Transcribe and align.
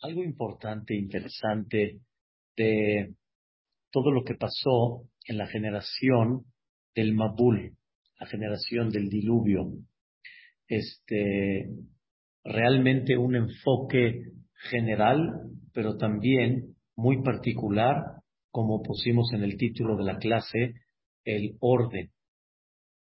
algo 0.00 0.22
importante, 0.22 0.94
interesante 0.94 2.00
de 2.56 3.14
todo 3.90 4.10
lo 4.10 4.24
que 4.24 4.34
pasó 4.34 5.08
en 5.26 5.38
la 5.38 5.46
generación 5.46 6.44
del 6.94 7.14
Mabul, 7.14 7.76
la 8.18 8.26
generación 8.26 8.90
del 8.90 9.08
diluvio. 9.08 9.72
Este, 10.68 11.68
realmente 12.44 13.16
un 13.16 13.36
enfoque 13.36 14.22
general, 14.70 15.50
pero 15.72 15.96
también 15.96 16.76
muy 16.96 17.22
particular, 17.22 18.22
como 18.50 18.82
pusimos 18.82 19.32
en 19.32 19.42
el 19.42 19.56
título 19.56 19.96
de 19.96 20.04
la 20.04 20.18
clase, 20.18 20.74
el 21.24 21.56
orden. 21.60 22.10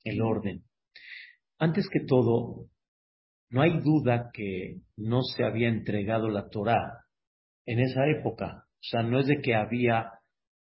El 0.03 0.21
orden. 0.21 0.63
Antes 1.57 1.87
que 1.91 1.99
todo, 2.05 2.67
no 3.51 3.61
hay 3.61 3.79
duda 3.81 4.31
que 4.33 4.77
no 4.95 5.21
se 5.23 5.43
había 5.43 5.67
entregado 5.67 6.29
la 6.29 6.49
Torah 6.49 7.05
en 7.65 7.79
esa 7.79 8.07
época. 8.07 8.63
O 8.65 8.83
sea, 8.83 9.03
no 9.03 9.19
es 9.19 9.27
de 9.27 9.41
que 9.41 9.53
había 9.53 10.09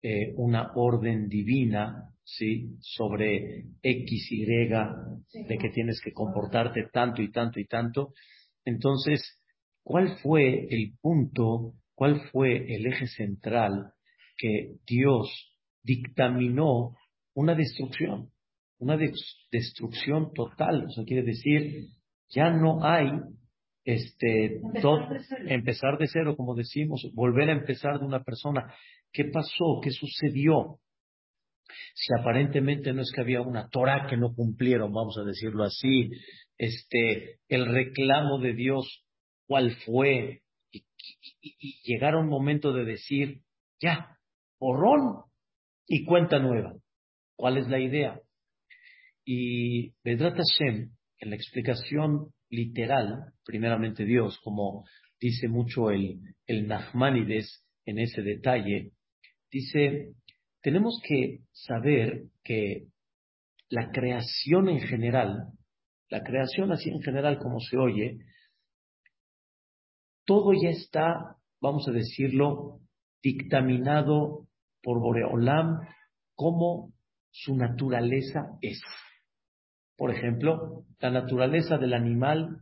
eh, 0.03 0.33
una 0.37 0.73
orden 0.75 1.29
divina, 1.29 2.09
¿sí? 2.25 2.77
Sobre 2.81 3.67
X, 3.83 4.33
Y, 4.33 4.45
de 4.47 5.59
que 5.61 5.69
tienes 5.69 6.01
que 6.03 6.13
comportarte 6.13 6.89
tanto 6.91 7.21
y 7.23 7.31
tanto 7.31 7.61
y 7.61 7.67
tanto. 7.67 8.15
Entonces, 8.65 9.21
¿cuál 9.83 10.17
fue 10.23 10.67
el 10.71 10.95
punto, 11.01 11.75
cuál 11.95 12.23
fue 12.33 12.75
el 12.75 12.87
eje 12.87 13.07
central 13.07 13.93
que 14.39 14.77
Dios 14.87 15.29
dictaminó 15.83 16.97
una 17.35 17.55
destrucción? 17.55 18.31
Una 18.79 18.97
destrucción 19.51 20.33
total. 20.33 20.87
Eso 20.89 21.05
quiere 21.05 21.25
decir, 21.25 21.89
ya 22.31 22.51
no 22.51 22.85
hay 22.85 23.11
este, 23.85 24.61
empezar 25.47 25.97
de 25.97 26.07
cero, 26.09 26.37
como 26.37 26.55
decimos, 26.55 27.09
volver 27.15 27.49
a 27.49 27.55
empezar 27.55 27.99
de 27.99 28.05
una 28.05 28.23
persona. 28.23 28.75
¿Qué 29.13 29.25
pasó? 29.25 29.81
¿Qué 29.83 29.91
sucedió? 29.91 30.79
Si 31.95 32.13
aparentemente 32.21 32.93
no 32.93 33.03
es 33.03 33.11
que 33.15 33.23
había 33.23 33.41
una 33.41 33.69
Torah 33.69 34.07
que 34.09 34.17
no 34.17 34.35
cumplieron, 34.35 34.93
vamos 34.93 35.17
a 35.19 35.25
decirlo 35.25 35.65
así, 35.65 36.11
este, 36.59 37.41
el 37.49 37.67
reclamo 37.67 38.39
de 38.39 38.53
Dios, 38.53 39.05
¿cuál 39.47 39.75
fue? 39.87 40.43
Y, 40.71 41.81
llegar 41.85 42.15
a 42.15 42.21
un 42.21 42.29
momento 42.29 42.75
de 42.75 42.85
decir, 42.85 43.41
ya, 43.81 44.19
borrón 44.61 45.25
y 45.87 46.05
cuenta 46.05 46.39
nueva. 46.39 46.75
¿Cuál 47.37 47.57
es 47.57 47.69
la 47.69 47.79
idea? 47.79 48.21
Y 49.25 49.93
Vedrat 50.05 50.37
Hashem, 50.37 50.91
en 51.19 51.31
la 51.31 51.37
explicación 51.37 52.33
literal, 52.51 53.33
primeramente 53.45 54.05
Dios, 54.05 54.39
como 54.43 54.85
dice 55.21 55.49
mucho 55.49 55.91
el, 55.91 56.21
el 56.47 56.67
Nachmanides 56.67 57.65
en 57.85 57.99
ese 57.99 58.23
detalle, 58.23 58.93
dice, 59.51 60.13
tenemos 60.63 61.01
que 61.07 61.41
saber 61.53 62.25
que 62.45 62.87
la 63.69 63.91
creación 63.91 64.69
en 64.69 64.81
general, 64.81 65.53
la 66.09 66.23
creación 66.23 66.73
así 66.73 66.91
en 66.91 67.03
general 67.03 67.39
como 67.39 67.61
se 67.61 67.77
oye, 67.77 68.19
todo 70.25 70.53
ya 70.53 70.71
está, 70.71 71.37
vamos 71.61 71.89
a 71.89 71.93
decirlo, 71.93 72.81
dictaminado 73.23 74.47
por 74.83 75.01
Boreolam 75.01 75.81
como 76.35 76.93
su 77.31 77.57
naturaleza 77.57 78.59
es. 78.61 78.81
Por 79.99 80.13
ejemplo, 80.13 80.85
la 81.01 81.11
naturaleza 81.11 81.77
del 81.77 81.93
animal, 81.93 82.59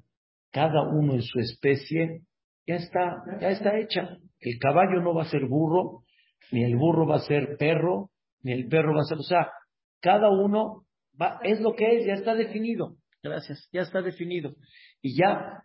cada 0.50 0.88
uno 0.88 1.12
en 1.12 1.22
su 1.22 1.38
especie, 1.38 2.22
ya 2.66 2.76
está, 2.76 3.22
ya 3.42 3.50
está 3.50 3.78
hecha. 3.78 4.16
El 4.40 4.58
caballo 4.58 5.02
no 5.02 5.14
va 5.14 5.24
a 5.24 5.28
ser 5.28 5.44
burro, 5.44 6.02
ni 6.50 6.64
el 6.64 6.76
burro 6.76 7.06
va 7.06 7.16
a 7.16 7.26
ser 7.26 7.58
perro, 7.58 8.08
ni 8.42 8.52
el 8.52 8.68
perro 8.68 8.94
va 8.94 9.02
a 9.02 9.04
ser, 9.04 9.18
o 9.18 9.22
sea, 9.22 9.50
cada 10.00 10.30
uno 10.30 10.86
va, 11.20 11.38
es 11.42 11.60
lo 11.60 11.74
que 11.74 11.98
es, 11.98 12.06
ya 12.06 12.14
está 12.14 12.34
definido. 12.34 12.96
Gracias, 13.22 13.68
ya 13.70 13.82
está 13.82 14.00
definido. 14.00 14.54
Y 15.02 15.14
ya, 15.18 15.62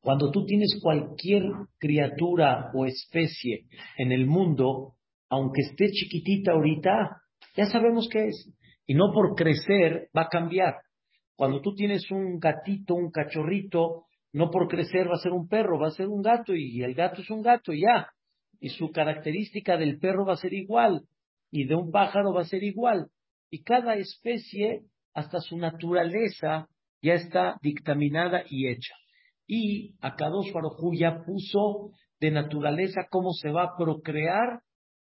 cuando 0.00 0.30
tú 0.30 0.44
tienes 0.44 0.78
cualquier 0.80 1.42
criatura 1.78 2.70
o 2.72 2.86
especie 2.86 3.66
en 3.98 4.12
el 4.12 4.26
mundo, 4.26 4.94
aunque 5.28 5.62
esté 5.62 5.90
chiquitita 5.90 6.52
ahorita, 6.52 7.20
ya 7.56 7.66
sabemos 7.66 8.08
qué 8.08 8.26
es. 8.26 8.54
Y 8.86 8.94
no 8.94 9.12
por 9.12 9.34
crecer 9.34 10.08
va 10.16 10.22
a 10.22 10.28
cambiar. 10.28 10.76
Cuando 11.40 11.62
tú 11.62 11.74
tienes 11.74 12.10
un 12.10 12.38
gatito, 12.38 12.94
un 12.94 13.10
cachorrito, 13.10 14.04
no 14.34 14.50
por 14.50 14.68
crecer 14.68 15.08
va 15.08 15.14
a 15.14 15.22
ser 15.22 15.32
un 15.32 15.48
perro, 15.48 15.80
va 15.80 15.86
a 15.86 15.92
ser 15.92 16.06
un 16.06 16.20
gato 16.20 16.54
y 16.54 16.82
el 16.82 16.92
gato 16.92 17.22
es 17.22 17.30
un 17.30 17.40
gato 17.40 17.72
ya. 17.72 18.10
Y 18.60 18.68
su 18.68 18.90
característica 18.90 19.78
del 19.78 19.98
perro 19.98 20.26
va 20.26 20.34
a 20.34 20.36
ser 20.36 20.52
igual 20.52 21.06
y 21.50 21.64
de 21.64 21.76
un 21.76 21.90
pájaro 21.90 22.34
va 22.34 22.42
a 22.42 22.44
ser 22.44 22.62
igual. 22.62 23.06
Y 23.48 23.62
cada 23.62 23.94
especie, 23.94 24.82
hasta 25.14 25.40
su 25.40 25.56
naturaleza, 25.56 26.68
ya 27.00 27.14
está 27.14 27.56
dictaminada 27.62 28.42
y 28.46 28.68
hecha. 28.68 28.94
Y 29.46 29.94
Akadosh 30.02 30.52
Baruj 30.52 30.94
ya 30.94 31.22
puso 31.24 31.92
de 32.20 32.32
naturaleza 32.32 33.06
cómo 33.08 33.32
se 33.32 33.48
va 33.48 33.62
a 33.62 33.76
procrear 33.78 34.60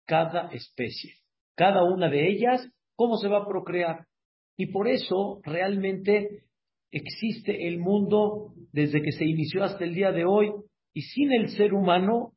cada 0.04 0.48
especie. 0.50 1.12
Cada 1.54 1.84
una 1.84 2.08
de 2.08 2.28
ellas, 2.28 2.68
cómo 2.96 3.18
se 3.18 3.28
va 3.28 3.42
a 3.42 3.46
procrear. 3.46 4.08
Y 4.56 4.66
por 4.66 4.88
eso 4.88 5.40
realmente 5.44 6.44
existe 6.90 7.66
el 7.66 7.78
mundo 7.78 8.54
desde 8.72 9.02
que 9.02 9.12
se 9.12 9.24
inició 9.24 9.64
hasta 9.64 9.84
el 9.84 9.94
día 9.94 10.12
de 10.12 10.24
hoy 10.24 10.50
y 10.92 11.02
sin 11.02 11.32
el 11.32 11.48
ser 11.50 11.74
humano, 11.74 12.32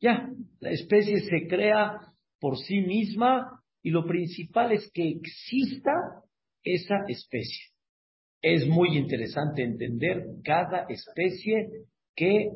ya, 0.00 0.30
la 0.60 0.70
especie 0.70 1.20
se 1.20 1.48
crea 1.48 1.98
por 2.38 2.56
sí 2.58 2.80
misma 2.80 3.62
y 3.82 3.90
lo 3.90 4.06
principal 4.06 4.72
es 4.72 4.90
que 4.92 5.08
exista 5.08 5.92
esa 6.62 7.04
especie. 7.08 7.64
Es 8.42 8.66
muy 8.68 8.96
interesante 8.96 9.64
entender 9.64 10.24
cada 10.44 10.86
especie 10.88 11.68
que 12.14 12.50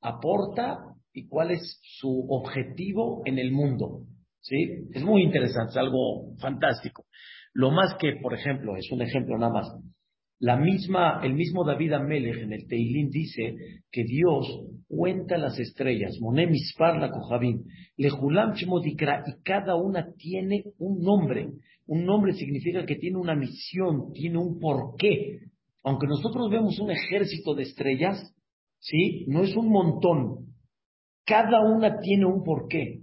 aporta 0.00 0.94
y 1.12 1.26
cuál 1.28 1.50
es 1.50 1.80
su 1.82 2.26
objetivo 2.30 3.22
en 3.24 3.38
el 3.38 3.52
mundo. 3.52 4.06
¿Sí? 4.40 4.86
Es 4.92 5.02
muy 5.02 5.22
interesante, 5.22 5.70
es 5.70 5.76
algo 5.76 6.34
fantástico. 6.38 7.06
Lo 7.54 7.70
más 7.70 7.94
que, 8.00 8.16
por 8.20 8.34
ejemplo, 8.34 8.76
es 8.76 8.90
un 8.90 9.00
ejemplo 9.00 9.38
nada 9.38 9.52
más. 9.52 9.72
La 10.40 10.56
misma, 10.56 11.20
el 11.22 11.34
mismo 11.34 11.64
David 11.64 11.92
Amelech 11.92 12.42
en 12.42 12.52
el 12.52 12.66
Teilín 12.66 13.08
dice 13.10 13.54
que 13.90 14.02
Dios 14.02 14.46
cuenta 14.88 15.38
las 15.38 15.58
estrellas, 15.58 16.18
Parla 16.76 17.10
Kohabim, 17.10 17.62
Lejulam 17.96 18.54
Chemodikra, 18.54 19.22
y 19.26 19.42
cada 19.42 19.76
una 19.76 20.12
tiene 20.16 20.64
un 20.78 21.00
nombre. 21.00 21.48
Un 21.86 22.04
nombre 22.04 22.32
significa 22.32 22.84
que 22.84 22.96
tiene 22.96 23.18
una 23.18 23.36
misión, 23.36 24.12
tiene 24.12 24.38
un 24.38 24.58
porqué. 24.58 25.38
Aunque 25.84 26.08
nosotros 26.08 26.50
vemos 26.50 26.78
un 26.80 26.90
ejército 26.90 27.54
de 27.54 27.62
estrellas, 27.62 28.34
¿sí? 28.80 29.26
No 29.28 29.44
es 29.44 29.54
un 29.54 29.70
montón. 29.70 30.54
Cada 31.24 31.60
una 31.60 32.00
tiene 32.00 32.26
un 32.26 32.42
porqué. 32.42 33.00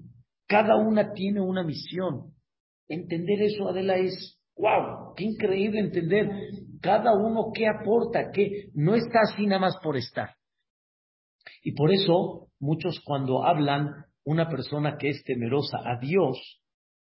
Cada 0.47 0.75
una 0.75 1.13
tiene 1.13 1.39
una 1.39 1.63
misión. 1.63 2.33
Entender 2.89 3.41
eso, 3.43 3.69
Adela, 3.69 3.95
es 3.97 4.40
¡Wow! 4.61 5.15
¡Qué 5.15 5.23
increíble 5.23 5.79
entender! 5.79 6.29
Cada 6.81 7.13
uno 7.13 7.51
qué 7.53 7.67
aporta, 7.67 8.31
qué 8.31 8.69
no 8.75 8.95
está 8.95 9.21
así 9.23 9.47
nada 9.47 9.61
más 9.61 9.75
por 9.83 9.97
estar. 9.97 10.35
Y 11.63 11.73
por 11.73 11.91
eso, 11.91 12.47
muchos 12.59 13.01
cuando 13.03 13.43
hablan 13.43 13.89
una 14.23 14.49
persona 14.49 14.97
que 14.99 15.09
es 15.09 15.23
temerosa 15.23 15.77
a 15.77 15.99
Dios, 15.99 16.61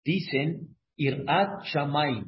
dicen 0.03 0.78
Irat 0.95 1.63
Shamay, 1.66 2.23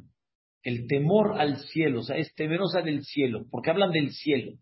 el 0.62 0.86
temor 0.86 1.38
al 1.38 1.56
cielo, 1.58 2.00
o 2.00 2.02
sea, 2.02 2.16
es 2.16 2.34
temerosa 2.34 2.82
del 2.82 3.02
cielo, 3.02 3.46
porque 3.50 3.70
hablan 3.70 3.92
del 3.92 4.10
cielo, 4.10 4.52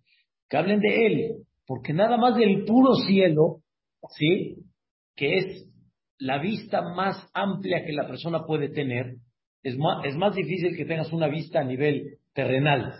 que 0.49 0.57
hablen 0.57 0.79
de 0.79 1.07
Él, 1.07 1.45
porque 1.67 1.93
nada 1.93 2.17
más 2.17 2.37
del 2.37 2.65
puro 2.65 2.95
cielo, 3.07 3.63
¿sí? 4.17 4.57
Que 5.17 5.39
es 5.39 5.69
la 6.19 6.39
vista 6.39 6.83
más 6.83 7.29
amplia 7.35 7.85
que 7.85 7.93
la 7.93 8.07
persona 8.07 8.45
puede 8.45 8.69
tener, 8.69 9.17
es 9.63 9.79
más, 9.79 10.05
es 10.05 10.17
más 10.17 10.35
difícil 10.35 10.77
que 10.77 10.85
tengas 10.85 11.13
una 11.13 11.29
vista 11.29 11.61
a 11.61 11.65
nivel 11.65 12.19
terrenal. 12.33 12.95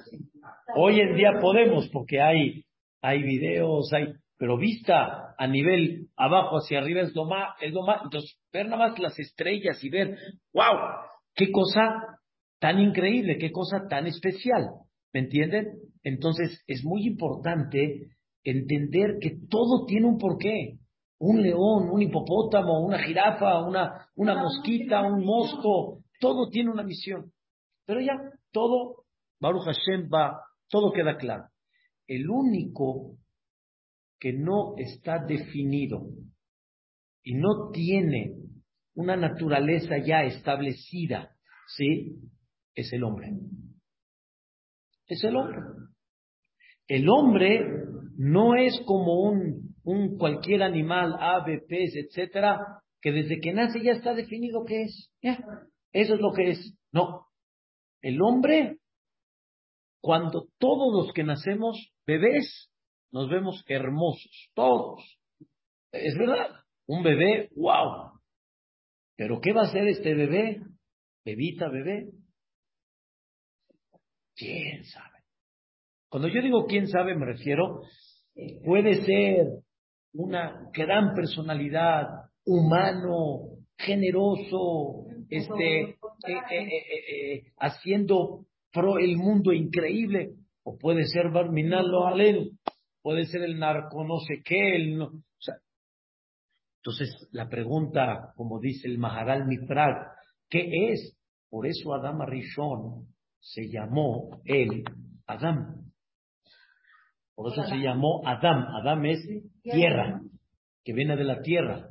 Hoy 0.77 1.01
en 1.01 1.17
día 1.17 1.33
podemos 1.41 1.89
porque 1.89 2.21
hay, 2.21 2.65
hay 3.01 3.23
videos, 3.23 3.93
hay, 3.93 4.13
pero 4.39 4.57
vista 4.57 5.35
a 5.37 5.47
nivel 5.47 6.09
abajo 6.17 6.57
hacia 6.59 6.79
arriba 6.79 7.03
es 7.03 7.15
lo 7.15 7.25
más, 7.25 7.55
es 7.61 7.73
lo 7.73 7.83
más, 7.83 8.03
entonces 8.05 8.39
ver 8.53 8.67
nada 8.67 8.89
más 8.89 8.99
las 8.99 9.19
estrellas 9.19 9.83
y 9.83 9.91
ver, 9.91 10.17
wow, 10.53 10.79
qué 11.35 11.51
cosa 11.51 12.19
tan 12.59 12.81
increíble, 12.81 13.39
qué 13.39 13.51
cosa 13.51 13.89
tan 13.89 14.07
especial, 14.07 14.71
¿me 15.13 15.21
entienden? 15.21 15.67
Entonces 16.05 16.63
es 16.67 16.85
muy 16.85 17.07
importante 17.07 18.13
entender 18.45 19.19
que 19.21 19.37
todo 19.49 19.85
tiene 19.87 20.07
un 20.07 20.19
porqué. 20.19 20.79
Un 21.25 21.41
león, 21.41 21.89
un 21.89 22.03
hipopótamo, 22.03 22.85
una 22.85 22.99
jirafa, 22.99 23.61
una, 23.63 24.09
una 24.17 24.35
mosquita, 24.35 25.03
un 25.03 25.25
mosco, 25.25 26.02
todo 26.23 26.49
tiene 26.51 26.71
una 26.71 26.85
misión. 26.85 27.33
Pero 27.85 28.01
ya, 28.01 28.15
todo, 28.53 29.05
Baruch 29.41 29.65
Hashem 29.65 30.09
va, 30.09 30.41
todo 30.71 30.93
queda 30.93 31.17
claro. 31.17 31.49
El 32.07 32.31
único 32.31 33.19
que 34.21 34.33
no 34.33 34.75
está 34.79 35.19
definido 35.27 36.07
y 37.25 37.35
no 37.35 37.71
tiene 37.73 38.37
una 38.95 39.17
naturaleza 39.17 39.97
ya 39.99 40.23
establecida, 40.23 41.35
¿sí? 41.77 42.21
Es 42.73 42.93
el 42.93 43.03
hombre. 43.03 43.33
Es 45.09 45.25
el 45.25 45.35
hombre. 45.35 45.59
El 46.87 47.09
hombre 47.09 47.67
no 48.17 48.55
es 48.55 48.81
como 48.87 49.23
un, 49.23 50.17
cualquier 50.19 50.63
animal, 50.63 51.17
ave, 51.19 51.63
pez, 51.67 51.97
etcétera, 51.97 52.61
que 53.01 53.11
desde 53.11 53.41
que 53.41 53.53
nace 53.53 53.83
ya 53.83 53.93
está 53.93 54.15
definido 54.15 54.65
qué 54.65 54.83
es. 54.83 55.11
Eso 55.93 56.15
es 56.15 56.21
lo 56.21 56.33
que 56.33 56.51
es. 56.51 56.75
No. 56.93 57.27
El 58.01 58.21
hombre, 58.23 58.79
cuando 60.01 60.49
todos 60.59 61.05
los 61.05 61.13
que 61.13 61.25
nacemos 61.25 61.93
bebés, 62.07 62.71
nos 63.13 63.29
vemos 63.29 63.65
hermosos, 63.69 64.51
todos. 64.55 65.03
Es 65.93 66.17
verdad. 66.17 66.49
Un 66.87 67.03
bebé, 67.03 67.51
wow. 67.55 68.19
Pero 69.17 69.41
¿qué 69.41 69.53
va 69.53 69.63
a 69.63 69.67
hacer 69.67 69.87
este 69.87 70.15
bebé? 70.15 70.63
Bebita, 71.25 71.69
bebé. 71.69 72.11
¿Quién 74.35 74.85
sabe? 74.85 75.19
Cuando 76.09 76.29
yo 76.29 76.43
digo 76.43 76.67
quién 76.67 76.89
sabe, 76.89 77.15
me 77.15 77.27
refiero, 77.27 77.83
puede 78.65 79.05
ser 79.05 79.47
una 80.15 80.69
gran 80.73 81.15
personalidad, 81.15 82.07
humano, 82.45 83.59
generoso, 83.79 85.07
este, 85.37 85.81
eh, 85.81 85.97
eh, 86.51 87.35
eh, 87.35 87.43
haciendo 87.59 88.47
pro 88.73 88.99
el 88.99 89.17
mundo 89.17 89.53
increíble, 89.53 90.35
o 90.63 90.79
puede 90.79 91.05
ser 91.07 91.31
Barminalo 91.31 92.07
Alel, 92.07 92.53
puede 93.03 93.25
ser 93.25 93.43
el 93.43 93.59
narco 93.59 94.05
no 94.05 94.19
sé 94.21 94.43
qué, 94.45 94.77
el 94.77 94.99
no, 94.99 95.07
o 95.07 95.41
sea, 95.41 95.57
entonces 96.79 97.29
la 97.33 97.49
pregunta, 97.49 98.33
como 98.37 98.61
dice 98.61 98.89
el 98.89 98.99
Maharal 98.99 99.47
Mitrag, 99.47 100.09
¿qué 100.49 100.93
es? 100.93 101.17
Por 101.49 101.67
eso 101.67 101.95
Adam 101.95 102.23
Arishon 102.23 103.07
se 103.41 103.69
llamó 103.69 104.41
él 104.45 104.85
Adam. 105.27 105.93
Por 107.35 107.53
eso 107.53 107.63
se 107.65 107.77
llamó 107.77 108.23
Adam. 108.27 108.67
Adam 108.81 109.05
es 109.07 109.21
tierra, 109.63 110.21
que 110.85 110.93
viene 110.93 111.17
de 111.17 111.25
la 111.25 111.41
tierra. 111.41 111.89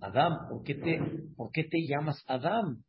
Adam, 0.00 0.48
¿por 0.48 0.62
qué 0.62 0.74
te, 0.74 1.00
por 1.36 1.50
qué 1.52 1.64
te 1.64 1.86
llamas 1.86 2.22
Adam? 2.26 2.82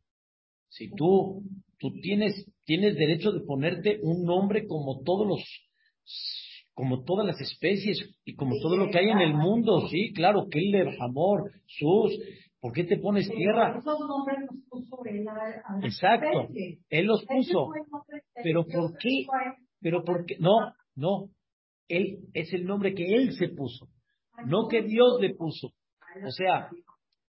Si 0.68 0.90
tú, 0.94 1.42
tú 1.78 1.90
tienes, 2.02 2.50
tienes 2.64 2.94
derecho 2.96 3.32
de 3.32 3.40
ponerte 3.40 3.98
un 4.02 4.24
nombre 4.24 4.66
como 4.66 5.02
todos 5.02 5.26
los, 5.26 5.40
como 6.74 7.02
todas 7.04 7.26
las 7.26 7.40
especies 7.40 7.98
y 8.24 8.34
como 8.34 8.54
todo 8.60 8.76
lo 8.76 8.90
que 8.90 8.98
hay 8.98 9.08
en 9.08 9.20
el 9.20 9.34
mundo, 9.34 9.88
sí, 9.88 10.12
claro, 10.12 10.48
Keller, 10.50 10.88
amor, 11.00 11.50
sus, 11.66 12.18
¿por 12.60 12.72
qué 12.72 12.84
te 12.84 12.98
pones 12.98 13.28
tierra? 13.30 13.80
Exacto, 15.82 16.48
él 16.90 17.06
los 17.06 17.24
puso. 17.24 17.70
Pero 18.42 18.64
¿por 18.66 18.96
qué? 18.98 19.26
Pero 19.80 20.04
¿por 20.04 20.26
qué? 20.26 20.36
No, 20.38 20.72
no, 20.94 21.30
él 21.88 22.18
es 22.34 22.52
el 22.52 22.64
nombre 22.66 22.94
que 22.94 23.04
él 23.04 23.32
se 23.32 23.48
puso, 23.48 23.88
no 24.44 24.68
que 24.68 24.82
Dios 24.82 25.18
le 25.20 25.34
puso. 25.34 25.68
O 26.24 26.30
sea, 26.30 26.68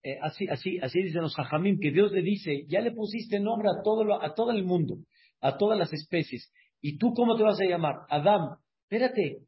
eh, 0.07 0.21
así, 0.23 0.47
así, 0.47 0.79
así 0.79 1.03
dicen 1.03 1.23
los 1.23 1.35
jajamim, 1.35 1.81
que 1.81 1.91
Dios 1.91 2.13
le 2.13 2.23
dice, 2.23 2.65
ya 2.69 2.81
le 2.81 2.93
pusiste 2.93 3.41
nombre 3.41 3.69
a 3.71 3.83
todo, 3.83 4.53
el 4.53 4.65
mundo, 4.65 4.99
a 5.41 5.57
todas 5.57 5.77
las 5.77 5.93
especies. 5.93 6.53
¿Y 6.81 6.97
tú 6.97 7.13
cómo 7.13 7.37
te 7.37 7.43
vas 7.43 7.61
a 7.61 7.65
llamar? 7.65 7.97
Adam. 8.09 8.57
Espérate, 8.89 9.39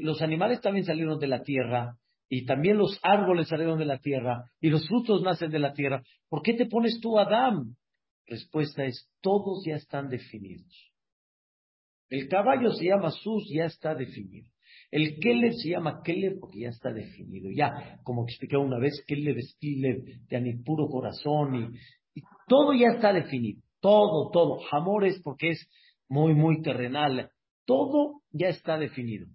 los 0.00 0.22
animales 0.22 0.60
también 0.60 0.86
salieron 0.86 1.18
de 1.18 1.26
la 1.26 1.42
tierra, 1.42 1.96
y 2.28 2.44
también 2.44 2.78
los 2.78 3.00
árboles 3.02 3.48
salieron 3.48 3.76
de 3.80 3.84
la 3.84 3.98
tierra, 3.98 4.44
y 4.60 4.70
los 4.70 4.86
frutos 4.86 5.22
nacen 5.22 5.50
de 5.50 5.58
la 5.58 5.72
tierra. 5.72 6.04
¿Por 6.28 6.42
qué 6.42 6.54
te 6.54 6.66
pones 6.66 7.00
tú 7.00 7.18
Adam? 7.18 7.74
Respuesta 8.28 8.84
es, 8.84 9.10
todos 9.20 9.64
ya 9.66 9.74
están 9.74 10.08
definidos. 10.08 10.92
El 12.10 12.28
caballo 12.28 12.70
se 12.70 12.84
llama 12.84 13.10
Sus, 13.10 13.50
ya 13.52 13.64
está 13.64 13.96
definido. 13.96 14.53
El 14.94 15.18
Kelev 15.18 15.54
se 15.54 15.70
llama 15.70 16.02
Kelev 16.04 16.38
porque 16.38 16.60
ya 16.60 16.68
está 16.68 16.92
definido. 16.92 17.50
Ya, 17.50 17.98
como 18.04 18.22
expliqué 18.22 18.56
una 18.56 18.78
vez, 18.78 19.04
Kelev 19.08 19.36
es 19.38 19.56
Kelev 19.60 20.04
de 20.28 20.62
puro 20.64 20.86
corazón 20.86 21.72
y, 22.14 22.22
todo 22.46 22.72
ya 22.72 22.94
está 22.94 23.12
definido. 23.12 23.60
Todo, 23.80 24.30
todo. 24.30 24.60
Amor 24.70 25.04
es 25.04 25.20
porque 25.20 25.50
es 25.50 25.68
muy, 26.08 26.32
muy 26.34 26.62
terrenal. 26.62 27.28
Todo 27.64 28.22
ya 28.30 28.50
está 28.50 28.78
definido. 28.78 29.26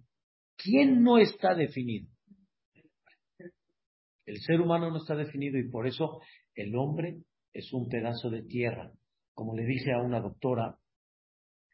¿Quién 0.56 1.04
no 1.04 1.18
está 1.18 1.54
definido? 1.56 2.08
El 4.26 4.38
ser 4.38 4.62
humano 4.62 4.90
no 4.90 4.96
está 4.96 5.18
definido 5.18 5.60
y 5.60 5.70
por 5.70 5.88
eso 5.88 6.22
el 6.56 6.74
hombre 6.78 7.18
es 7.52 7.74
un 7.74 7.90
pedazo 7.90 8.30
de 8.30 8.44
tierra. 8.44 8.94
Como 9.34 9.58
le 9.58 9.66
dije 9.66 9.92
a 9.92 10.02
una 10.02 10.22
doctora 10.22 10.78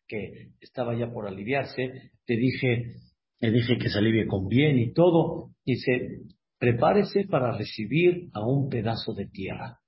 que 0.08 0.54
estaba 0.60 0.98
ya 0.98 1.12
por 1.12 1.28
aliviarse, 1.28 2.14
te 2.26 2.36
dije, 2.36 2.96
le 3.40 3.52
dije 3.52 3.78
que 3.78 3.90
se 3.90 3.98
alivie 3.98 4.28
con 4.28 4.48
bien 4.48 4.78
y 4.78 4.94
todo. 4.94 5.52
Dice, 5.66 6.22
prepárese 6.58 7.26
para 7.26 7.58
recibir 7.58 8.30
a 8.34 8.46
un 8.46 8.70
pedazo 8.70 9.14
de 9.14 9.28
tierra. 9.28 9.80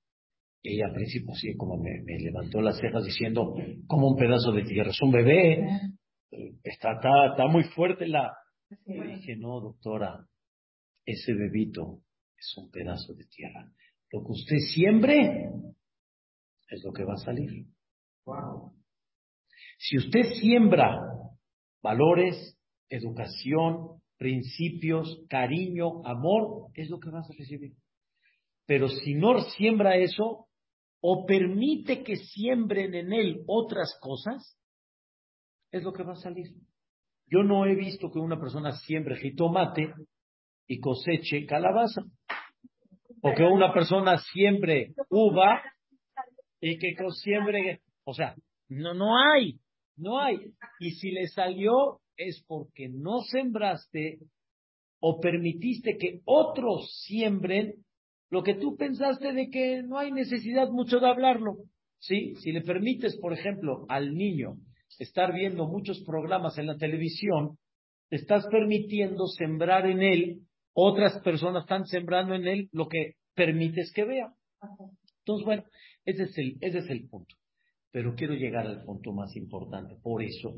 Ella 0.63 0.87
al 0.87 0.93
principio 0.93 1.31
así 1.31 1.55
como 1.55 1.77
me, 1.81 2.01
levantó 2.19 2.61
las 2.61 2.77
cejas 2.79 3.05
diciendo, 3.05 3.55
como 3.87 4.09
un 4.09 4.17
pedazo 4.17 4.51
de 4.51 4.63
tierra, 4.63 4.89
es 4.89 5.01
un 5.01 5.11
bebé, 5.11 5.65
está, 6.63 6.93
está, 6.93 7.27
está 7.31 7.47
muy 7.47 7.63
fuerte 7.63 8.07
la... 8.07 8.33
Dije, 8.85 9.37
no, 9.37 9.61
doctora, 9.61 10.25
ese 11.05 11.33
bebito 11.33 12.01
es 12.37 12.53
un 12.57 12.69
pedazo 12.69 13.13
de 13.13 13.25
tierra. 13.25 13.71
Lo 14.11 14.21
que 14.21 14.31
usted 14.31 14.57
siembre 14.73 15.49
es 16.69 16.83
lo 16.83 16.91
que 16.91 17.05
va 17.05 17.13
a 17.13 17.17
salir. 17.17 17.65
Si 19.77 19.97
usted 19.97 20.23
siembra 20.41 20.99
valores, 21.81 22.56
educación, 22.89 24.01
principios, 24.17 25.23
cariño, 25.29 26.05
amor, 26.05 26.71
es 26.73 26.89
lo 26.89 26.99
que 26.99 27.09
vas 27.09 27.29
a 27.29 27.33
recibir. 27.37 27.73
Pero 28.65 28.89
si 28.89 29.13
no 29.13 29.39
siembra 29.57 29.95
eso, 29.97 30.47
o 30.99 31.25
permite 31.25 32.03
que 32.03 32.15
siembren 32.15 32.93
en 32.95 33.13
él 33.13 33.43
otras 33.47 33.97
cosas, 34.01 34.57
es 35.71 35.83
lo 35.83 35.93
que 35.93 36.03
va 36.03 36.13
a 36.13 36.17
salir. 36.17 36.47
Yo 37.29 37.43
no 37.43 37.65
he 37.65 37.75
visto 37.75 38.09
que 38.11 38.19
una 38.19 38.39
persona 38.39 38.71
siembre 38.71 39.17
jitomate 39.17 39.93
y 40.67 40.79
coseche 40.79 41.45
calabaza. 41.45 42.01
O 43.21 43.33
que 43.33 43.43
una 43.43 43.73
persona 43.73 44.17
siembre 44.17 44.93
uva 45.09 45.61
y 46.61 46.77
que 46.77 46.95
siembre, 47.23 47.81
o 48.03 48.13
sea, 48.13 48.35
no, 48.69 48.93
no 48.93 49.17
hay, 49.17 49.59
no 49.97 50.19
hay. 50.19 50.37
Y 50.79 50.91
si 50.91 51.11
le 51.11 51.27
salió, 51.27 51.99
es 52.17 52.43
porque 52.47 52.89
no 52.89 53.21
sembraste 53.21 54.19
o 54.99 55.19
permitiste 55.19 55.97
que 55.97 56.21
otros 56.25 57.01
siembren 57.05 57.85
lo 58.29 58.43
que 58.43 58.55
tú 58.55 58.75
pensaste 58.75 59.31
de 59.31 59.49
que 59.49 59.83
no 59.83 59.97
hay 59.97 60.11
necesidad 60.11 60.69
mucho 60.69 60.99
de 60.99 61.07
hablarlo. 61.07 61.57
¿Sí? 61.99 62.35
Si 62.41 62.51
le 62.51 62.61
permites, 62.61 63.17
por 63.17 63.33
ejemplo, 63.33 63.85
al 63.89 64.13
niño 64.13 64.57
estar 64.99 65.33
viendo 65.33 65.67
muchos 65.67 66.03
programas 66.03 66.57
en 66.57 66.67
la 66.67 66.77
televisión, 66.77 67.57
te 68.09 68.17
estás 68.17 68.45
permitiendo 68.47 69.27
sembrar 69.27 69.85
en 69.85 70.01
él, 70.01 70.41
otras 70.73 71.21
personas 71.21 71.63
están 71.63 71.85
sembrando 71.85 72.35
en 72.35 72.47
él 72.47 72.69
lo 72.71 72.87
que 72.87 73.13
permites 73.33 73.91
que 73.93 74.05
vea. 74.05 74.33
Entonces, 75.19 75.45
bueno, 75.45 75.63
ese 76.05 76.23
es 76.23 76.37
el, 76.37 76.57
ese 76.61 76.79
es 76.79 76.89
el 76.89 77.07
punto. 77.07 77.35
Pero 77.91 78.15
quiero 78.15 78.33
llegar 78.33 78.67
al 78.67 78.83
punto 78.83 79.11
más 79.11 79.35
importante. 79.35 79.95
Por 80.01 80.23
eso, 80.23 80.55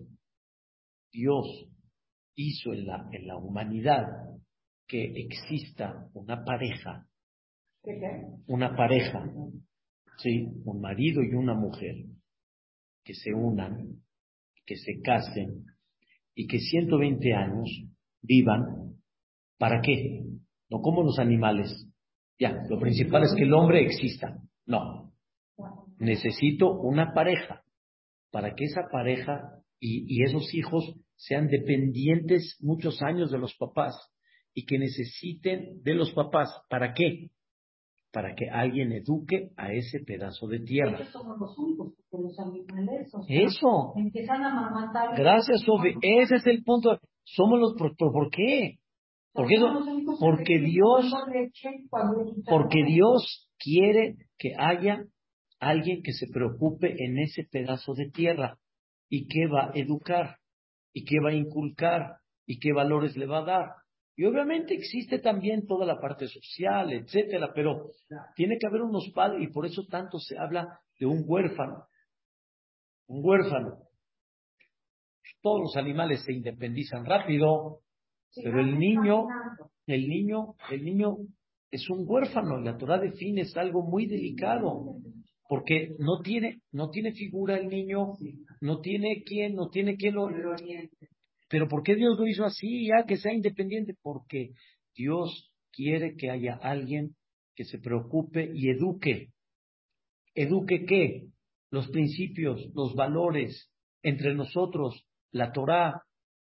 Dios 1.12 1.46
hizo 2.36 2.74
en 2.74 2.88
la, 2.88 3.10
en 3.12 3.28
la 3.28 3.38
humanidad 3.38 4.06
que 4.88 5.04
exista 5.16 6.10
una 6.14 6.44
pareja, 6.44 7.08
una 8.48 8.76
pareja, 8.76 9.24
¿sí? 10.18 10.48
un 10.66 10.82
marido 10.82 11.22
y 11.24 11.34
una 11.34 11.54
mujer, 11.54 11.96
que 13.04 13.14
se 13.14 13.34
unan, 13.34 14.02
que 14.66 14.76
se 14.76 15.02
casen 15.02 15.66
y 16.36 16.48
que 16.48 16.60
120 16.60 17.34
años 17.34 17.70
vivan, 18.22 18.96
¿para 19.58 19.82
qué? 19.82 20.24
No 20.70 20.82
como 20.82 21.04
los 21.04 21.20
animales. 21.20 21.88
Ya, 22.40 22.64
lo 22.70 22.80
principal 22.80 23.24
es 23.24 23.34
que 23.36 23.44
el 23.44 23.54
hombre 23.54 23.84
exista. 23.84 24.40
No. 24.66 25.12
Necesito 25.98 26.72
una 26.80 27.14
pareja 27.14 27.64
para 28.32 28.56
que 28.56 28.66
esa 28.66 28.84
pareja 28.92 29.60
y, 29.80 30.24
esos 30.24 30.54
hijos 30.54 30.96
sean 31.16 31.48
dependientes 31.48 32.58
muchos 32.62 33.02
años 33.02 33.32
de 33.32 33.38
los 33.38 33.56
papás 33.56 33.96
y 34.54 34.66
que 34.66 34.78
necesiten 34.78 35.82
de 35.84 35.94
los 35.94 36.12
papás. 36.12 36.50
¿Para 36.70 36.94
qué? 36.94 37.30
Para 38.12 38.34
que 38.36 38.50
alguien 38.50 38.92
eduque 38.92 39.52
a 39.56 39.72
ese 39.72 40.00
pedazo 40.00 40.48
de 40.48 40.60
tierra. 40.60 41.00
Eso. 43.28 43.94
Empiezan 43.96 44.44
a 44.44 45.14
Gracias, 45.16 45.62
Sofi. 45.62 45.94
Ese 46.02 46.36
es 46.36 46.48
el 46.48 46.64
punto. 46.64 47.00
Somos 47.24 47.60
los. 47.60 47.74
¿Por, 47.76 47.96
¿por 47.96 48.30
qué? 48.32 48.80
¿Por 49.32 49.48
qué 49.48 49.60
no? 49.60 49.80
Porque 50.20 50.60
Dios, 50.60 51.14
porque 52.50 52.84
Dios 52.84 53.48
quiere 53.60 54.16
que 54.38 54.54
haya 54.58 55.06
alguien 55.60 56.02
que 56.02 56.14
se 56.14 56.28
preocupe 56.28 56.96
en 56.98 57.20
ese 57.20 57.44
pedazo 57.44 57.94
de 57.94 58.10
tierra 58.10 58.58
y 59.10 59.28
que 59.28 59.48
va 59.48 59.66
a 59.66 59.72
educar 59.74 60.38
y 60.94 61.04
que 61.06 61.20
va 61.20 61.30
a 61.30 61.34
inculcar 61.34 62.18
y 62.46 62.60
qué 62.60 62.74
valores 62.74 63.18
le 63.18 63.26
va 63.26 63.40
a 63.40 63.46
dar. 63.46 63.70
Y 64.16 64.26
obviamente 64.26 64.74
existe 64.74 65.20
también 65.20 65.66
toda 65.66 65.86
la 65.86 66.00
parte 66.00 66.28
social, 66.28 66.92
etcétera, 66.92 67.52
pero 67.54 67.90
tiene 68.36 68.58
que 68.60 68.68
haber 68.68 68.82
unos 68.82 69.10
padres 69.14 69.42
y 69.42 69.52
por 69.52 69.66
eso 69.66 69.84
tanto 69.90 70.20
se 70.20 70.38
habla 70.38 70.80
de 71.00 71.06
un 71.06 71.24
huérfano. 71.26 71.86
Un 73.08 73.22
huérfano. 73.24 73.78
Todos 75.42 75.62
los 75.62 75.78
animales 75.78 76.22
se 76.26 76.34
independizan 76.34 77.06
rápido, 77.06 77.80
pero 78.44 78.60
el 78.60 78.78
niño, 78.78 79.26
el 79.88 80.10
niño, 80.10 80.56
el 80.70 80.84
niño 80.84 81.16
es 81.72 81.90
un 81.90 82.04
huérfano. 82.06 82.60
La 82.60 82.78
Torah 82.78 83.00
define 83.00 83.42
es 83.42 83.56
algo 83.56 83.84
muy 83.84 84.06
delicado, 84.06 84.98
porque 85.50 85.96
no 85.98 86.22
tiene, 86.22 86.62
no 86.72 86.92
tiene 86.92 87.12
figura 87.12 87.58
el 87.58 87.70
niño, 87.70 88.14
no 88.62 88.82
tiene 88.82 89.24
quién, 89.26 89.56
no 89.56 89.70
tiene 89.70 89.98
quién 89.98 90.14
lo. 90.14 90.30
Pero 91.50 91.68
¿por 91.68 91.82
qué 91.82 91.96
Dios 91.96 92.20
lo 92.20 92.28
hizo 92.28 92.46
así, 92.46 92.86
ya 92.86 93.08
que 93.08 93.18
sea 93.18 93.34
independiente? 93.34 93.96
Porque 94.04 94.52
Dios 94.96 95.52
quiere 95.72 96.16
que 96.16 96.30
haya 96.30 96.54
alguien 96.54 97.16
que 97.56 97.66
se 97.66 97.80
preocupe 97.80 98.52
y 98.54 98.70
eduque. 98.70 99.30
¿Eduque 100.36 100.86
qué? 100.86 101.24
Los 101.72 101.88
principios, 101.90 102.70
los 102.76 102.94
valores 102.94 103.72
entre 104.04 104.36
nosotros, 104.36 105.04
la 105.32 105.52
Torah, 105.52 106.04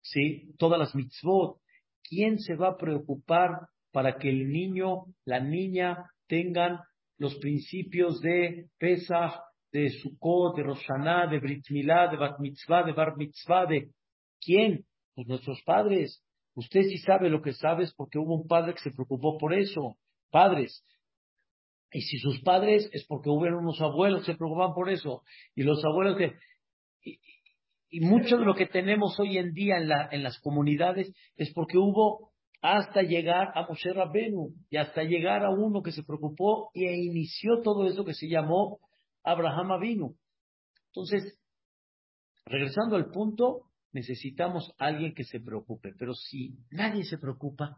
¿sí? 0.02 0.54
todas 0.58 0.80
las 0.80 0.96
mitzvot. 0.96 1.60
¿Quién 2.02 2.40
se 2.40 2.56
va 2.56 2.70
a 2.70 2.76
preocupar 2.76 3.68
para 3.92 4.18
que 4.18 4.28
el 4.28 4.48
niño, 4.48 5.04
la 5.24 5.38
niña 5.38 6.10
tengan 6.26 6.80
los 7.18 7.34
principios 7.36 8.20
de 8.20 8.68
Pesach, 8.78 9.34
de 9.72 9.90
Sukkot, 9.90 10.56
de 10.56 10.62
Roshaná, 10.62 11.26
de 11.26 11.40
Brit 11.40 11.64
Milá, 11.70 12.08
de 12.08 12.16
Bat 12.16 12.38
Mitzvah, 12.38 12.84
de 12.84 12.92
Bar 12.92 13.16
Mitzvah, 13.16 13.66
de 13.66 13.90
quién? 14.40 14.84
Pues 15.14 15.26
nuestros 15.26 15.60
padres. 15.62 16.22
Usted 16.54 16.82
sí 16.82 16.98
sabe 16.98 17.28
lo 17.28 17.42
que 17.42 17.52
sabes 17.52 17.92
porque 17.94 18.18
hubo 18.18 18.34
un 18.34 18.46
padre 18.46 18.74
que 18.74 18.80
se 18.80 18.90
preocupó 18.90 19.36
por 19.36 19.52
eso. 19.52 19.96
Padres. 20.30 20.84
Y 21.92 22.02
si 22.02 22.18
sus 22.18 22.40
padres 22.42 22.88
es 22.92 23.04
porque 23.06 23.30
hubo 23.30 23.40
unos 23.40 23.80
abuelos 23.80 24.20
que 24.20 24.32
se 24.32 24.38
preocupaban 24.38 24.74
por 24.74 24.90
eso. 24.90 25.22
Y 25.54 25.62
los 25.62 25.84
abuelos 25.84 26.16
que... 26.16 26.34
Y, 27.90 28.00
mucho 28.00 28.36
de 28.36 28.44
lo 28.44 28.54
que 28.54 28.66
tenemos 28.66 29.18
hoy 29.18 29.38
en 29.38 29.54
día 29.54 29.78
en, 29.78 29.88
la, 29.88 30.08
en 30.12 30.22
las 30.22 30.38
comunidades 30.40 31.10
es 31.36 31.52
porque 31.54 31.78
hubo 31.78 32.27
hasta 32.60 33.02
llegar 33.02 33.52
a 33.54 33.66
Moshe 33.66 33.92
Rabbenu 33.92 34.54
y 34.68 34.76
hasta 34.76 35.02
llegar 35.02 35.44
a 35.44 35.50
uno 35.50 35.82
que 35.82 35.92
se 35.92 36.02
preocupó 36.02 36.70
y 36.74 36.86
inició 36.86 37.60
todo 37.62 37.86
eso 37.86 38.04
que 38.04 38.14
se 38.14 38.28
llamó 38.28 38.80
Abraham 39.22 39.72
Avinu. 39.72 40.16
Entonces, 40.86 41.38
regresando 42.44 42.96
al 42.96 43.10
punto, 43.10 43.70
necesitamos 43.92 44.74
alguien 44.78 45.14
que 45.14 45.24
se 45.24 45.40
preocupe. 45.40 45.94
Pero 45.98 46.14
si 46.14 46.56
nadie 46.70 47.04
se 47.04 47.18
preocupa, 47.18 47.76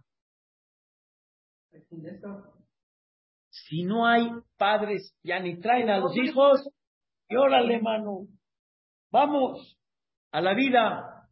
si 3.51 3.85
no 3.85 4.07
hay 4.07 4.31
padres, 4.57 5.15
ya 5.23 5.41
ni 5.41 5.59
traen 5.59 5.91
a 5.91 5.99
los 5.99 6.17
hijos, 6.17 6.69
y 7.29 7.37
órale, 7.37 7.81
mano, 7.81 8.27
vamos 9.11 9.79
a 10.33 10.41
la 10.41 10.55
vida. 10.55 11.29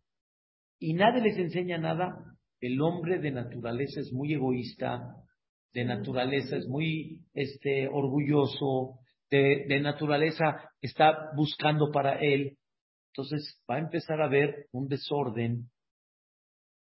Y 0.79 0.95
nadie 0.95 1.23
les 1.23 1.37
enseña 1.39 1.79
nada. 1.79 2.28
El 2.61 2.81
hombre 2.81 3.19
de 3.19 3.31
naturaleza 3.31 4.01
es 4.01 4.13
muy 4.13 4.35
egoísta, 4.35 5.15
de 5.73 5.85
naturaleza 5.85 6.57
es 6.57 6.67
muy 6.67 7.21
este, 7.35 7.89
orgulloso, 7.89 8.99
de, 9.31 9.67
de 9.69 9.81
naturaleza 9.81 10.71
está 10.81 11.31
buscando 11.37 11.91
para 11.93 12.19
él. 12.21 12.57
Entonces 13.13 13.61
va 13.71 13.77
a 13.77 13.81
empezar 13.81 14.21
a 14.21 14.27
haber 14.27 14.67
un 14.73 14.89
desorden 14.89 15.71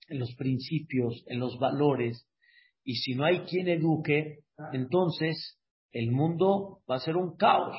en 0.09 0.19
los 0.19 0.35
principios, 0.35 1.23
en 1.27 1.39
los 1.39 1.57
valores, 1.59 2.27
y 2.83 2.95
si 2.95 3.15
no 3.15 3.23
hay 3.25 3.39
quien 3.41 3.67
eduque, 3.67 4.39
entonces 4.73 5.57
el 5.91 6.11
mundo 6.11 6.81
va 6.89 6.95
a 6.95 6.99
ser 6.99 7.15
un 7.15 7.37
caos. 7.37 7.77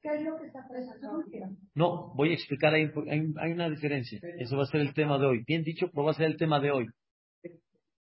¿Qué 0.00 0.10
es 0.16 0.22
lo 0.22 0.36
que 0.36 0.46
está 0.46 0.60
No, 1.74 2.12
voy 2.14 2.30
a 2.30 2.34
explicar, 2.34 2.74
hay, 2.74 2.90
hay, 3.08 3.52
una 3.52 3.70
diferencia. 3.70 4.20
Eso 4.38 4.56
va 4.56 4.64
a 4.64 4.66
ser 4.66 4.82
el 4.82 4.92
tema 4.92 5.18
de 5.18 5.26
hoy. 5.26 5.44
Bien 5.46 5.62
dicho, 5.62 5.90
pero 5.90 6.04
va 6.04 6.10
a 6.10 6.14
ser 6.14 6.26
el 6.26 6.36
tema 6.36 6.60
de 6.60 6.70
hoy. 6.70 6.86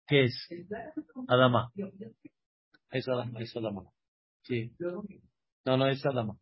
¿Qué 0.09 0.23
es? 0.23 0.49
Adama. 1.27 1.71
Es 2.91 3.07
Adama, 3.07 3.39
es 3.41 3.55
Adama. 3.55 3.83
Sí. 4.41 4.71
No, 5.65 5.77
no, 5.77 5.87
es 5.87 6.03
Adama. 6.05 6.35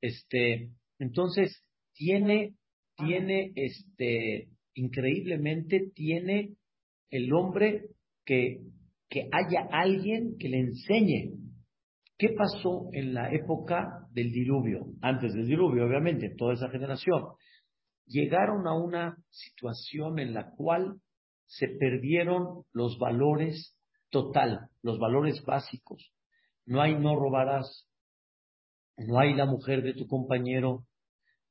Este, 0.00 0.70
entonces, 1.00 1.64
tiene 1.94 2.54
tiene 2.96 3.52
este 3.54 4.48
increíblemente 4.74 5.90
tiene 5.94 6.54
el 7.10 7.32
hombre 7.32 7.88
que, 8.24 8.60
que 9.08 9.28
haya 9.32 9.68
alguien 9.70 10.36
que 10.38 10.48
le 10.48 10.60
enseñe 10.60 11.32
qué 12.18 12.30
pasó 12.30 12.88
en 12.92 13.14
la 13.14 13.32
época 13.32 14.06
del 14.12 14.30
diluvio, 14.32 14.86
antes 15.02 15.34
del 15.34 15.46
diluvio, 15.46 15.86
obviamente, 15.86 16.34
toda 16.36 16.54
esa 16.54 16.68
generación. 16.70 17.24
Llegaron 18.06 18.66
a 18.66 18.74
una 18.74 19.16
situación 19.30 20.18
en 20.18 20.34
la 20.34 20.50
cual 20.50 21.00
se 21.46 21.68
perdieron 21.68 22.64
los 22.72 22.98
valores 22.98 23.76
total, 24.10 24.68
los 24.82 24.98
valores 24.98 25.42
básicos. 25.44 26.12
No 26.64 26.80
hay 26.80 26.96
no 26.96 27.16
robarás, 27.16 27.88
no 28.96 29.18
hay 29.18 29.34
la 29.34 29.46
mujer 29.46 29.82
de 29.82 29.94
tu 29.94 30.06
compañero, 30.06 30.84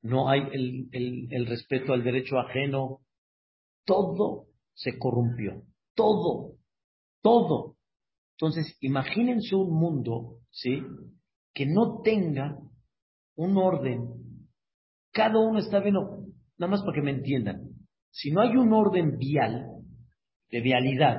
no 0.01 0.29
hay 0.29 0.41
el, 0.51 1.27
el, 1.31 1.45
respeto 1.47 1.93
al 1.93 2.03
derecho 2.03 2.37
ajeno, 2.37 2.99
todo 3.85 4.47
se 4.73 4.97
corrompió, 4.97 5.63
todo, 5.95 6.55
todo. 7.21 7.75
Entonces, 8.37 8.77
imagínense 8.81 9.55
un 9.55 9.73
mundo, 9.73 10.39
¿sí? 10.51 10.83
Que 11.53 11.65
no 11.65 12.01
tenga 12.03 12.57
un 13.35 13.57
orden. 13.57 14.49
Cada 15.11 15.39
uno 15.39 15.59
está 15.59 15.79
viendo, 15.79 16.25
nada 16.57 16.71
más 16.71 16.81
para 16.81 16.93
que 16.93 17.01
me 17.01 17.11
entiendan. 17.11 17.69
Si 18.11 18.31
no 18.31 18.41
hay 18.41 18.55
un 18.57 18.73
orden 18.73 19.17
vial, 19.17 19.74
de 20.51 20.61
vialidad, 20.61 21.17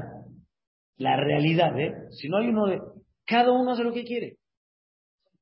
la 0.97 1.17
realidad, 1.17 1.79
¿eh? 1.79 1.95
Si 2.11 2.29
no 2.29 2.39
hay 2.39 2.49
uno 2.49 2.67
de, 2.67 2.81
cada 3.27 3.53
uno 3.53 3.73
hace 3.73 3.85
lo 3.85 3.93
que 3.93 4.05
quiere. 4.05 4.37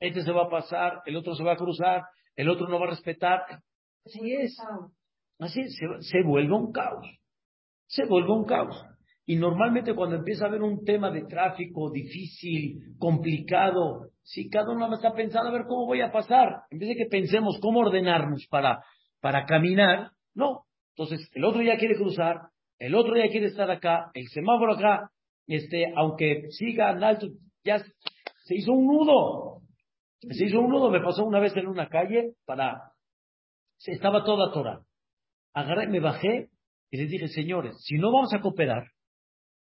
Este 0.01 0.23
se 0.23 0.33
va 0.33 0.45
a 0.45 0.51
pasar, 0.51 1.03
el 1.07 1.17
otro 1.17 1.35
se 1.35 1.45
va 1.45 1.53
a 1.53 1.57
cruzar, 1.57 2.03
el 2.37 2.49
otro 2.49 2.69
no 2.69 2.79
va 2.79 2.87
a 2.87 2.91
respetar. 2.91 3.43
Así 4.05 4.35
es. 4.35 4.57
Así 5.39 5.61
es, 5.61 5.77
se, 6.01 6.23
vuelve 6.23 6.53
un 6.53 6.73
caos. 6.73 7.07
Se 7.87 8.05
vuelve 8.07 8.33
un 8.33 8.45
caos. 8.45 8.85
Y 9.27 9.37
normalmente 9.37 9.95
cuando 9.95 10.17
empieza 10.17 10.45
a 10.45 10.49
haber 10.49 10.63
un 10.63 10.85
tema 10.85 11.11
de 11.11 11.25
tráfico 11.25 11.91
difícil, 11.91 12.97
complicado, 12.99 14.11
si 14.23 14.49
cada 14.51 14.73
uno 14.73 14.93
está 14.93 15.13
pensando 15.15 15.49
a 15.49 15.53
ver 15.53 15.65
cómo 15.67 15.87
voy 15.87 16.03
a 16.03 16.13
pasar, 16.13 16.63
en 16.71 16.79
vez 16.79 16.91
de 16.91 16.97
que 16.97 17.07
pensemos 17.07 17.59
cómo 17.61 17.81
ordenarnos 17.81 18.47
para, 18.51 18.85
para 19.21 19.47
caminar, 19.47 20.11
no. 20.35 20.65
Entonces, 20.97 21.29
el 21.33 21.45
otro 21.45 21.63
ya 21.63 21.79
quiere 21.79 21.97
cruzar, 21.97 22.37
el 22.79 22.95
otro 22.95 23.17
ya 23.17 23.29
quiere 23.29 23.47
estar 23.47 23.71
acá, 23.71 24.11
el 24.15 24.29
semáforo 24.29 24.75
acá, 24.75 25.11
este, 25.47 25.93
aunque 25.97 26.51
siga 26.51 26.91
en 26.91 27.05
alto, 27.05 27.29
ya 27.65 27.79
se 27.79 28.55
hizo 28.55 28.73
un 28.73 28.87
nudo. 28.87 29.61
Se 30.21 30.47
hizo 30.47 30.61
un 30.61 30.71
nudo, 30.71 30.91
me 30.91 31.01
pasó 31.01 31.25
una 31.25 31.41
vez 31.41 31.57
en 31.57 31.67
una 31.67 31.89
calle 31.89 32.33
para... 32.47 32.93
Estaba 33.87 34.25
toda 34.25 34.53
Torah. 34.53 34.81
Agarré, 35.53 35.89
me 35.89 36.01
bajé 36.01 36.49
y 36.91 36.97
les 36.97 37.11
dije, 37.11 37.29
señores, 37.29 37.77
si 37.85 37.97
no 37.97 38.11
vamos 38.11 38.33
a 38.33 38.41
cooperar, 38.41 38.85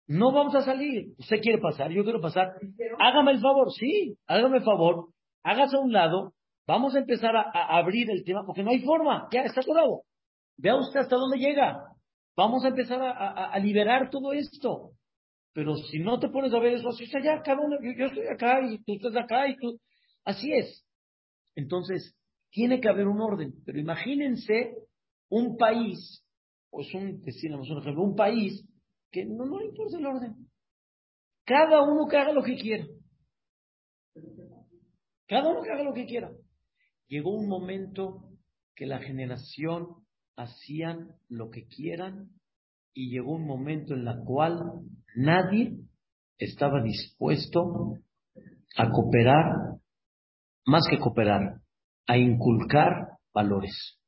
no 0.07 0.31
vamos 0.33 0.53
a 0.55 0.61
salir. 0.61 1.13
Usted 1.17 1.39
quiere 1.41 1.59
pasar, 1.59 1.91
yo 1.91 2.03
quiero 2.03 2.19
pasar. 2.19 2.53
Hágame 2.99 3.31
el 3.31 3.39
favor, 3.39 3.71
sí, 3.71 4.17
hágame 4.27 4.57
el 4.57 4.63
favor, 4.63 5.09
hágase 5.43 5.77
a 5.77 5.79
un 5.79 5.93
lado, 5.93 6.33
vamos 6.67 6.95
a 6.95 6.99
empezar 6.99 7.35
a, 7.35 7.77
abrir 7.77 8.09
el 8.11 8.23
tema, 8.25 8.43
porque 8.45 8.63
no 8.63 8.71
hay 8.71 8.81
forma, 8.81 9.29
ya 9.31 9.43
está 9.43 9.61
atorado. 9.61 10.01
Vea 10.57 10.75
usted 10.75 10.99
hasta 10.99 11.15
dónde 11.15 11.37
llega. 11.37 11.90
Vamos 12.41 12.65
a 12.65 12.69
empezar 12.69 12.99
a, 12.99 13.59
liberar 13.59 14.09
todo 14.09 14.33
esto. 14.33 14.93
Pero 15.53 15.75
si 15.75 15.99
no 15.99 16.19
te 16.19 16.27
pones 16.29 16.51
a 16.51 16.59
ver 16.59 16.73
eso, 16.73 16.89
así 16.89 17.03
está 17.03 17.21
ya, 17.21 17.39
cada 17.43 17.61
uno, 17.61 17.77
yo, 17.79 18.05
estoy 18.07 18.25
acá 18.25 18.59
y 18.67 18.83
tú 18.83 18.93
estás 18.95 19.15
acá 19.15 19.47
y 19.47 19.55
tú, 19.57 19.79
Así 20.25 20.51
es. 20.51 20.83
Entonces, 21.53 22.15
tiene 22.49 22.81
que 22.81 22.89
haber 22.89 23.07
un 23.07 23.21
orden. 23.21 23.53
Pero 23.63 23.79
imagínense 23.79 24.73
un 25.29 25.55
país, 25.55 26.25
pues 26.71 26.91
un, 26.95 27.21
decíamos 27.21 27.69
un 27.69 27.77
ejemplo, 27.77 28.01
un 28.01 28.15
país 28.15 28.67
que 29.11 29.23
no, 29.23 29.45
no 29.45 29.59
le 29.59 29.67
importa 29.67 29.99
el 29.99 30.05
orden. 30.07 30.35
Cada 31.45 31.83
uno 31.83 32.07
que 32.07 32.17
haga 32.17 32.33
lo 32.33 32.41
que 32.41 32.55
quiera. 32.55 32.87
Cada 35.27 35.47
uno 35.47 35.61
que 35.61 35.71
haga 35.71 35.83
lo 35.83 35.93
que 35.93 36.07
quiera. 36.07 36.31
Llegó 37.07 37.35
un 37.35 37.47
momento 37.47 38.31
que 38.73 38.87
la 38.87 38.97
generación 38.97 40.00
hacían 40.43 41.15
lo 41.29 41.49
que 41.49 41.65
quieran 41.67 42.29
y 42.93 43.11
llegó 43.11 43.35
un 43.35 43.45
momento 43.45 43.93
en 43.93 44.05
la 44.05 44.17
cual 44.25 44.59
Nadie 45.15 45.73
estaba 46.37 46.81
dispuesto 46.81 47.97
a 48.77 48.89
cooperar, 48.89 49.79
más 50.65 50.83
que 50.89 50.99
cooperar, 50.99 51.59
a 52.07 52.17
inculcar 52.17 53.17
valores. 53.33 53.99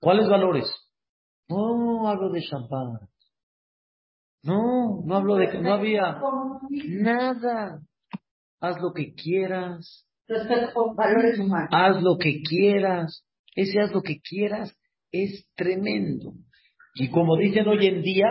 ¿Cuáles 0.00 0.28
valores? 0.28 0.66
No 1.48 2.08
hablo 2.08 2.30
de 2.30 2.42
champán. 2.42 3.08
No, 4.42 5.02
no 5.04 5.16
hablo 5.16 5.36
de 5.36 5.50
que 5.50 5.58
no 5.58 5.74
había 5.74 6.20
nada. 7.00 7.80
Haz 8.60 8.80
lo 8.80 8.92
que 8.92 9.14
quieras. 9.14 10.06
valores 10.96 11.38
humanos. 11.38 11.70
Haz 11.72 12.02
lo 12.02 12.16
que 12.18 12.42
quieras. 12.42 13.24
Ese 13.54 13.80
haz 13.80 13.92
lo 13.92 14.02
que 14.02 14.20
quieras 14.20 14.76
es 15.12 15.48
tremendo. 15.54 16.32
Y 16.94 17.10
como 17.10 17.36
dicen 17.36 17.66
hoy 17.68 17.86
en 17.86 18.02
día, 18.02 18.26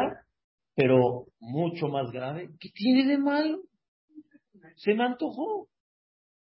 pero 0.75 1.25
mucho 1.39 1.87
más 1.87 2.11
grave, 2.11 2.49
¿qué 2.59 2.69
tiene 2.73 3.07
de 3.07 3.17
malo? 3.17 3.61
Se 4.75 4.93
me 4.93 5.05
antojó. 5.05 5.67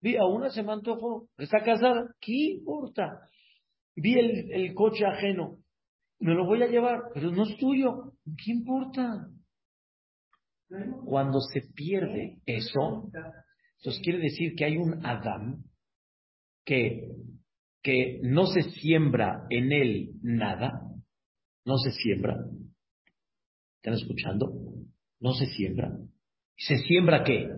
Vi 0.00 0.16
a 0.16 0.24
una, 0.24 0.50
se 0.50 0.62
me 0.62 0.72
antojó. 0.72 1.28
Está 1.38 1.62
casada, 1.62 2.14
¿qué 2.20 2.32
importa? 2.56 3.20
Vi 3.96 4.14
el, 4.18 4.52
el 4.52 4.74
coche 4.74 5.04
ajeno, 5.04 5.58
me 6.20 6.34
lo 6.34 6.46
voy 6.46 6.62
a 6.62 6.68
llevar, 6.68 7.00
pero 7.14 7.30
no 7.30 7.44
es 7.44 7.56
tuyo, 7.56 8.12
¿qué 8.24 8.52
importa? 8.52 9.28
Cuando 11.04 11.40
se 11.40 11.62
pierde 11.74 12.38
eso, 12.44 13.10
entonces 13.78 14.02
quiere 14.02 14.18
decir 14.18 14.54
que 14.54 14.64
hay 14.64 14.76
un 14.76 15.04
Adán 15.06 15.64
que, 16.64 17.08
que 17.88 18.20
no 18.22 18.44
se 18.44 18.64
siembra 18.72 19.46
en 19.48 19.72
él 19.72 20.10
nada, 20.20 20.82
no 21.64 21.78
se 21.78 21.90
siembra. 21.90 22.36
¿Están 23.76 23.94
escuchando? 23.94 24.52
No 25.20 25.32
se 25.32 25.46
siembra. 25.46 25.96
¿Se 26.54 26.76
siembra 26.76 27.24
qué? 27.24 27.48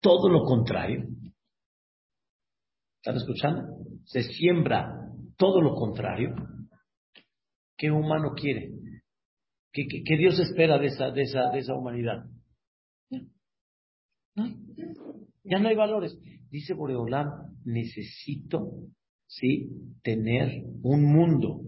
Todo 0.00 0.28
lo 0.28 0.44
contrario. 0.44 1.08
¿Están 2.98 3.16
escuchando? 3.16 3.62
Se 4.04 4.22
siembra 4.22 5.10
todo 5.36 5.60
lo 5.60 5.74
contrario. 5.74 6.36
¿Qué 7.76 7.90
humano 7.90 8.34
quiere? 8.36 8.70
¿Qué, 9.72 9.88
qué, 9.88 10.16
Dios 10.18 10.38
espera 10.38 10.78
de 10.78 10.86
esa, 10.86 11.10
de 11.10 11.22
esa, 11.22 11.50
de 11.50 11.58
esa 11.58 11.74
humanidad? 11.74 12.26
Ya 14.36 15.58
no 15.58 15.68
hay 15.68 15.74
valores. 15.74 16.16
Dice 16.48 16.74
Boreolam, 16.74 17.56
necesito, 17.64 18.86
¿sí? 19.38 19.70
Tener 20.02 20.64
un 20.82 21.04
mundo. 21.04 21.62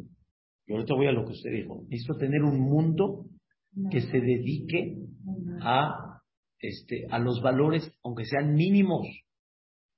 Y 0.66 0.72
ahorita 0.72 0.94
voy 0.94 1.06
a 1.06 1.12
lo 1.12 1.24
que 1.24 1.32
usted 1.32 1.50
dijo. 1.50 1.82
Necesito 1.88 2.16
tener 2.16 2.42
un 2.42 2.60
mundo 2.60 3.26
que 3.90 4.00
se 4.00 4.20
dedique 4.20 4.96
a, 5.60 6.20
este, 6.60 7.06
a 7.10 7.18
los 7.18 7.42
valores, 7.42 7.90
aunque 8.02 8.24
sean 8.24 8.54
mínimos. 8.54 9.06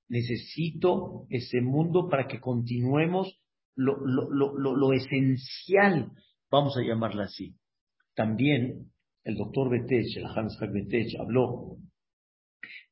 Necesito 0.09 1.27
ese 1.31 1.61
mundo 1.61 2.09
para 2.09 2.27
que 2.27 2.41
continuemos 2.41 3.41
lo, 3.75 3.99
lo, 4.07 4.31
lo, 4.31 4.77
lo 4.77 4.93
esencial, 4.93 6.11
vamos 6.51 6.77
a 6.77 6.83
llamarla 6.83 7.25
así. 7.25 7.57
También 8.15 8.91
el 9.25 9.37
doctor 9.37 9.69
Betech, 9.69 10.17
el 10.17 10.25
Hans 10.25 10.59
Betech, 10.73 11.15
habló 11.21 11.77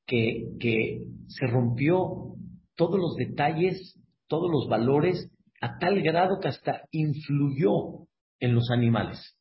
que, 0.07 0.49
que 0.61 1.07
se 1.29 1.47
rompió 1.47 2.35
todos 2.75 3.01
los 3.01 3.17
detalles, 3.17 3.99
todos 4.29 4.51
los 4.51 4.69
valores, 4.69 5.31
a 5.61 5.79
tal 5.79 6.03
grado 6.03 6.39
que 6.41 6.49
hasta 6.49 6.83
influyó 6.91 8.07
en 8.41 8.55
los 8.55 8.71
animales. 8.71 9.37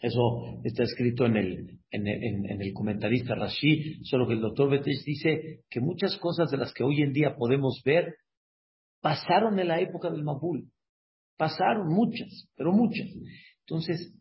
Eso 0.00 0.60
está 0.64 0.82
escrito 0.82 1.24
en 1.24 1.36
el, 1.36 1.80
en, 1.90 2.06
en, 2.06 2.60
el 2.60 2.72
comentarista 2.74 3.34
Rashi, 3.34 4.04
solo 4.04 4.26
que 4.26 4.34
el 4.34 4.42
doctor 4.42 4.68
Betech 4.68 5.02
dice 5.04 5.60
que 5.70 5.80
muchas 5.80 6.18
cosas 6.18 6.50
de 6.50 6.58
las 6.58 6.72
que 6.74 6.84
hoy 6.84 7.00
en 7.00 7.12
día 7.12 7.34
podemos 7.36 7.80
ver 7.84 8.16
pasaron 9.00 9.58
en 9.58 9.68
la 9.68 9.80
época 9.80 10.10
del 10.10 10.22
Mabul. 10.22 10.70
Pasaron 11.38 11.88
muchas, 11.88 12.48
pero 12.56 12.72
muchas. 12.72 13.08
Entonces, 13.60 14.14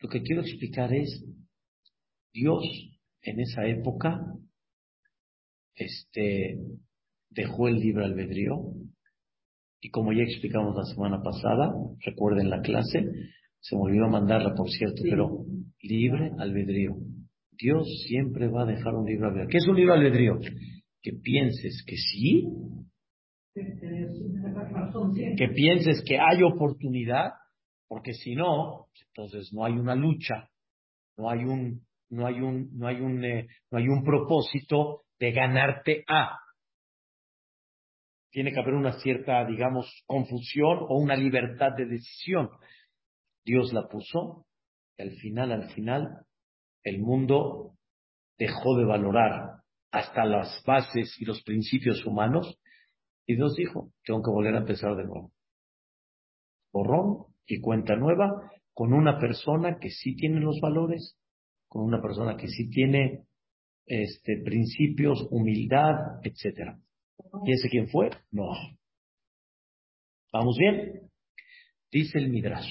lo 0.00 0.08
que 0.08 0.22
quiero 0.22 0.42
explicar 0.42 0.94
es, 0.94 1.24
Dios 2.32 2.62
en 3.22 3.40
esa 3.40 3.66
época 3.66 4.20
este, 5.74 6.56
dejó 7.38 7.68
el 7.68 7.76
libre 7.76 8.04
albedrío 8.04 8.56
y 9.80 9.90
como 9.90 10.12
ya 10.12 10.22
explicamos 10.22 10.74
la 10.74 10.84
semana 10.84 11.22
pasada, 11.22 11.72
recuerden 12.04 12.50
la 12.50 12.60
clase, 12.60 12.98
se 13.60 13.76
me 13.76 13.82
olvidó 13.82 14.08
mandarla 14.08 14.54
por 14.54 14.68
cierto, 14.68 15.02
pero 15.08 15.44
libre 15.82 16.32
albedrío. 16.38 16.96
Dios 17.52 17.86
siempre 18.06 18.48
va 18.48 18.62
a 18.62 18.66
dejar 18.66 18.94
un 18.94 19.06
libre 19.06 19.28
albedrío. 19.28 19.48
¿Qué 19.50 19.58
es 19.58 19.68
un 19.68 19.76
libre 19.76 19.94
albedrío? 19.94 20.38
Que 21.00 21.12
pienses 21.12 21.84
que 21.86 21.96
sí, 21.96 22.44
que 25.36 25.48
pienses 25.48 26.02
que 26.04 26.18
hay 26.18 26.42
oportunidad, 26.42 27.32
porque 27.88 28.12
si 28.14 28.34
no, 28.34 28.86
entonces 29.08 29.50
no 29.52 29.64
hay 29.64 29.74
una 29.74 29.94
lucha, 29.94 30.48
no 31.16 31.30
hay 31.30 31.44
un, 31.44 31.82
no 32.10 32.26
hay 32.26 32.40
un, 32.40 32.70
no 32.76 32.86
hay 32.86 33.00
un, 33.00 33.24
eh, 33.24 33.46
no 33.70 33.78
hay 33.78 33.88
un 33.88 34.02
propósito 34.02 35.02
de 35.18 35.32
ganarte 35.32 36.04
a. 36.08 36.38
Tiene 38.38 38.52
que 38.52 38.60
haber 38.60 38.74
una 38.74 39.00
cierta, 39.00 39.44
digamos, 39.46 40.04
confusión 40.06 40.78
o 40.88 40.96
una 40.96 41.16
libertad 41.16 41.72
de 41.76 41.86
decisión. 41.86 42.48
Dios 43.44 43.72
la 43.72 43.88
puso 43.88 44.46
y 44.96 45.02
al 45.02 45.10
final, 45.16 45.50
al 45.50 45.68
final, 45.70 46.24
el 46.84 47.00
mundo 47.00 47.72
dejó 48.38 48.76
de 48.76 48.84
valorar 48.84 49.62
hasta 49.90 50.24
las 50.24 50.62
bases 50.64 51.16
y 51.18 51.24
los 51.24 51.42
principios 51.42 52.06
humanos 52.06 52.60
y 53.26 53.34
Dios 53.34 53.56
dijo, 53.56 53.90
tengo 54.04 54.22
que 54.22 54.30
volver 54.30 54.54
a 54.54 54.58
empezar 54.58 54.94
de 54.94 55.02
nuevo. 55.02 55.32
Borrón 56.72 57.34
y 57.44 57.60
cuenta 57.60 57.96
nueva 57.96 58.52
con 58.72 58.92
una 58.92 59.18
persona 59.18 59.80
que 59.80 59.90
sí 59.90 60.14
tiene 60.14 60.38
los 60.38 60.60
valores, 60.60 61.18
con 61.66 61.82
una 61.82 62.00
persona 62.00 62.36
que 62.36 62.46
sí 62.46 62.70
tiene 62.70 63.24
este, 63.84 64.40
principios, 64.44 65.26
humildad, 65.32 66.20
etc. 66.22 66.78
¿Y 67.44 67.52
ese 67.52 67.68
quién 67.68 67.88
fue? 67.88 68.10
No. 68.30 68.50
¿Vamos 70.32 70.56
bien? 70.58 71.10
Dice 71.90 72.18
el 72.18 72.30
Midrash. 72.30 72.68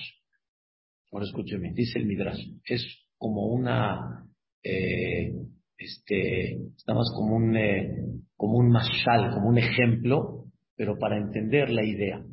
Ahora 1.11 1.25
escúcheme, 1.25 1.73
dice 1.73 1.99
el 1.99 2.05
Midrash. 2.05 2.39
Es 2.65 2.85
como 3.17 3.47
una, 3.47 4.27
eh, 4.63 5.33
este, 5.77 6.57
nada 6.87 6.99
más 6.99 7.11
como 7.15 7.35
un, 7.35 7.55
eh, 7.55 7.89
como 8.35 8.57
un 8.57 8.69
mashal, 8.69 9.31
como 9.33 9.49
un 9.49 9.57
ejemplo, 9.57 10.45
pero 10.75 10.97
para 10.99 11.17
entender 11.17 11.69
la 11.69 11.83
idea. 11.83 12.23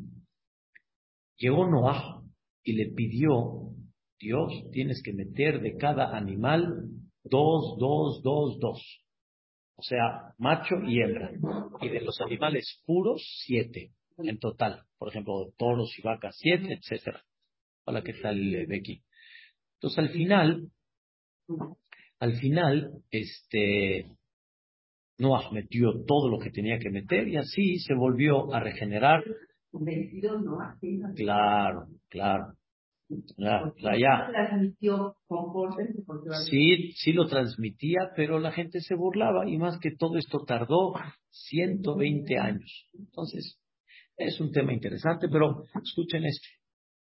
Llegó 1.39 1.67
Noah 1.69 2.23
y 2.63 2.75
le 2.75 2.93
pidió, 2.93 3.71
Dios, 4.19 4.53
tienes 4.73 5.03
que 5.03 5.13
meter 5.13 5.61
de 5.61 5.77
cada 5.77 6.17
animal 6.17 6.89
dos, 7.25 7.77
dos, 7.79 8.23
dos, 8.23 8.59
dos. 8.61 9.04
O 9.77 9.83
sea, 9.83 10.35
macho 10.39 10.77
y 10.87 11.01
hembra. 11.01 11.31
Y 11.81 11.89
de 11.89 12.01
los 12.01 12.21
animales 12.21 12.81
puros, 12.87 13.23
siete 13.45 13.93
en 14.19 14.39
total. 14.39 14.83
Por 14.99 15.09
ejemplo, 15.09 15.53
toros 15.57 15.93
y 15.99 16.03
vacas, 16.03 16.37
siete, 16.39 16.75
etcétera. 16.75 17.23
Hola, 17.85 18.03
¿qué 18.03 18.15
tal, 18.15 18.67
Becky? 18.67 19.03
Entonces, 19.75 19.99
al 19.99 20.09
final, 20.11 20.71
al 22.21 22.33
final, 22.37 23.03
este, 23.11 24.07
Noah 25.19 25.51
metió 25.53 26.05
todo 26.07 26.29
lo 26.29 26.39
que 26.39 26.51
tenía 26.51 26.79
que 26.79 26.91
meter 26.91 27.29
y 27.29 27.37
así 27.37 27.79
se 27.79 27.95
volvió 27.95 28.55
a 28.55 28.61
regenerar. 28.61 29.23
Claro, 31.15 31.89
claro. 32.09 32.55
Ya, 33.37 33.73
Sí, 36.51 36.93
sí 36.97 37.13
lo 37.13 37.27
transmitía, 37.27 38.13
pero 38.17 38.39
la 38.39 38.53
gente 38.53 38.81
se 38.81 38.95
burlaba 38.95 39.49
y 39.49 39.59
más 39.59 39.79
que 39.79 39.91
todo 39.97 40.17
esto 40.17 40.45
tardó 40.47 40.95
120 41.31 42.39
años. 42.39 42.89
Entonces, 42.95 43.61
es 44.17 44.41
un 44.41 44.53
tema 44.53 44.73
interesante, 44.73 45.29
pero 45.29 45.65
escuchen 45.83 46.25
esto. 46.25 46.49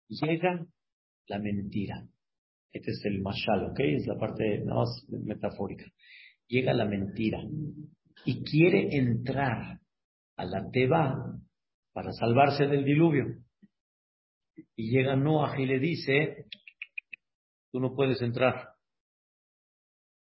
Llega 0.10 0.66
la 1.28 1.40
mentira. 1.40 2.08
Este 2.72 2.92
es 2.92 3.02
el 3.06 3.22
mashal, 3.22 3.72
¿ok? 3.72 3.80
Es 3.80 4.08
la 4.08 4.18
parte 4.18 4.64
más 4.66 4.88
metafórica. 5.10 5.86
Llega 6.48 6.74
la 6.74 6.86
mentira 6.86 7.42
y 8.26 8.44
quiere 8.44 8.96
entrar 8.96 9.80
a 10.38 10.46
la 10.46 10.70
Teba 10.70 11.40
para 11.94 12.12
salvarse 12.12 12.68
del 12.68 12.86
diluvio. 12.86 13.26
Y 14.76 14.91
llega 14.91 15.15
Noah 15.15 15.60
y 15.60 15.65
le 15.65 15.80
dice, 15.80 16.46
tú 17.72 17.80
no 17.80 17.96
puedes 17.96 18.22
entrar. 18.22 18.70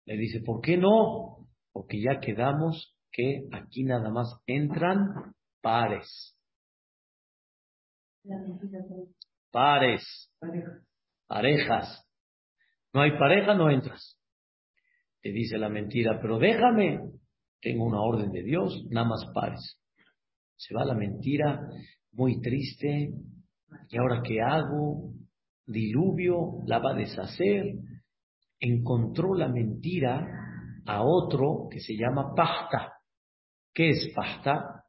Le 0.07 0.17
dice, 0.17 0.41
¿por 0.41 0.61
qué 0.61 0.77
no? 0.77 1.49
Porque 1.73 2.01
ya 2.01 2.21
quedamos 2.21 2.97
que 3.11 3.47
aquí 3.53 3.85
nada 3.85 4.11
más 4.11 4.29
entran 4.47 5.35
pares. 5.61 6.37
Pares. 9.51 10.31
Parejas. 11.27 12.07
No 12.93 13.03
hay 13.03 13.19
pareja, 13.19 13.55
no 13.55 13.71
entras. 13.71 14.19
Te 15.21 15.31
dice 15.31 15.59
la 15.59 15.69
mentira, 15.69 16.21
pero 16.21 16.39
déjame, 16.39 17.01
tengo 17.61 17.85
una 17.85 18.01
orden 18.01 18.31
de 18.31 18.43
Dios, 18.43 18.85
nada 18.91 19.09
más 19.09 19.25
pares. 19.35 19.81
Se 20.57 20.75
va 20.75 20.85
la 20.85 20.95
mentira, 20.95 21.67
muy 22.13 22.41
triste, 22.41 23.11
¿y 23.91 23.99
ahora 23.99 24.23
qué 24.23 24.41
hago? 24.41 25.13
Diluvio, 25.67 26.63
la 26.67 26.79
va 26.79 26.93
a 26.93 26.97
deshacer. 26.97 27.75
Encontró 28.61 29.35
la 29.35 29.49
mentira 29.49 30.27
a 30.87 31.03
otro 31.03 31.69
que 31.71 31.81
se 31.81 31.97
llama 31.97 32.35
pasta. 32.35 32.93
¿Qué 33.73 33.91
es 33.91 34.13
pasta? 34.15 34.85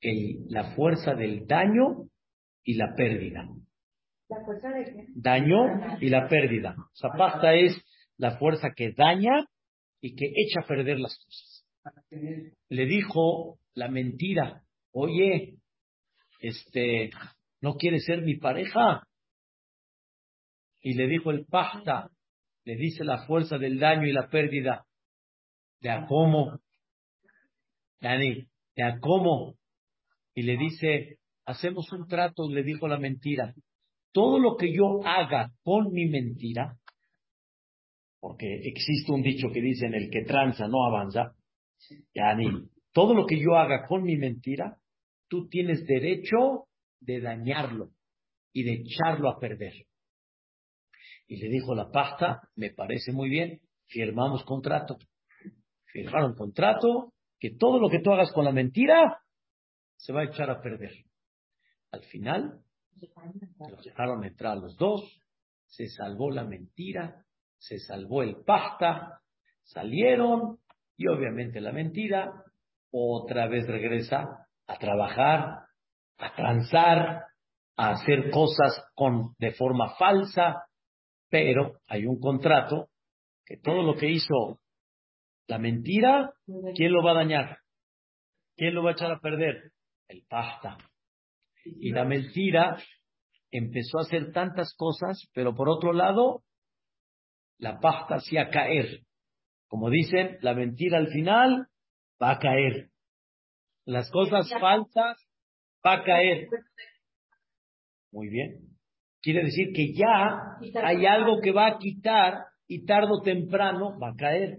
El, 0.00 0.46
la 0.48 0.74
fuerza 0.74 1.14
del 1.14 1.46
daño 1.46 2.08
y 2.64 2.74
la 2.74 2.94
pérdida. 2.94 3.48
¿La 4.28 4.44
fuerza 4.44 4.68
de 4.70 4.84
qué? 4.84 5.06
Daño 5.14 5.98
y 6.00 6.08
la 6.08 6.28
pérdida. 6.28 6.74
O 6.78 6.94
sea, 6.94 7.10
pasta 7.16 7.54
es 7.54 7.80
la 8.16 8.38
fuerza 8.38 8.70
que 8.74 8.92
daña 8.92 9.44
y 10.00 10.14
que 10.14 10.26
echa 10.34 10.60
a 10.60 10.66
perder 10.66 10.98
las 10.98 11.16
cosas. 11.16 11.64
Le 12.68 12.86
dijo 12.86 13.58
la 13.74 13.88
mentira, 13.88 14.62
oye, 14.92 15.56
este, 16.40 17.10
¿no 17.62 17.76
quieres 17.76 18.04
ser 18.04 18.22
mi 18.22 18.36
pareja? 18.36 19.06
Y 20.80 20.94
le 20.94 21.06
dijo 21.06 21.30
el 21.30 21.46
pasta, 21.46 22.10
le 22.64 22.76
dice 22.76 23.04
la 23.04 23.24
fuerza 23.26 23.56
del 23.56 23.78
daño 23.78 24.06
y 24.06 24.12
la 24.12 24.28
pérdida. 24.28 24.84
¿De 25.80 25.90
a 25.90 26.06
cómo? 26.06 26.58
Dani, 28.00 28.48
¿de 28.76 28.82
a? 28.82 28.98
Y 30.34 30.42
le 30.42 30.56
dice, 30.56 31.18
hacemos 31.46 31.90
un 31.92 32.06
trato, 32.08 32.50
le 32.50 32.64
dijo 32.64 32.88
la 32.88 32.98
mentira. 32.98 33.54
Todo 34.12 34.38
lo 34.38 34.56
que 34.56 34.74
yo 34.74 35.06
haga 35.06 35.52
con 35.62 35.92
mi 35.92 36.06
mentira, 36.06 36.76
porque 38.20 38.46
existe 38.64 39.12
un 39.12 39.22
dicho 39.22 39.48
que 39.52 39.62
dice 39.62 39.86
en 39.86 39.94
el 39.94 40.10
que 40.10 40.24
tranza 40.24 40.66
no 40.66 40.84
avanza, 40.84 41.34
Yani, 42.14 42.68
todo 42.92 43.14
lo 43.14 43.26
que 43.26 43.40
yo 43.40 43.56
haga 43.56 43.86
con 43.86 44.02
mi 44.02 44.16
mentira, 44.16 44.76
tú 45.28 45.48
tienes 45.48 45.84
derecho 45.86 46.66
de 47.02 47.20
dañarlo 47.20 47.90
y 48.52 48.64
de 48.64 48.74
echarlo 48.74 49.28
a 49.30 49.38
perder. 49.38 49.72
Y 51.26 51.36
le 51.36 51.48
dijo 51.48 51.74
la 51.74 51.90
pasta, 51.90 52.48
me 52.56 52.70
parece 52.70 53.12
muy 53.12 53.28
bien, 53.28 53.60
firmamos 53.86 54.44
contrato. 54.44 54.98
Firmaron 55.86 56.34
contrato 56.34 57.12
que 57.38 57.50
todo 57.56 57.78
lo 57.78 57.88
que 57.88 58.00
tú 58.00 58.12
hagas 58.12 58.32
con 58.32 58.44
la 58.44 58.52
mentira 58.52 59.18
se 59.96 60.12
va 60.12 60.20
a 60.22 60.24
echar 60.24 60.50
a 60.50 60.60
perder. 60.60 60.92
Al 61.90 62.02
final, 62.04 62.60
los 63.68 63.84
dejaron 63.84 64.24
entrar 64.24 64.56
los 64.56 64.76
dos, 64.76 65.02
se 65.66 65.88
salvó 65.88 66.30
la 66.30 66.44
mentira, 66.44 67.24
se 67.58 67.78
salvó 67.78 68.22
el 68.22 68.36
pasta, 68.44 69.20
salieron 69.62 70.58
y 70.96 71.06
obviamente 71.08 71.60
la 71.60 71.72
mentira 71.72 72.32
otra 72.90 73.48
vez 73.48 73.66
regresa 73.66 74.46
a 74.66 74.78
trabajar, 74.78 75.61
a 76.22 76.34
transar, 76.34 77.24
a 77.76 77.90
hacer 77.90 78.30
cosas 78.30 78.84
con, 78.94 79.34
de 79.38 79.52
forma 79.52 79.94
falsa, 79.96 80.66
pero 81.28 81.78
hay 81.88 82.06
un 82.06 82.20
contrato 82.20 82.88
que 83.44 83.56
todo 83.56 83.82
lo 83.82 83.96
que 83.96 84.10
hizo 84.10 84.60
la 85.48 85.58
mentira, 85.58 86.32
¿quién 86.76 86.92
lo 86.92 87.02
va 87.02 87.10
a 87.10 87.16
dañar? 87.16 87.58
¿Quién 88.56 88.74
lo 88.74 88.84
va 88.84 88.90
a 88.90 88.92
echar 88.92 89.10
a 89.10 89.20
perder? 89.20 89.72
El 90.06 90.24
pasta. 90.28 90.78
Y 91.64 91.90
la 91.90 92.04
mentira 92.04 92.76
empezó 93.50 93.98
a 93.98 94.02
hacer 94.02 94.32
tantas 94.32 94.74
cosas, 94.76 95.28
pero 95.34 95.54
por 95.54 95.68
otro 95.68 95.92
lado, 95.92 96.44
la 97.58 97.80
pasta 97.80 98.16
hacía 98.16 98.50
caer. 98.50 99.00
Como 99.66 99.90
dicen, 99.90 100.38
la 100.40 100.54
mentira 100.54 100.98
al 100.98 101.08
final 101.08 101.66
va 102.22 102.32
a 102.32 102.38
caer. 102.38 102.90
Las 103.84 104.10
cosas 104.10 104.48
falsas 104.60 105.18
va 105.84 105.94
a 105.94 106.04
caer. 106.04 106.48
Muy 108.12 108.28
bien. 108.28 108.72
Quiere 109.20 109.44
decir 109.44 109.72
que 109.74 109.92
ya 109.94 110.58
hay 110.82 111.06
algo 111.06 111.40
que 111.40 111.52
va 111.52 111.68
a 111.68 111.78
quitar 111.78 112.34
y 112.66 112.84
tarde 112.84 113.08
o 113.12 113.22
temprano 113.22 113.98
va 113.98 114.10
a 114.10 114.16
caer. 114.16 114.58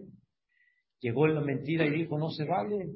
Llegó 0.99 1.27
la 1.27 1.41
mentira 1.41 1.85
y 1.85 1.89
dijo, 1.89 2.17
no 2.17 2.29
se 2.29 2.45
vale. 2.45 2.87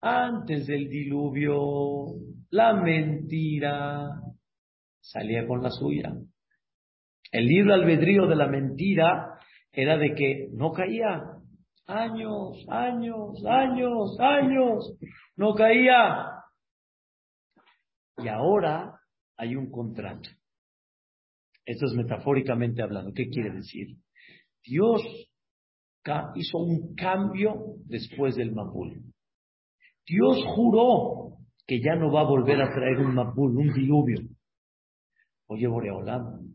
Antes 0.00 0.66
del 0.66 0.88
diluvio, 0.88 2.14
la 2.50 2.74
mentira 2.74 4.08
salía 5.00 5.46
con 5.46 5.62
la 5.62 5.70
suya. 5.70 6.14
El 7.32 7.46
libro 7.46 7.74
albedrío 7.74 8.26
de 8.26 8.36
la 8.36 8.46
mentira 8.46 9.38
era 9.72 9.98
de 9.98 10.14
que 10.14 10.48
no 10.52 10.72
caía. 10.72 11.22
Años, 11.86 12.64
años, 12.68 13.44
años, 13.44 14.16
años, 14.18 14.98
no 15.36 15.54
caía. 15.54 16.35
Y 18.18 18.28
ahora 18.28 19.00
hay 19.36 19.56
un 19.56 19.70
contrato. 19.70 20.30
Esto 21.64 21.86
es 21.86 21.94
metafóricamente 21.94 22.82
hablando. 22.82 23.12
¿Qué 23.12 23.28
quiere 23.28 23.50
decir? 23.50 23.96
Dios 24.64 25.02
hizo 26.36 26.58
un 26.58 26.94
cambio 26.94 27.76
después 27.86 28.36
del 28.36 28.52
Mapul. 28.52 29.02
Dios 30.06 30.44
juró 30.54 31.38
que 31.66 31.80
ya 31.80 31.96
no 31.96 32.12
va 32.12 32.20
a 32.20 32.28
volver 32.28 32.62
a 32.62 32.72
traer 32.72 32.98
un 32.98 33.14
Mapul, 33.14 33.56
un 33.56 33.72
diluvio. 33.72 34.20
Oye, 35.48 35.66
Boreolam, 35.66 36.54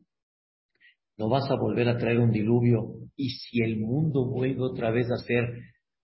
no 1.18 1.30
vas 1.30 1.50
a 1.52 1.56
volver 1.56 1.90
a 1.90 1.98
traer 1.98 2.20
un 2.20 2.32
diluvio 2.32 2.96
y 3.16 3.30
si 3.30 3.62
el 3.62 3.80
mundo 3.80 4.26
vuelve 4.30 4.62
otra 4.62 4.92
vez 4.92 5.08
a 5.12 5.18
ser, 5.18 5.44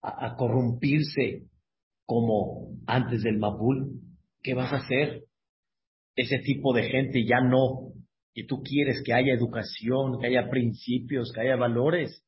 a, 0.02 0.36
corrompirse 0.36 1.48
como 2.06 2.70
antes 2.86 3.24
del 3.24 3.38
Mapul, 3.38 4.02
¿qué 4.42 4.54
vas 4.54 4.72
a 4.74 4.78
hacer? 4.78 5.24
Ese 6.18 6.40
tipo 6.40 6.74
de 6.74 6.90
gente 6.90 7.24
ya 7.26 7.40
no. 7.40 7.94
Y 8.34 8.48
tú 8.48 8.62
quieres 8.64 9.02
que 9.06 9.14
haya 9.14 9.34
educación, 9.34 10.20
que 10.20 10.28
haya 10.28 10.50
principios, 10.50 11.32
que 11.34 11.42
haya 11.42 11.56
valores. 11.56 12.24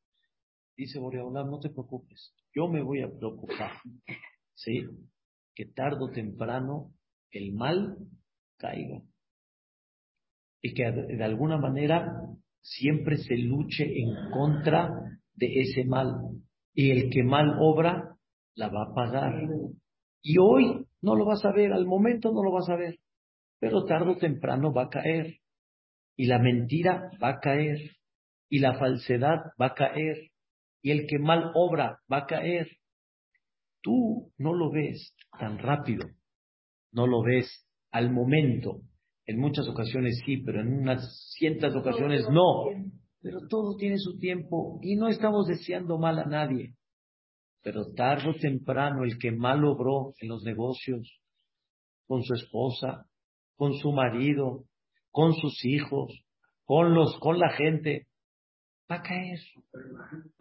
Dice 0.78 1.00
Boreolam, 1.00 1.50
no 1.50 1.60
te 1.60 1.70
preocupes, 1.70 2.34
yo 2.56 2.68
me 2.70 2.82
voy 2.82 3.02
a 3.02 3.10
preocupar. 3.10 3.72
¿Sí? 4.54 4.86
Que 5.54 5.66
tarde 5.66 5.98
o 6.02 6.12
temprano 6.12 6.94
el 7.32 7.52
mal 7.52 7.98
caiga. 8.58 9.02
Y 10.62 10.74
que 10.74 10.84
de 10.92 11.24
alguna 11.24 11.58
manera 11.58 12.12
siempre 12.62 13.18
se 13.18 13.38
luche 13.38 13.84
en 13.86 14.32
contra 14.32 14.90
de 15.34 15.62
ese 15.62 15.84
mal. 15.84 16.16
Y 16.74 16.92
el 16.92 17.10
que 17.10 17.24
mal 17.24 17.58
obra, 17.60 18.18
la 18.56 18.68
va 18.68 18.84
a 18.84 18.94
pagar. 18.94 19.34
Y 20.22 20.38
hoy 20.38 20.86
no 21.02 21.16
lo 21.16 21.26
vas 21.26 21.44
a 21.46 21.52
ver, 21.52 21.74
al 21.74 21.86
momento 21.86 22.32
no 22.32 22.44
lo 22.44 22.52
vas 22.52 22.70
a 22.70 22.76
ver, 22.76 23.00
pero 23.60 23.84
tarde 23.86 24.12
o 24.12 24.18
temprano 24.18 24.74
va 24.74 24.84
a 24.84 24.90
caer. 24.90 25.36
Y 26.16 26.26
la 26.26 26.40
mentira 26.40 27.12
va 27.22 27.30
a 27.30 27.40
caer. 27.40 27.78
Y 28.50 28.60
la 28.60 28.78
falsedad 28.78 29.38
va 29.62 29.68
a 29.68 29.74
caer. 29.74 30.32
Y 30.82 30.92
el 30.92 31.06
que 31.08 31.20
mal 31.20 31.52
obra 31.54 32.00
va 32.12 32.20
a 32.20 32.26
caer. 32.26 32.68
Tú 33.82 34.32
no 34.38 34.54
lo 34.54 34.72
ves 34.72 35.14
tan 35.38 35.58
rápido. 35.60 36.08
No 36.92 37.06
lo 37.06 37.22
ves 37.22 37.68
al 37.92 38.12
momento. 38.12 38.82
En 39.26 39.40
muchas 39.40 39.68
ocasiones 39.68 40.22
sí, 40.26 40.38
pero 40.38 40.62
en 40.62 40.80
unas 40.80 41.34
cientas 41.38 41.76
ocasiones 41.76 42.28
no. 42.30 42.66
Pero 43.22 43.40
todo 43.50 43.76
tiene 43.78 43.98
su 43.98 44.18
tiempo 44.18 44.80
y 44.82 44.96
no 44.96 45.10
estamos 45.10 45.48
deseando 45.48 45.98
mal 45.98 46.18
a 46.20 46.26
nadie. 46.26 46.76
Pero 47.62 47.92
tarde 47.94 48.30
o 48.30 48.34
temprano 48.36 49.04
el 49.04 49.18
que 49.20 49.32
mal 49.32 49.66
obró 49.66 50.14
en 50.22 50.30
los 50.30 50.44
negocios, 50.44 51.22
con 52.08 52.24
su 52.24 52.34
esposa, 52.34 53.09
con 53.60 53.74
su 53.74 53.92
marido, 53.92 54.64
con 55.12 55.34
sus 55.34 55.66
hijos, 55.66 56.24
con 56.64 56.94
los, 56.94 57.20
con 57.20 57.38
la 57.38 57.50
gente, 57.50 58.08
va 58.90 58.96
a 58.96 59.02
caer, 59.02 59.40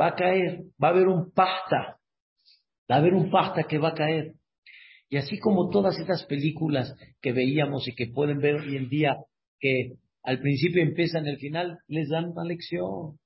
va 0.01 0.07
a 0.07 0.15
caer, 0.15 0.61
va 0.81 0.89
a 0.89 0.91
haber 0.93 1.09
un 1.09 1.33
pasta, 1.33 1.99
va 2.89 2.95
a 2.95 2.99
haber 2.99 3.15
un 3.15 3.29
pasta 3.29 3.65
que 3.65 3.79
va 3.79 3.89
a 3.89 3.95
caer. 3.95 4.35
Y 5.09 5.17
así 5.17 5.37
como 5.41 5.69
todas 5.69 5.99
estas 5.99 6.27
películas 6.27 6.95
que 7.21 7.33
veíamos 7.33 7.89
y 7.89 7.95
que 7.97 8.07
pueden 8.07 8.39
ver 8.39 8.55
hoy 8.55 8.77
en 8.77 8.89
día, 8.89 9.17
que 9.59 9.95
al 10.23 10.39
principio 10.39 10.81
empiezan, 10.81 11.27
al 11.27 11.39
final 11.39 11.81
les 11.89 12.09
dan 12.11 12.27
una 12.27 12.45
lección. 12.45 13.19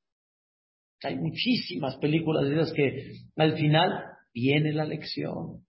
Hay 1.02 1.16
muchísimas 1.16 1.98
películas 1.98 2.48
de 2.48 2.54
esas 2.54 2.72
que 2.72 3.12
al 3.36 3.58
final 3.58 4.04
viene 4.32 4.72
la 4.72 4.86
lección. 4.86 5.66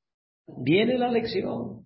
Viene 0.63 0.97
la 0.97 1.11
lección. 1.11 1.85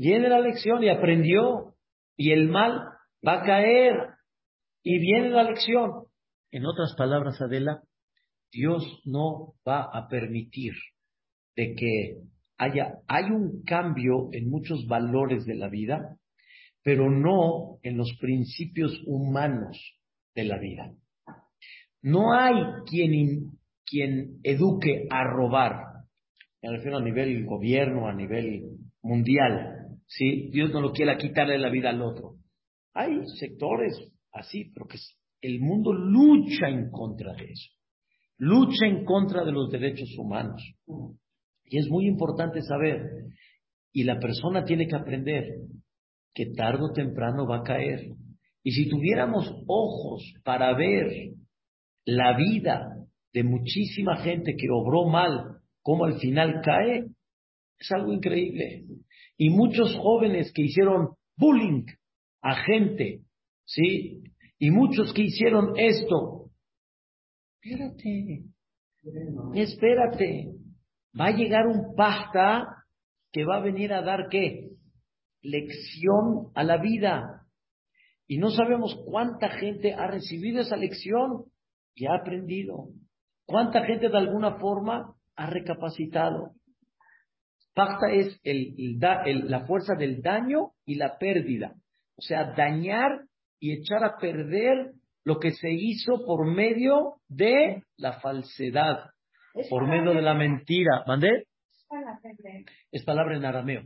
Viene 0.00 0.30
la 0.30 0.40
lección 0.40 0.82
y 0.82 0.88
aprendió. 0.88 1.74
Y 2.16 2.32
el 2.32 2.48
mal 2.48 2.88
va 3.26 3.42
a 3.42 3.44
caer. 3.44 3.94
Y 4.82 4.98
viene 4.98 5.28
la 5.28 5.42
lección. 5.42 6.06
En 6.50 6.64
otras 6.64 6.94
palabras, 6.96 7.38
Adela, 7.42 7.82
Dios 8.50 8.82
no 9.04 9.52
va 9.68 9.82
a 9.82 10.08
permitir 10.08 10.72
de 11.54 11.74
que 11.74 12.16
hay 12.56 13.30
un 13.30 13.62
cambio 13.64 14.30
en 14.32 14.48
muchos 14.48 14.86
valores 14.86 15.44
de 15.44 15.54
la 15.54 15.68
vida, 15.68 16.16
pero 16.82 17.10
no 17.10 17.78
en 17.82 17.98
los 17.98 18.10
principios 18.18 19.02
humanos 19.06 19.78
de 20.34 20.44
la 20.44 20.58
vida. 20.58 20.94
No 22.02 22.32
hay 22.32 22.54
quien, 22.86 23.58
quien 23.84 24.40
eduque 24.44 25.06
a 25.10 25.24
robar. 25.24 25.74
Me 26.62 26.70
refiero 26.70 26.96
a 26.96 27.02
nivel 27.02 27.44
gobierno, 27.44 28.08
a 28.08 28.14
nivel 28.14 28.78
mundial. 29.02 29.79
¿Sí? 30.10 30.50
Dios 30.50 30.70
no 30.72 30.80
lo 30.80 30.92
quiera 30.92 31.16
quitarle 31.16 31.58
la 31.58 31.70
vida 31.70 31.90
al 31.90 32.02
otro. 32.02 32.34
Hay 32.94 33.10
sectores 33.38 33.94
así, 34.32 34.70
pero 34.74 34.86
que 34.86 34.98
el 35.40 35.60
mundo 35.60 35.92
lucha 35.92 36.68
en 36.68 36.90
contra 36.90 37.32
de 37.34 37.44
eso. 37.44 37.72
Lucha 38.38 38.86
en 38.86 39.04
contra 39.04 39.44
de 39.44 39.52
los 39.52 39.70
derechos 39.70 40.08
humanos. 40.18 40.62
Y 41.64 41.78
es 41.78 41.88
muy 41.88 42.06
importante 42.06 42.62
saber, 42.62 43.00
y 43.92 44.04
la 44.04 44.18
persona 44.18 44.64
tiene 44.64 44.86
que 44.86 44.96
aprender 44.96 45.44
que 46.34 46.46
tarde 46.56 46.84
o 46.84 46.92
temprano 46.92 47.46
va 47.46 47.58
a 47.58 47.62
caer. 47.62 48.06
Y 48.62 48.72
si 48.72 48.88
tuviéramos 48.88 49.48
ojos 49.66 50.34
para 50.44 50.74
ver 50.76 51.34
la 52.04 52.36
vida 52.36 52.96
de 53.32 53.44
muchísima 53.44 54.16
gente 54.16 54.54
que 54.56 54.68
obró 54.70 55.08
mal, 55.08 55.60
como 55.82 56.04
al 56.04 56.18
final 56.18 56.60
cae, 56.64 57.06
es 57.78 57.92
algo 57.92 58.12
increíble. 58.12 58.84
Y 59.42 59.48
muchos 59.48 59.96
jóvenes 59.96 60.52
que 60.52 60.64
hicieron 60.64 61.14
bullying 61.38 61.86
a 62.42 62.56
gente, 62.56 63.22
¿sí? 63.64 64.22
Y 64.58 64.70
muchos 64.70 65.14
que 65.14 65.22
hicieron 65.22 65.78
esto. 65.78 66.50
Espérate, 67.62 68.44
espérate. 69.54 70.52
Va 71.18 71.28
a 71.28 71.36
llegar 71.36 71.66
un 71.68 71.94
pasta 71.94 72.84
que 73.32 73.46
va 73.46 73.56
a 73.56 73.62
venir 73.62 73.94
a 73.94 74.02
dar 74.02 74.28
qué? 74.30 74.72
Lección 75.40 76.50
a 76.54 76.62
la 76.62 76.76
vida. 76.76 77.46
Y 78.26 78.36
no 78.36 78.50
sabemos 78.50 78.94
cuánta 79.06 79.48
gente 79.48 79.94
ha 79.94 80.06
recibido 80.06 80.60
esa 80.60 80.76
lección 80.76 81.46
y 81.94 82.04
ha 82.04 82.16
aprendido. 82.20 82.90
¿Cuánta 83.46 83.86
gente 83.86 84.10
de 84.10 84.18
alguna 84.18 84.58
forma 84.58 85.14
ha 85.34 85.46
recapacitado? 85.46 86.52
Pacta 87.74 88.10
es 88.12 88.38
el, 88.42 88.98
la 89.48 89.66
fuerza 89.66 89.94
del 89.94 90.22
daño 90.22 90.72
y 90.84 90.96
la 90.96 91.18
pérdida. 91.18 91.74
O 92.16 92.22
sea, 92.22 92.52
dañar 92.54 93.22
y 93.60 93.72
echar 93.78 94.04
a 94.04 94.16
perder 94.18 94.92
lo 95.24 95.38
que 95.38 95.52
se 95.52 95.70
hizo 95.70 96.24
por 96.26 96.46
medio 96.46 97.16
de 97.28 97.82
la 97.96 98.20
falsedad, 98.20 99.10
por 99.68 99.86
medio 99.86 100.12
de 100.14 100.22
la 100.22 100.34
mentira. 100.34 101.04
¿Mandé? 101.06 101.46
Es 102.90 103.04
palabra 103.04 103.36
en 103.36 103.44
arameo. 103.44 103.82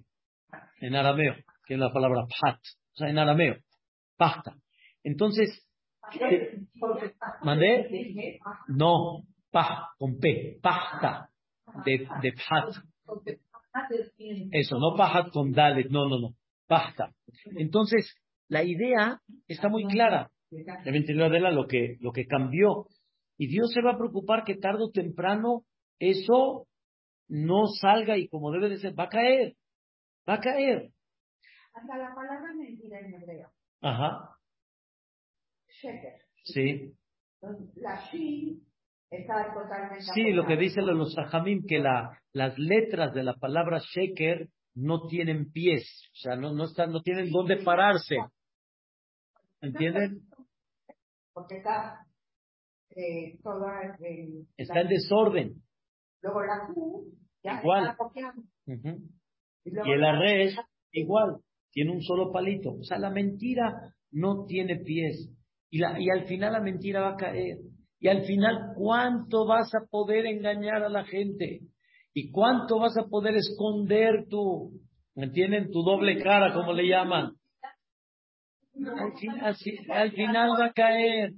En 0.81 0.95
arameo, 0.95 1.35
que 1.67 1.75
es 1.75 1.81
la 1.81 1.93
palabra 1.93 2.25
pat. 2.41 2.59
O 2.95 2.97
sea, 2.97 3.09
en 3.09 3.19
arameo. 3.19 3.57
Pacta. 4.17 4.55
Entonces, 5.03 5.67
¿mandé? 7.43 8.39
No, 8.69 9.25
pa, 9.51 9.91
con 9.99 10.19
P, 10.19 10.59
pacta, 10.63 11.29
de, 11.85 12.09
de 12.23 12.33
pat. 12.33 12.75
Eso, 14.53 14.79
no 14.79 14.97
paja 14.97 15.31
con 15.31 15.53
dalet, 15.53 15.91
no, 15.91 16.09
no, 16.09 16.21
no, 16.21 16.35
pasta. 16.67 17.13
Entonces, 17.57 18.15
la 18.49 18.63
idea 18.63 19.21
está 19.49 19.69
muy 19.69 19.85
clara. 19.87 20.31
Deben 20.51 21.05
tener 21.05 21.25
Adela 21.25 21.51
lo 21.51 21.67
que, 21.67 21.97
lo 22.01 22.13
que 22.13 22.27
cambió. 22.27 22.87
Y 23.37 23.49
Dios 23.49 23.73
se 23.73 23.83
va 23.83 23.93
a 23.93 23.99
preocupar 23.99 24.45
que 24.45 24.55
tarde 24.55 24.85
o 24.85 24.91
temprano 24.91 25.65
eso 25.99 26.69
no 27.29 27.67
salga 27.67 28.17
y 28.17 28.29
como 28.29 28.53
debe 28.53 28.69
de 28.69 28.79
ser, 28.79 28.99
va 28.99 29.05
a 29.05 29.09
caer. 29.09 29.57
Va 30.29 30.35
a 30.35 30.41
caer. 30.41 30.91
Hasta 31.73 31.99
la 31.99 32.15
palabra 32.15 32.55
mentira 32.57 33.01
en 33.01 33.15
hebreo. 33.15 33.51
Ajá. 33.81 34.39
Sheker. 35.69 36.21
Sí. 36.45 36.95
La 37.77 38.01
shi 38.11 38.63
está 39.11 39.53
totalmente. 39.55 40.05
Sí, 40.15 40.33
lo 40.33 40.47
que 40.47 40.57
dicen 40.57 40.87
los 40.87 41.13
sajamim, 41.15 41.65
que 41.67 41.79
la, 41.79 42.19
las 42.33 42.59
letras 42.59 43.13
de 43.15 43.23
la 43.23 43.35
palabra 43.35 43.81
sheker 43.81 44.49
no 44.75 45.07
tienen 45.07 45.53
pies, 45.53 45.85
o 46.13 46.17
sea, 46.17 46.37
no, 46.37 46.53
no, 46.53 46.65
están, 46.65 46.91
no 46.91 47.01
tienen 47.01 47.31
dónde 47.31 47.59
pararse. 47.65 48.17
¿Entienden? 49.61 50.23
Porque 51.33 51.59
está 51.59 52.05
eh, 52.91 53.39
toda 53.43 53.97
Está 54.57 54.81
en 54.81 54.89
desorden. 54.89 55.63
Luego 56.23 56.43
la 56.43 56.67
Q 56.67 57.13
ya 57.43 57.61
Igual. 57.61 57.89
está. 57.89 58.35
Y, 59.65 59.71
luego 59.71 59.89
Y 59.89 59.93
el 59.93 60.05
arresh, 60.05 60.57
igual, 60.93 61.39
tiene 61.71 61.93
un 61.93 62.03
solo 62.03 62.33
palito. 62.33 62.73
O 62.73 62.83
sea, 62.83 62.99
la 62.99 63.11
mentira 63.11 63.95
no 64.13 64.45
tiene 64.47 64.77
pies. 64.77 65.31
Y, 65.71 65.79
la, 65.79 65.99
y 66.01 66.09
al 66.09 66.27
final 66.27 66.53
la 66.53 66.61
mentira 66.61 67.01
va 67.01 67.15
a 67.15 67.17
caer. 67.17 67.59
Y 68.05 68.09
al 68.09 68.27
final, 68.27 68.75
¿cuánto 68.77 69.47
vas 69.47 69.75
a 69.75 69.87
poder 69.91 70.27
engañar 70.27 70.83
a 70.83 70.91
la 70.91 71.05
gente? 71.05 71.61
¿Y 72.13 72.31
cuánto 72.31 72.79
vas 72.79 72.95
a 72.99 73.09
poder 73.09 73.35
esconder 73.35 74.27
tú? 74.29 74.73
¿Me 75.15 75.25
entienden? 75.25 75.71
Tu 75.71 75.83
doble 75.83 76.23
cara, 76.23 76.53
como 76.53 76.75
le 76.75 76.87
llaman. 76.87 77.33
Al, 78.77 79.57
al 79.89 80.13
final 80.13 80.51
va 80.51 80.67
a 80.67 80.73
caer. 80.75 81.33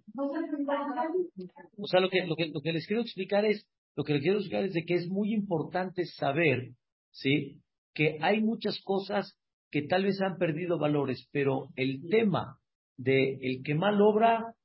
O 1.79 1.87
sea, 1.87 2.01
lo 2.01 2.11
que, 2.11 2.27
lo, 2.27 2.35
que, 2.35 2.49
lo 2.49 2.61
que 2.61 2.73
les 2.73 2.85
quiero 2.89 3.03
explicar 3.03 3.45
es, 3.45 3.65
lo 3.95 4.03
que 4.03 4.15
les 4.15 4.23
quiero 4.23 4.39
explicar 4.39 4.65
es 4.65 4.73
de 4.73 4.85
que 4.85 4.95
es 4.95 5.07
muy 5.09 5.33
importante 5.35 6.05
saber, 6.05 6.71
¿sí? 7.13 7.61
Que 7.95 8.19
hay 8.21 8.41
muchas 8.41 8.81
cosas 8.83 9.39
que 9.71 9.83
tal 9.83 10.03
vez 10.03 10.21
han 10.21 10.37
perdido 10.37 10.81
valores, 10.81 11.29
pero 11.31 11.69
el 11.77 12.09
tema 12.11 12.59
de 12.97 13.39
el 13.41 13.63
que 13.63 13.77
mal 13.77 14.03
obra, 14.03 14.57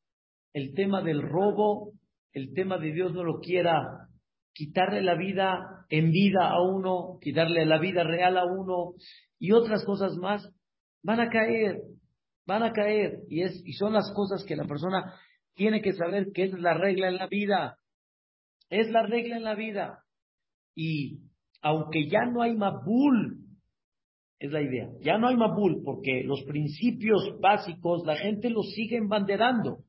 el 0.53 0.73
tema 0.73 1.01
del 1.01 1.21
robo, 1.21 1.93
el 2.33 2.53
tema 2.53 2.77
de 2.77 2.91
Dios 2.91 3.13
no 3.13 3.23
lo 3.23 3.39
quiera, 3.39 4.07
quitarle 4.53 5.01
la 5.01 5.15
vida 5.15 5.85
en 5.89 6.11
vida 6.11 6.49
a 6.49 6.61
uno, 6.61 7.19
quitarle 7.21 7.65
la 7.65 7.79
vida 7.79 8.03
real 8.03 8.37
a 8.37 8.45
uno 8.45 8.93
y 9.39 9.51
otras 9.51 9.83
cosas 9.85 10.15
más, 10.17 10.47
van 11.03 11.19
a 11.19 11.29
caer, 11.29 11.81
van 12.45 12.63
a 12.63 12.71
caer 12.71 13.19
y 13.29 13.43
es 13.43 13.61
y 13.65 13.73
son 13.73 13.93
las 13.93 14.11
cosas 14.13 14.43
que 14.45 14.55
la 14.55 14.65
persona 14.65 15.13
tiene 15.55 15.81
que 15.81 15.93
saber 15.93 16.31
que 16.33 16.43
es 16.43 16.53
la 16.53 16.73
regla 16.73 17.09
en 17.09 17.17
la 17.17 17.27
vida. 17.27 17.77
Es 18.69 18.89
la 18.89 19.03
regla 19.03 19.37
en 19.37 19.43
la 19.43 19.55
vida. 19.55 19.99
Y 20.75 21.19
aunque 21.61 22.07
ya 22.09 22.25
no 22.25 22.41
hay 22.41 22.55
mabul, 22.55 23.37
es 24.39 24.51
la 24.51 24.61
idea, 24.61 24.89
ya 25.01 25.17
no 25.17 25.27
hay 25.27 25.35
mabul 25.35 25.83
porque 25.83 26.23
los 26.23 26.41
principios 26.43 27.37
básicos 27.39 28.03
la 28.05 28.15
gente 28.15 28.49
los 28.49 28.71
sigue 28.71 28.97
embanderando. 28.97 29.83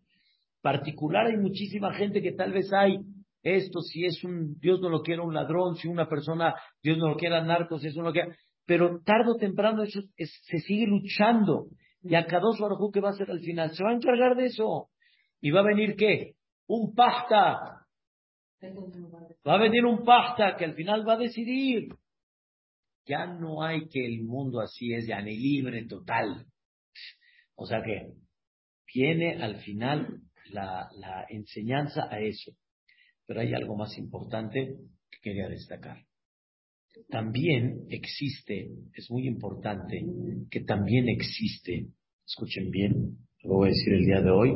Particular 0.62 1.26
hay 1.26 1.36
muchísima 1.36 1.92
gente 1.92 2.22
que 2.22 2.32
tal 2.32 2.52
vez 2.52 2.72
hay 2.72 2.96
esto, 3.42 3.80
si 3.80 4.04
es 4.06 4.22
un, 4.24 4.58
Dios 4.60 4.80
no 4.80 4.88
lo 4.88 5.02
quiera 5.02 5.22
un 5.22 5.34
ladrón, 5.34 5.74
si 5.76 5.88
una 5.88 6.08
persona, 6.08 6.54
Dios 6.82 6.96
no 6.98 7.08
lo 7.08 7.16
quiera 7.16 7.42
narcos, 7.42 7.82
si 7.82 7.88
es 7.88 7.96
uno 7.96 8.12
que 8.12 8.22
pero 8.64 9.00
tarde 9.02 9.32
o 9.32 9.36
temprano 9.36 9.82
eso 9.82 10.00
es- 10.16 10.40
se 10.44 10.58
sigue 10.58 10.86
luchando. 10.86 11.66
Y 12.02 12.14
a 12.14 12.24
Kadosh 12.26 12.60
Baruj 12.60 12.92
¿qué 12.92 13.00
va 13.00 13.08
a 13.08 13.12
hacer 13.12 13.30
al 13.30 13.40
final? 13.40 13.74
Se 13.74 13.82
va 13.82 13.90
a 13.90 13.94
encargar 13.94 14.36
de 14.36 14.46
eso. 14.46 14.88
¿Y 15.40 15.50
va 15.50 15.60
a 15.60 15.64
venir 15.66 15.96
qué? 15.96 16.34
Un 16.68 16.94
pasta. 16.94 17.86
Va 19.46 19.54
a 19.54 19.58
venir 19.58 19.84
un 19.84 20.04
pasta 20.04 20.56
que 20.56 20.64
al 20.64 20.74
final 20.74 21.06
va 21.06 21.14
a 21.14 21.18
decidir. 21.18 21.88
Ya 23.04 23.26
no 23.26 23.62
hay 23.62 23.88
que 23.88 24.06
el 24.06 24.22
mundo 24.22 24.60
así 24.60 24.94
es, 24.94 25.06
ya 25.08 25.20
ni 25.20 25.36
libre 25.36 25.84
total. 25.86 26.46
O 27.56 27.66
sea 27.66 27.82
que 27.82 28.12
viene 28.94 29.42
al 29.42 29.56
final 29.56 30.20
la, 30.52 31.26
enseñanza 31.28 32.08
a 32.10 32.20
eso. 32.20 32.52
Pero 33.26 33.40
hay 33.40 33.54
algo 33.54 33.76
más 33.76 33.96
importante 33.98 34.76
que 35.10 35.18
quería 35.22 35.48
destacar. 35.48 36.04
También 37.08 37.86
existe, 37.88 38.70
es 38.94 39.10
muy 39.10 39.26
importante, 39.26 40.04
que 40.50 40.60
también 40.60 41.08
existe, 41.08 41.88
escuchen 42.26 42.70
bien, 42.70 43.18
lo 43.42 43.54
voy 43.54 43.68
a 43.68 43.72
decir 43.72 43.94
el 43.94 44.04
día 44.04 44.20
de 44.20 44.30
hoy, 44.30 44.52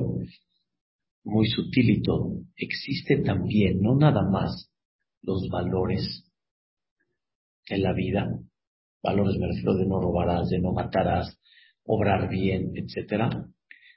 muy 1.25 1.47
sutil 1.49 1.91
y 1.91 2.03
todo, 2.03 2.43
existe 2.57 3.23
también, 3.23 3.81
no 3.81 3.97
nada 3.97 4.23
más 4.31 4.71
los 5.23 5.49
valores 5.49 6.31
en 7.69 7.83
la 7.83 7.93
vida, 7.95 8.29
valores 9.03 9.37
me 9.39 9.49
refiero 9.49 9.75
de 9.75 9.87
no 9.87 10.01
robarás, 10.01 10.49
de 10.51 10.61
no 10.61 10.73
matarás, 10.73 11.39
obrar 11.85 12.29
bien, 12.29 12.73
etcétera, 12.75 13.49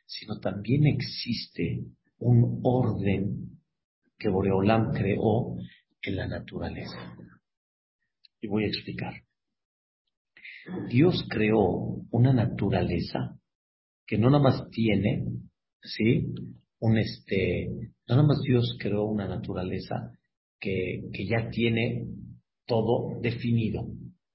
sino 0.09 0.39
también 0.39 0.87
existe 0.87 1.85
un 2.17 2.61
orden 2.63 3.59
que 4.17 4.27
Boreolam 4.27 4.91
creó 4.91 5.55
en 6.01 6.15
la 6.15 6.27
naturaleza. 6.27 7.15
Y 8.41 8.47
voy 8.47 8.63
a 8.63 8.67
explicar. 8.67 9.13
Dios 10.89 11.25
creó 11.29 11.61
una 12.09 12.33
naturaleza 12.33 13.39
que 14.07 14.17
no 14.17 14.31
nada 14.31 14.43
más 14.43 14.69
tiene, 14.71 15.25
¿sí? 15.83 16.33
Un 16.79 16.97
este, 16.97 17.69
no 18.07 18.15
nada 18.15 18.27
más 18.27 18.41
Dios 18.41 18.77
creó 18.79 19.03
una 19.05 19.27
naturaleza 19.27 20.11
que, 20.59 21.03
que 21.13 21.27
ya 21.27 21.51
tiene 21.51 22.07
todo 22.65 23.19
definido, 23.21 23.87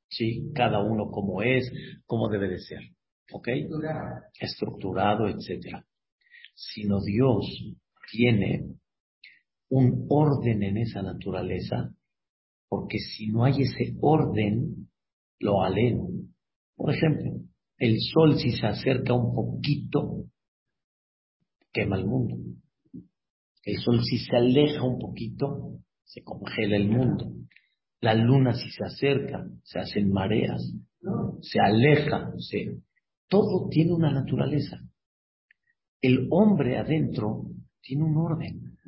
¿sí? 0.09 0.53
Cada 0.55 0.85
uno 0.85 1.11
como 1.11 1.43
es, 1.43 1.69
como 2.07 2.29
debe 2.29 2.49
de 2.49 2.61
ser, 2.61 2.94
¿ok? 3.33 3.49
Estructurado, 4.41 5.29
etcétera. 5.29 5.85
Sino 6.55 7.01
Dios 7.03 7.47
tiene 8.11 8.65
un 9.69 10.07
orden 10.09 10.63
en 10.63 10.77
esa 10.79 11.03
naturaleza, 11.03 11.95
porque 12.69 12.99
si 12.99 13.29
no 13.29 13.45
hay 13.45 13.63
ese 13.63 13.97
orden, 14.01 14.89
lo 15.41 15.63
alen. 15.63 16.35
Por 16.77 16.95
ejemplo, 16.95 17.33
el 17.79 17.97
sol 18.01 18.39
si 18.39 18.53
se 18.53 18.67
acerca 18.67 19.15
un 19.15 19.35
poquito, 19.35 20.27
quema 21.73 21.97
el 21.97 22.07
mundo. 22.07 22.37
El 23.65 23.79
sol 23.79 24.01
si 24.05 24.19
se 24.19 24.37
aleja 24.37 24.83
un 24.83 24.99
poquito, 24.99 25.81
se 26.05 26.23
congela 26.23 26.77
el 26.77 26.89
mundo. 26.89 27.33
La 28.01 28.15
luna 28.15 28.53
si 28.53 28.71
se 28.71 28.85
acerca, 28.85 29.47
se 29.63 29.79
hacen 29.79 30.13
mareas, 30.13 30.63
se 31.41 31.61
aleja, 31.61 32.33
se... 32.39 32.81
todo 33.35 33.69
tiene 33.69 33.93
una 33.93 34.13
naturaleza. 34.13 34.79
El 36.01 36.29
hombre 36.31 36.79
adentro 36.79 37.47
tiene 37.83 38.05
un 38.05 38.17
orden. 38.17 38.79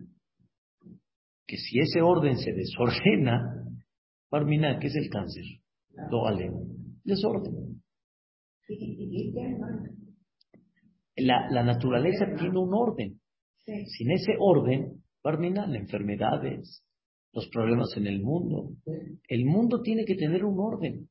Que 1.44 1.56
si 1.56 1.80
ese 1.80 2.00
orden 2.00 2.36
se 2.38 2.52
desordena, 2.52 3.64
Parmina, 4.28 4.78
¿qué 4.78 4.86
es 4.86 4.94
el 4.94 5.10
cáncer? 5.10 5.42
Lo 6.10 6.22
vale. 6.22 6.52
Desorden. 7.02 7.82
La, 11.16 11.50
la 11.50 11.64
naturaleza 11.64 12.26
tiene 12.38 12.56
un 12.56 12.72
orden. 12.72 13.20
Sin 13.64 14.12
ese 14.12 14.34
orden, 14.38 15.02
Parmina, 15.22 15.66
las 15.66 15.80
enfermedades, 15.80 16.84
los 17.32 17.48
problemas 17.48 17.88
en 17.96 18.06
el 18.06 18.22
mundo. 18.22 18.76
El 19.26 19.44
mundo 19.44 19.82
tiene 19.82 20.04
que 20.04 20.14
tener 20.14 20.44
un 20.44 20.60
orden. 20.60 21.08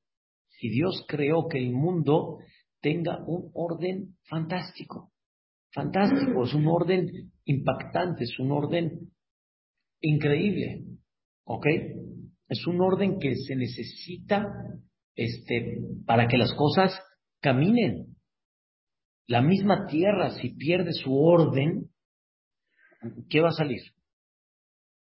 Y 0.62 0.70
Dios 0.70 1.04
creó 1.06 1.50
que 1.50 1.58
el 1.58 1.74
mundo 1.74 2.40
tenga 2.86 3.18
un 3.26 3.50
orden 3.56 4.16
fantástico. 4.30 5.12
Fantástico, 5.74 6.44
es 6.44 6.54
un 6.54 6.68
orden 6.68 7.32
impactante, 7.46 8.26
es 8.26 8.38
un 8.38 8.52
orden 8.52 9.12
increíble. 10.02 10.84
¿Ok? 11.46 11.66
Es 12.48 12.68
un 12.68 12.80
orden 12.82 13.18
que 13.18 13.34
se 13.38 13.56
necesita 13.56 14.46
este, 15.16 15.80
para 16.06 16.28
que 16.28 16.38
las 16.38 16.54
cosas 16.54 16.92
caminen. 17.42 18.16
La 19.26 19.42
misma 19.42 19.88
tierra, 19.88 20.30
si 20.40 20.50
pierde 20.50 20.94
su 20.94 21.12
orden, 21.12 21.90
¿qué 23.32 23.42
va 23.42 23.50
a 23.50 23.54
salir? 23.54 23.82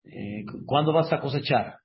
Eh, 0.04 0.44
¿Cuándo 0.64 0.92
vas 0.92 1.12
a 1.12 1.18
cosechar? 1.18 1.78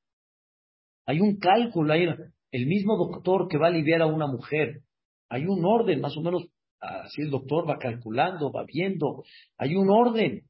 Hay 1.08 1.20
un 1.20 1.40
cálculo, 1.40 1.94
hay 1.94 2.06
el 2.52 2.68
mismo 2.68 2.96
doctor 2.96 3.48
que 3.48 3.58
va 3.58 3.66
a 3.66 3.70
aliviar 3.70 4.04
a 4.04 4.06
una 4.06 4.28
mujer. 4.28 4.84
Hay 5.30 5.46
un 5.46 5.64
orden, 5.64 6.02
más 6.02 6.18
o 6.18 6.22
menos, 6.22 6.44
así 6.80 7.22
el 7.22 7.30
doctor 7.30 7.70
va 7.70 7.78
calculando, 7.78 8.52
va 8.52 8.66
viendo. 8.66 9.24
Hay 9.58 9.76
un 9.76 9.90
orden. 9.90 10.44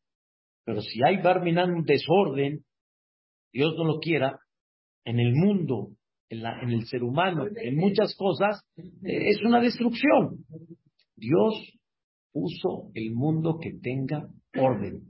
Pero 0.65 0.81
si 0.81 1.03
hay 1.03 1.21
Barminan 1.21 1.71
un 1.71 1.83
desorden, 1.83 2.63
Dios 3.51 3.73
no 3.77 3.85
lo 3.85 3.99
quiera, 3.99 4.39
en 5.03 5.19
el 5.19 5.33
mundo, 5.33 5.89
en, 6.29 6.69
el 6.69 6.85
ser 6.85 7.03
humano, 7.03 7.45
en 7.55 7.75
muchas 7.75 8.15
cosas, 8.15 8.61
es 9.03 9.41
una 9.43 9.59
destrucción. 9.59 10.45
Dios 11.15 11.73
puso 12.31 12.91
el 12.93 13.11
mundo 13.11 13.57
que 13.59 13.73
tenga 13.81 14.29
orden. 14.57 15.01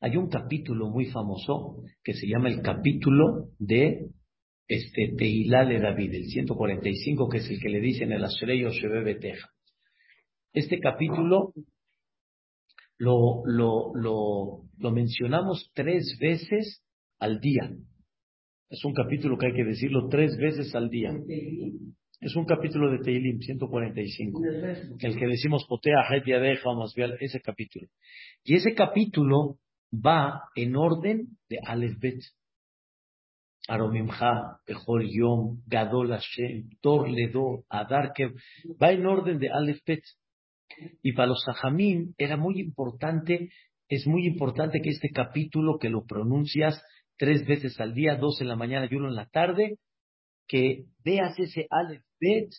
Hay 0.00 0.16
un 0.16 0.28
capítulo 0.28 0.90
muy 0.90 1.06
famoso 1.06 1.82
que 2.02 2.12
se 2.14 2.26
llama 2.26 2.48
el 2.48 2.60
capítulo 2.62 3.48
de 3.58 4.10
este 4.66 5.14
Teilá 5.16 5.64
de 5.64 5.80
David, 5.80 6.14
el 6.14 6.24
145, 6.24 7.28
que 7.28 7.38
es 7.38 7.50
el 7.50 7.60
que 7.60 7.68
le 7.68 7.80
dicen 7.80 8.12
el 8.12 8.24
Ashrei 8.24 8.62
Shebebe 8.62 9.16
Teja. 9.16 9.48
Este 10.52 10.78
capítulo 10.78 11.52
lo, 12.98 13.42
lo, 13.44 13.92
lo, 13.94 14.62
lo 14.78 14.90
mencionamos 14.90 15.70
tres 15.74 16.16
veces 16.20 16.82
al 17.18 17.40
día. 17.40 17.70
Es 18.70 18.84
un 18.84 18.94
capítulo 18.94 19.36
que 19.36 19.46
hay 19.46 19.52
que 19.52 19.64
decirlo 19.64 20.08
tres 20.08 20.36
veces 20.36 20.74
al 20.74 20.88
día. 20.88 21.12
Es 22.20 22.34
un 22.36 22.46
capítulo 22.46 22.90
de 22.90 22.98
Teilim 23.00 23.38
145. 23.38 24.40
El 24.98 25.18
que 25.18 25.26
decimos 25.26 25.66
Potea, 25.68 26.08
deja 26.24 26.70
o 26.70 26.76
más 26.76 26.94
ese 27.20 27.40
capítulo. 27.40 27.86
Y 28.44 28.54
ese 28.54 28.74
capítulo 28.74 29.58
va 29.92 30.42
en 30.54 30.74
orden 30.76 31.36
de 31.48 31.58
Aleph 31.64 31.98
Bet. 31.98 32.20
Aromimha, 33.68 34.60
Bejor 34.66 35.02
Yom, 35.04 35.62
Gadol 35.66 36.10
Hashem, 36.10 36.68
Tor 36.80 37.08
Ledo, 37.08 37.64
Adar 37.68 38.12
va 38.82 38.92
en 38.92 39.06
orden 39.06 39.38
de 39.38 39.48
Aleph 39.48 39.80
Bet. 39.86 40.02
Y 41.02 41.12
para 41.12 41.28
los 41.28 41.42
Sajamim 41.44 42.14
era 42.18 42.36
muy 42.36 42.60
importante, 42.60 43.50
es 43.88 44.06
muy 44.06 44.26
importante 44.26 44.80
que 44.80 44.90
este 44.90 45.10
capítulo 45.10 45.78
que 45.78 45.88
lo 45.88 46.04
pronuncias 46.04 46.82
tres 47.16 47.46
veces 47.46 47.80
al 47.80 47.94
día, 47.94 48.16
dos 48.16 48.40
en 48.40 48.48
la 48.48 48.56
mañana 48.56 48.88
y 48.90 48.94
uno 48.94 49.08
en 49.08 49.14
la 49.14 49.26
tarde, 49.26 49.78
que 50.46 50.84
veas 51.04 51.38
ese 51.38 51.66
Aleph 51.70 52.04
Bet, 52.20 52.50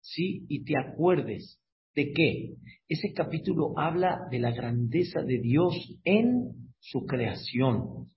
sí, 0.00 0.44
y 0.48 0.64
te 0.64 0.74
acuerdes 0.76 1.58
de 1.94 2.12
qué. 2.12 2.54
Ese 2.88 3.12
capítulo 3.12 3.78
habla 3.78 4.26
de 4.30 4.38
la 4.38 4.52
grandeza 4.52 5.22
de 5.22 5.38
Dios 5.38 5.74
en 6.04 6.72
su 6.80 7.06
creación. 7.06 8.10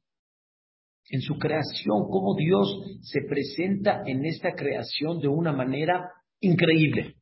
En 1.10 1.22
su 1.22 1.36
creación, 1.36 2.08
cómo 2.10 2.36
Dios 2.36 3.00
se 3.02 3.22
presenta 3.22 4.04
en 4.06 4.26
esta 4.26 4.54
creación 4.54 5.20
de 5.20 5.28
una 5.28 5.52
manera 5.52 6.10
increíble. 6.40 7.16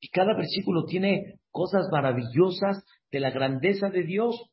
Y 0.00 0.08
cada 0.08 0.34
versículo 0.36 0.84
tiene 0.84 1.40
cosas 1.50 1.86
maravillosas 1.90 2.84
de 3.10 3.20
la 3.20 3.30
grandeza 3.30 3.88
de 3.90 4.04
Dios 4.04 4.50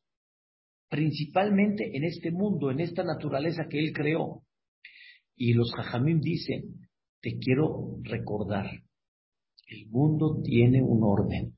principalmente 0.88 1.96
en 1.96 2.04
este 2.04 2.30
mundo, 2.30 2.70
en 2.70 2.80
esta 2.80 3.02
naturaleza 3.02 3.64
que 3.68 3.78
Él 3.78 3.92
creó. 3.94 4.42
Y 5.34 5.54
los 5.54 5.72
Jajamim 5.74 6.20
dicen, 6.20 6.88
te 7.22 7.38
quiero 7.38 7.96
recordar, 8.02 8.66
el 9.68 9.88
mundo 9.88 10.42
tiene 10.44 10.82
un 10.82 11.02
orden. 11.02 11.56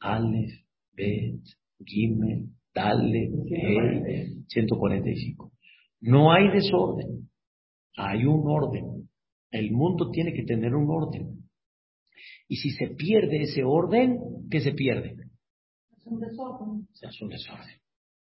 Aleph, 0.00 0.52
Bet, 0.92 1.42
Gimel, 1.84 2.48
Dalet, 2.74 3.30
He, 3.50 4.34
145. 4.48 5.52
No 6.00 6.32
hay 6.32 6.50
desorden, 6.50 7.30
hay 7.96 8.24
un 8.24 8.42
orden. 8.46 9.08
El 9.50 9.70
mundo 9.72 10.10
tiene 10.10 10.32
que 10.32 10.44
tener 10.44 10.74
un 10.74 10.88
orden. 10.90 11.48
Y 12.48 12.56
si 12.56 12.70
se 12.70 12.88
pierde 12.88 13.42
ese 13.42 13.64
orden, 13.64 14.18
¿qué 14.50 14.60
se 14.60 14.72
pierde? 14.72 15.16
Es 15.96 16.06
un 16.06 16.20
desorden. 16.20 16.88
Es 17.00 17.22
un 17.22 17.28
desorden. 17.28 17.80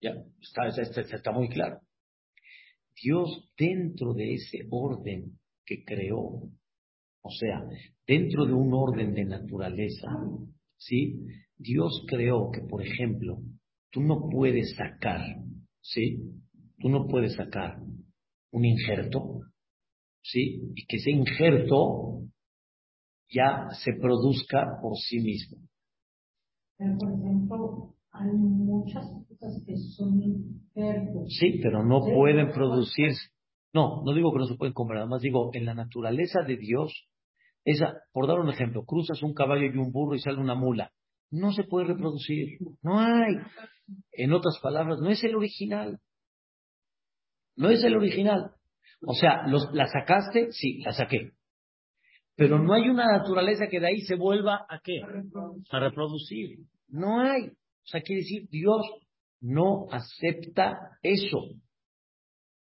Ya, 0.01 0.15
está, 0.41 0.69
está, 0.69 1.01
está 1.01 1.33
muy 1.33 1.49
claro. 1.49 1.81
Dios 3.03 3.51
dentro 3.57 4.15
de 4.15 4.35
ese 4.35 4.67
orden 4.71 5.39
que 5.65 5.85
creó, 5.85 6.51
o 7.23 7.31
sea, 7.31 7.63
dentro 8.07 8.47
de 8.47 8.53
un 8.53 8.73
orden 8.75 9.15
de 9.15 9.25
naturaleza, 9.25 10.09
¿sí? 10.77 11.21
Dios 11.57 12.05
creó 12.09 12.51
que, 12.51 12.63
por 12.63 12.83
ejemplo, 12.83 13.39
tú 13.91 14.01
no 14.01 14.29
puedes 14.31 14.75
sacar, 14.75 15.23
¿sí? 15.81 16.19
Tú 16.81 16.89
no 16.89 17.07
puedes 17.07 17.35
sacar 17.37 17.79
un 18.53 18.65
injerto, 18.65 19.41
¿sí? 20.23 20.73
Y 20.75 20.87
que 20.87 20.97
ese 20.97 21.11
injerto 21.11 22.23
ya 23.29 23.69
se 23.85 23.93
produzca 23.93 24.79
por 24.81 24.97
sí 24.97 25.21
mismo. 25.21 25.59
Pero, 26.77 26.97
por 26.99 27.13
ejemplo, 27.13 27.95
hay 28.13 28.33
muchas 28.33 29.07
cosas 29.29 29.63
que 29.67 29.77
son 29.77 30.23
injertos. 30.23 31.29
Sí, 31.39 31.61
pero 31.63 31.85
no 31.85 32.01
pueden 32.01 32.51
producir. 32.51 33.13
No, 33.73 34.03
no 34.05 34.15
digo 34.15 34.33
que 34.33 34.39
no 34.39 34.47
se 34.47 34.57
pueden 34.57 34.73
comer, 34.73 34.99
además 34.99 35.23
digo, 35.23 35.51
en 35.53 35.67
la 35.67 35.75
naturaleza 35.75 36.41
de 36.43 36.57
Dios, 36.57 36.93
esa, 37.65 37.93
por 38.13 38.27
dar 38.27 38.41
un 38.41 38.49
ejemplo, 38.49 38.85
cruzas 38.85 39.23
un 39.23 39.35
caballo 39.35 39.67
y 39.67 39.77
un 39.77 39.93
burro 39.93 40.17
y 40.17 40.21
sale 40.21 40.39
una 40.39 40.55
mula. 40.55 40.93
No 41.31 41.53
se 41.53 41.63
puede 41.63 41.87
reproducir. 41.87 42.59
No 42.83 42.99
hay. 42.99 43.35
En 44.13 44.33
otras 44.33 44.59
palabras, 44.61 44.99
no 45.01 45.11
es 45.11 45.23
el 45.23 45.37
original. 45.37 46.01
No 47.61 47.69
es 47.69 47.85
el 47.85 47.95
original. 47.95 48.53
O 49.03 49.13
sea, 49.13 49.47
los, 49.47 49.69
¿la 49.75 49.87
sacaste? 49.87 50.51
Sí, 50.51 50.79
la 50.79 50.93
saqué. 50.93 51.33
Pero 52.35 52.59
no 52.59 52.73
hay 52.73 52.89
una 52.89 53.19
naturaleza 53.19 53.67
que 53.71 53.81
de 53.81 53.89
ahí 53.89 54.01
se 54.01 54.15
vuelva 54.15 54.65
a 54.67 54.81
qué? 54.83 55.03
A 55.71 55.79
reproducir. 55.79 56.61
No 56.89 57.21
hay. 57.21 57.49
O 57.49 57.87
sea, 57.87 58.01
quiere 58.01 58.23
decir, 58.23 58.49
Dios 58.49 58.81
no 59.43 59.89
acepta 59.91 60.79
eso. 61.03 61.39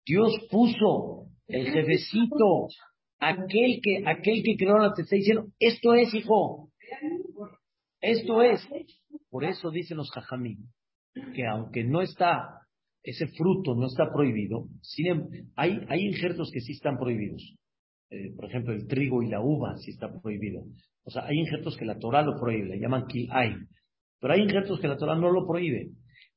Dios 0.06 0.34
puso 0.52 1.28
el 1.48 1.72
jefecito, 1.72 2.68
aquel 3.20 3.80
que, 3.82 4.04
aquel 4.06 4.44
que 4.44 4.58
creó 4.58 4.80
la 4.80 4.94
te 4.94 5.04
está 5.04 5.16
diciendo, 5.16 5.46
esto 5.60 5.94
es, 5.94 6.14
hijo. 6.14 6.70
Esto 8.02 8.42
es. 8.42 8.68
Por 9.30 9.46
eso 9.46 9.72
dicen 9.72 9.96
los 9.96 10.12
jajamín, 10.12 10.74
que 11.14 11.48
aunque 11.48 11.86
no 11.86 12.02
está, 12.02 12.63
ese 13.04 13.28
fruto 13.28 13.76
no 13.76 13.88
está 13.88 14.12
prohibido, 14.12 14.68
em, 14.98 15.28
hay, 15.56 15.80
hay 15.90 16.08
injertos 16.08 16.50
que 16.52 16.62
sí 16.62 16.72
están 16.72 16.98
prohibidos. 16.98 17.56
Eh, 18.10 18.34
por 18.36 18.46
ejemplo, 18.46 18.74
el 18.74 18.88
trigo 18.88 19.22
y 19.22 19.28
la 19.28 19.42
uva 19.42 19.76
sí 19.78 19.92
está 19.92 20.10
prohibido. 20.22 20.64
O 21.04 21.12
sea, 21.12 21.26
hay 21.26 21.38
injertos 21.38 21.76
que 21.78 21.86
la 21.86 22.00
Torah 22.00 22.22
lo 22.22 22.40
prohíbe, 22.40 22.70
le 22.70 22.80
llaman 22.80 23.08
kil'ay. 23.08 23.56
Pero 24.20 24.34
hay 24.34 24.42
injertos 24.42 24.80
que 24.80 24.88
la 24.88 24.98
Torah 24.98 25.16
no 25.16 25.32
lo 25.32 25.46
prohíbe. 25.46 25.90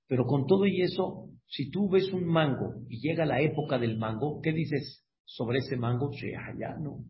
Pero 0.09 0.25
con 0.27 0.47
todo 0.47 0.67
y 0.67 0.83
eso, 0.83 1.29
si 1.47 1.71
tú 1.71 1.89
ves 1.89 2.13
un 2.13 2.25
mango 2.25 2.83
y 2.89 3.01
llega 3.01 3.25
la 3.27 3.41
época 3.41 3.79
del 3.79 3.99
mango, 3.99 4.41
¿qué 4.43 4.53
dices 4.53 5.05
sobre 5.25 5.59
ese 5.59 5.77
mango? 5.77 6.11
Shehayano, 6.11 7.05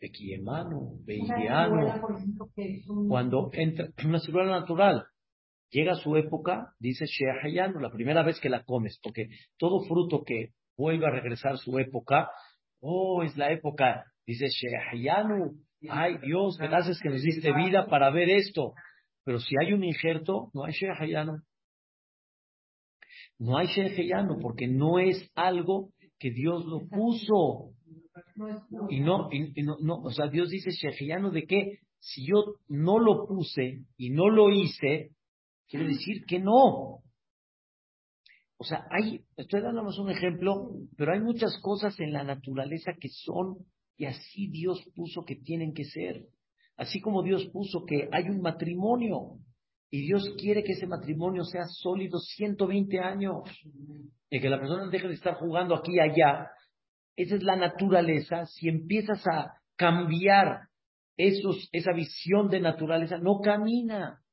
Bequiemano, 0.00 0.98
Beidiano. 1.04 2.00
Cuando 3.08 3.50
entra 3.52 3.88
en 3.96 4.08
una 4.08 4.20
ciruela 4.20 4.60
natural, 4.60 5.04
llega 5.74 5.96
su 5.96 6.16
época, 6.16 6.72
dice 6.78 7.04
Shehayano, 7.06 7.80
la 7.80 7.90
primera 7.90 8.22
vez 8.22 8.38
que 8.40 8.48
la 8.48 8.62
comes, 8.62 9.00
porque 9.02 9.28
todo 9.58 9.80
fruto 9.80 10.22
que 10.24 10.50
vuelve 10.76 11.06
a 11.06 11.10
regresar 11.10 11.58
su 11.58 11.76
época, 11.80 12.30
oh, 12.80 13.24
es 13.24 13.36
la 13.36 13.50
época, 13.50 14.04
dice 14.24 14.46
Shehayano, 14.46 15.50
ay 15.88 16.18
Dios, 16.18 16.56
gracias 16.58 17.00
que 17.00 17.10
nos 17.10 17.22
diste 17.22 17.52
vida 17.52 17.86
para 17.86 18.10
ver 18.10 18.30
esto. 18.30 18.72
Pero 19.24 19.40
si 19.40 19.54
hay 19.60 19.72
un 19.72 19.82
injerto, 19.82 20.50
no 20.54 20.64
hay 20.64 20.72
Shehayano. 20.72 21.42
No 23.38 23.58
hay 23.58 23.66
Shehayano 23.66 24.38
porque 24.40 24.68
no 24.68 25.00
es 25.00 25.28
algo 25.34 25.90
que 26.20 26.30
Dios 26.30 26.64
lo 26.66 26.86
puso. 26.88 27.72
Y 28.90 29.00
no, 29.00 29.28
y, 29.32 29.62
no, 29.62 29.96
o 30.02 30.10
sea, 30.12 30.28
Dios 30.28 30.50
dice 30.50 30.70
Shehayano 30.70 31.30
de 31.30 31.46
qué? 31.46 31.78
Si 31.98 32.24
yo 32.26 32.54
no 32.68 33.00
lo 33.00 33.26
puse 33.26 33.80
y 33.96 34.10
no 34.10 34.28
lo 34.28 34.50
hice, 34.50 35.10
quiere 35.68 35.88
decir 35.88 36.24
que 36.26 36.38
no. 36.38 37.02
O 38.56 38.64
sea, 38.64 38.86
hay, 38.90 39.24
estoy 39.36 39.60
dándonos 39.60 39.98
un 39.98 40.10
ejemplo, 40.10 40.70
pero 40.96 41.12
hay 41.12 41.20
muchas 41.20 41.58
cosas 41.60 41.98
en 42.00 42.12
la 42.12 42.24
naturaleza 42.24 42.92
que 42.98 43.08
son 43.08 43.66
y 43.96 44.06
así 44.06 44.48
Dios 44.48 44.82
puso 44.94 45.24
que 45.24 45.36
tienen 45.36 45.74
que 45.74 45.84
ser. 45.84 46.26
Así 46.76 47.00
como 47.00 47.22
Dios 47.22 47.46
puso 47.52 47.84
que 47.84 48.08
hay 48.12 48.28
un 48.28 48.40
matrimonio 48.40 49.38
y 49.90 50.06
Dios 50.06 50.28
quiere 50.38 50.64
que 50.64 50.72
ese 50.72 50.86
matrimonio 50.86 51.44
sea 51.44 51.66
sólido 51.66 52.18
120 52.18 52.98
años 52.98 53.42
y 54.28 54.40
que 54.40 54.48
la 54.48 54.58
persona 54.58 54.88
deje 54.90 55.06
de 55.06 55.14
estar 55.14 55.34
jugando 55.34 55.76
aquí 55.76 55.94
y 55.94 56.00
allá. 56.00 56.50
Esa 57.16 57.36
es 57.36 57.42
la 57.44 57.54
naturaleza. 57.54 58.44
Si 58.46 58.68
empiezas 58.68 59.24
a 59.28 59.52
cambiar 59.76 60.68
esos, 61.16 61.68
esa 61.70 61.92
visión 61.92 62.48
de 62.48 62.60
naturaleza, 62.60 63.18
no 63.18 63.38
camina. 63.40 64.23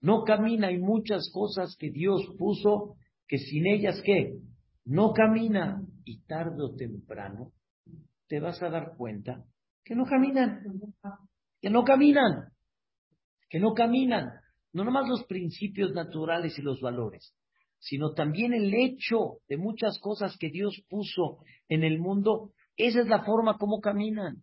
No 0.00 0.24
camina. 0.24 0.68
Hay 0.68 0.78
muchas 0.78 1.30
cosas 1.32 1.76
que 1.78 1.90
Dios 1.90 2.22
puso 2.38 2.96
que 3.26 3.38
sin 3.38 3.66
ellas, 3.66 4.00
¿qué? 4.04 4.34
No 4.84 5.12
camina. 5.12 5.82
Y 6.04 6.22
tarde 6.22 6.62
o 6.62 6.74
temprano 6.74 7.52
te 8.28 8.40
vas 8.40 8.62
a 8.62 8.70
dar 8.70 8.94
cuenta 8.96 9.44
que 9.84 9.94
no 9.94 10.04
caminan, 10.04 10.62
que 11.60 11.70
no 11.70 11.82
caminan, 11.82 12.52
que 13.48 13.58
no 13.58 13.72
caminan. 13.74 14.32
No 14.72 14.84
nomás 14.84 15.08
los 15.08 15.24
principios 15.24 15.92
naturales 15.92 16.58
y 16.58 16.62
los 16.62 16.80
valores, 16.80 17.34
sino 17.78 18.12
también 18.12 18.52
el 18.52 18.72
hecho 18.74 19.38
de 19.48 19.56
muchas 19.56 19.98
cosas 19.98 20.36
que 20.38 20.50
Dios 20.50 20.82
puso 20.90 21.38
en 21.68 21.84
el 21.84 21.98
mundo. 21.98 22.52
Esa 22.76 23.00
es 23.00 23.08
la 23.08 23.24
forma 23.24 23.56
como 23.56 23.80
caminan. 23.80 24.42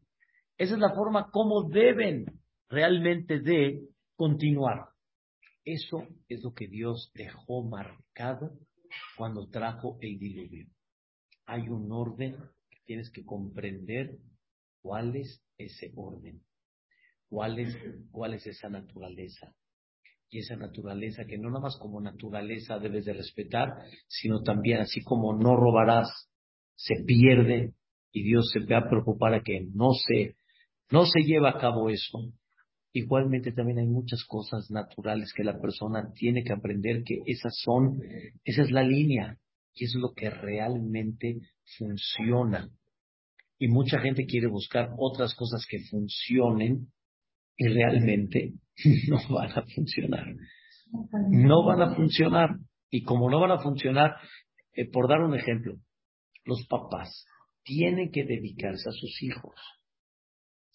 Esa 0.58 0.74
es 0.74 0.80
la 0.80 0.96
forma 0.96 1.30
como 1.32 1.70
deben 1.70 2.26
realmente 2.70 3.40
de 3.40 3.82
continuar. 4.16 4.95
Eso 5.66 6.08
es 6.30 6.44
lo 6.44 6.54
que 6.54 6.68
Dios 6.68 7.12
dejó 7.16 7.64
marcado 7.64 8.58
cuando 9.18 9.50
trajo 9.50 9.98
el 10.02 10.18
diluvio. 10.20 10.68
Hay 11.48 11.68
un 11.70 11.92
orden 11.92 12.36
tienes 12.86 13.10
que 13.12 13.26
comprender 13.26 14.18
cuál 14.82 15.16
es 15.16 15.44
ese 15.58 15.92
orden, 15.96 16.42
cuál 17.28 17.60
es, 17.60 17.76
cuál 18.12 18.36
es 18.36 18.48
esa 18.48 18.70
naturaleza. 18.70 19.54
Y 20.30 20.40
esa 20.40 20.56
naturaleza 20.56 21.26
que 21.26 21.38
no 21.38 21.50
nada 21.50 21.62
más 21.62 21.78
como 21.78 22.02
naturaleza 22.02 22.80
debes 22.80 23.06
de 23.06 23.14
respetar, 23.14 23.70
sino 24.08 24.42
también 24.42 24.80
así 24.80 25.02
como 25.04 25.34
no 25.34 25.56
robarás, 25.56 26.10
se 26.76 26.96
pierde 27.06 27.74
y 28.12 28.24
Dios 28.24 28.50
se 28.52 28.60
va 28.66 28.80
a 28.80 28.90
preocupar 28.90 29.34
a 29.34 29.44
que 29.44 29.68
no 29.74 29.92
se, 29.94 30.36
no 30.92 31.06
se 31.06 31.22
lleva 31.22 31.52
a 31.52 31.60
cabo 31.60 31.90
eso. 31.90 32.34
Igualmente 32.98 33.52
también 33.52 33.80
hay 33.80 33.88
muchas 33.88 34.24
cosas 34.24 34.72
naturales 34.72 35.34
que 35.36 35.44
la 35.44 35.60
persona 35.60 36.14
tiene 36.14 36.46
que 36.46 36.54
aprender 36.54 37.04
que 37.04 37.24
esas 37.26 37.54
son, 37.62 38.00
esa 38.46 38.62
es 38.62 38.72
la 38.72 38.84
línea 38.84 39.38
y 39.74 39.84
es 39.84 39.96
lo 39.96 40.14
que 40.14 40.30
realmente 40.30 41.42
funciona. 41.78 42.70
Y 43.60 43.68
mucha 43.68 44.00
gente 44.00 44.26
quiere 44.26 44.48
buscar 44.48 44.92
otras 44.98 45.36
cosas 45.36 45.66
que 45.70 45.80
funcionen 45.92 46.88
y 47.58 47.68
realmente 47.68 48.54
no 49.10 49.18
van 49.30 49.52
a 49.52 49.66
funcionar. 49.76 50.34
No 51.32 51.66
van 51.66 51.82
a 51.82 51.96
funcionar. 51.96 52.60
Y 52.90 53.04
como 53.04 53.30
no 53.30 53.42
van 53.42 53.52
a 53.52 53.60
funcionar, 53.60 54.16
eh, 54.72 54.90
por 54.90 55.10
dar 55.10 55.20
un 55.20 55.36
ejemplo, 55.36 55.76
los 56.46 56.66
papás 56.68 57.26
tienen 57.64 58.10
que 58.10 58.24
dedicarse 58.24 58.88
a 58.88 58.94
sus 58.94 59.22
hijos. 59.22 59.54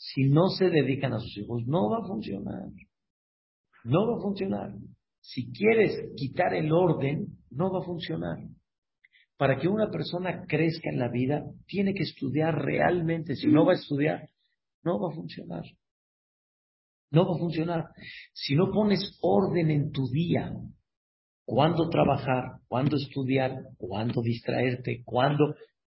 Si 0.01 0.25
no 0.31 0.49
se 0.49 0.71
dedican 0.71 1.13
a 1.13 1.21
sus 1.21 1.37
hijos, 1.37 1.67
no 1.67 1.91
va 1.91 1.99
a 1.99 2.07
funcionar. 2.07 2.71
No 3.85 4.11
va 4.11 4.17
a 4.17 4.23
funcionar. 4.23 4.73
Si 5.21 5.53
quieres 5.53 6.15
quitar 6.17 6.55
el 6.55 6.73
orden, 6.73 7.27
no 7.51 7.71
va 7.71 7.81
a 7.81 7.85
funcionar. 7.85 8.39
Para 9.37 9.59
que 9.59 9.69
una 9.69 9.91
persona 9.91 10.47
crezca 10.47 10.89
en 10.89 11.01
la 11.01 11.09
vida, 11.09 11.45
tiene 11.67 11.93
que 11.93 12.05
estudiar 12.05 12.55
realmente. 12.55 13.37
Si 13.37 13.47
no 13.47 13.67
va 13.67 13.73
a 13.73 13.77
estudiar, 13.77 14.27
no 14.83 14.99
va 14.99 15.13
a 15.13 15.15
funcionar. 15.15 15.65
No 17.11 17.29
va 17.29 17.37
a 17.37 17.39
funcionar. 17.39 17.85
Si 18.33 18.55
no 18.55 18.71
pones 18.73 19.19
orden 19.21 19.71
en 19.71 19.91
tu 19.93 20.09
día, 20.09 20.51
cuándo 21.45 21.91
trabajar, 21.91 22.61
cuándo 22.69 22.97
estudiar, 22.97 23.53
cuándo 23.77 24.23
distraerte, 24.23 25.03
cuándo, 25.05 25.55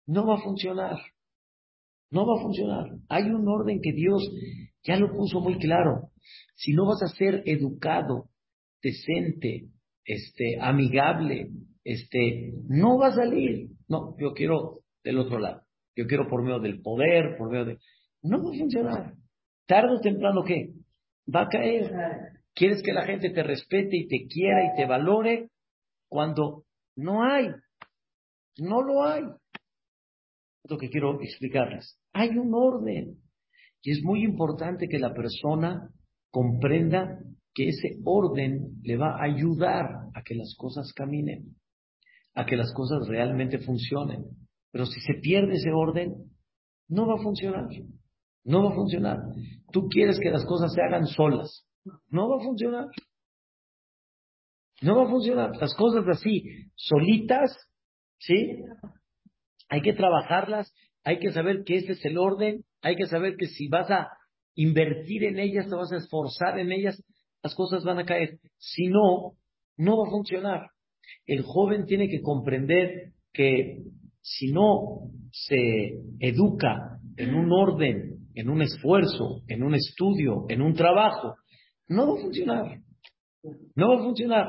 no 0.06 0.26
va 0.26 0.38
a 0.38 0.42
funcionar. 0.42 0.98
No 2.12 2.26
va 2.26 2.38
a 2.38 2.42
funcionar. 2.42 2.84
Hay 3.08 3.24
un 3.24 3.48
orden 3.48 3.80
que 3.80 3.92
Dios 3.92 4.22
ya 4.84 4.96
lo 4.96 5.10
puso 5.16 5.40
muy 5.40 5.56
claro. 5.58 6.10
Si 6.54 6.74
no 6.74 6.84
vas 6.86 7.02
a 7.02 7.16
ser 7.16 7.42
educado, 7.46 8.28
decente, 8.82 9.70
este, 10.04 10.58
amigable, 10.60 11.48
este, 11.84 12.52
no 12.68 12.98
va 12.98 13.08
a 13.08 13.14
salir. 13.14 13.70
No, 13.88 14.14
yo 14.20 14.34
quiero 14.34 14.80
del 15.02 15.18
otro 15.20 15.38
lado. 15.38 15.62
Yo 15.96 16.06
quiero 16.06 16.28
por 16.28 16.42
medio 16.42 16.60
del 16.60 16.82
poder, 16.82 17.36
por 17.38 17.50
medio 17.50 17.64
de... 17.64 17.78
No 18.22 18.44
va 18.44 18.50
a 18.50 18.58
funcionar. 18.58 19.14
Tarde 19.66 19.96
o 19.96 20.00
temprano, 20.00 20.44
¿qué? 20.44 20.68
Va 21.34 21.42
a 21.42 21.48
caer. 21.48 21.92
Quieres 22.54 22.82
que 22.82 22.92
la 22.92 23.06
gente 23.06 23.30
te 23.30 23.42
respete 23.42 23.96
y 23.96 24.06
te 24.06 24.26
quiera 24.28 24.66
y 24.66 24.76
te 24.76 24.86
valore 24.86 25.48
cuando 26.08 26.64
no 26.94 27.24
hay. 27.24 27.46
No 28.58 28.82
lo 28.82 29.02
hay. 29.02 29.22
Es 30.62 30.70
lo 30.70 30.76
que 30.76 30.90
quiero 30.90 31.18
explicarles. 31.22 32.01
Hay 32.12 32.30
un 32.30 32.52
orden. 32.54 33.18
Y 33.82 33.92
es 33.92 34.02
muy 34.02 34.22
importante 34.22 34.88
que 34.88 34.98
la 34.98 35.12
persona 35.12 35.88
comprenda 36.30 37.18
que 37.54 37.68
ese 37.68 37.98
orden 38.04 38.80
le 38.82 38.96
va 38.96 39.16
a 39.16 39.24
ayudar 39.24 39.86
a 40.14 40.22
que 40.22 40.34
las 40.34 40.54
cosas 40.56 40.92
caminen 40.94 41.56
a 42.34 42.46
que 42.46 42.56
las 42.56 42.72
cosas 42.74 43.06
realmente 43.08 43.58
funcionen. 43.58 44.24
Pero 44.70 44.86
si 44.86 45.00
se 45.00 45.14
pierde 45.20 45.54
ese 45.54 45.70
orden, 45.70 46.14
no 46.88 47.06
va 47.06 47.14
a 47.14 47.22
funcionar. 47.22 47.68
No 48.44 48.64
va 48.64 48.70
a 48.70 48.74
funcionar. 48.74 49.18
Tú 49.70 49.88
quieres 49.88 50.18
que 50.20 50.30
las 50.30 50.44
cosas 50.44 50.72
se 50.72 50.82
hagan 50.82 51.06
solas. 51.06 51.66
No 52.08 52.28
va 52.28 52.36
a 52.36 52.44
funcionar. 52.44 52.86
No 54.80 54.96
va 54.96 55.04
a 55.04 55.10
funcionar. 55.10 55.56
Las 55.60 55.74
cosas 55.74 56.04
así, 56.08 56.42
solitas, 56.74 57.56
¿sí? 58.18 58.56
Hay 59.68 59.80
que 59.80 59.92
trabajarlas, 59.92 60.72
hay 61.04 61.18
que 61.18 61.32
saber 61.32 61.64
que 61.64 61.76
este 61.76 61.92
es 61.92 62.04
el 62.04 62.18
orden, 62.18 62.64
hay 62.80 62.96
que 62.96 63.06
saber 63.06 63.36
que 63.36 63.46
si 63.46 63.68
vas 63.68 63.90
a 63.90 64.08
invertir 64.54 65.24
en 65.24 65.38
ellas, 65.38 65.68
te 65.68 65.74
vas 65.74 65.92
a 65.92 65.96
esforzar 65.96 66.58
en 66.58 66.72
ellas, 66.72 67.02
las 67.42 67.54
cosas 67.54 67.84
van 67.84 67.98
a 67.98 68.04
caer. 68.04 68.38
Si 68.58 68.86
no, 68.86 69.32
no 69.76 69.96
va 69.98 70.08
a 70.08 70.10
funcionar 70.10 70.70
el 71.26 71.42
joven 71.42 71.86
tiene 71.86 72.08
que 72.08 72.20
comprender 72.20 73.12
que 73.32 73.82
si 74.20 74.52
no 74.52 75.10
se 75.30 76.00
educa 76.20 76.98
en 77.16 77.34
un 77.34 77.52
orden, 77.52 78.28
en 78.34 78.48
un 78.48 78.62
esfuerzo, 78.62 79.42
en 79.48 79.62
un 79.62 79.74
estudio, 79.74 80.46
en 80.48 80.62
un 80.62 80.74
trabajo, 80.74 81.36
no 81.88 82.12
va 82.12 82.18
a 82.18 82.22
funcionar. 82.22 82.78
No 83.74 83.88
va 83.88 84.00
a 84.00 84.04
funcionar. 84.04 84.46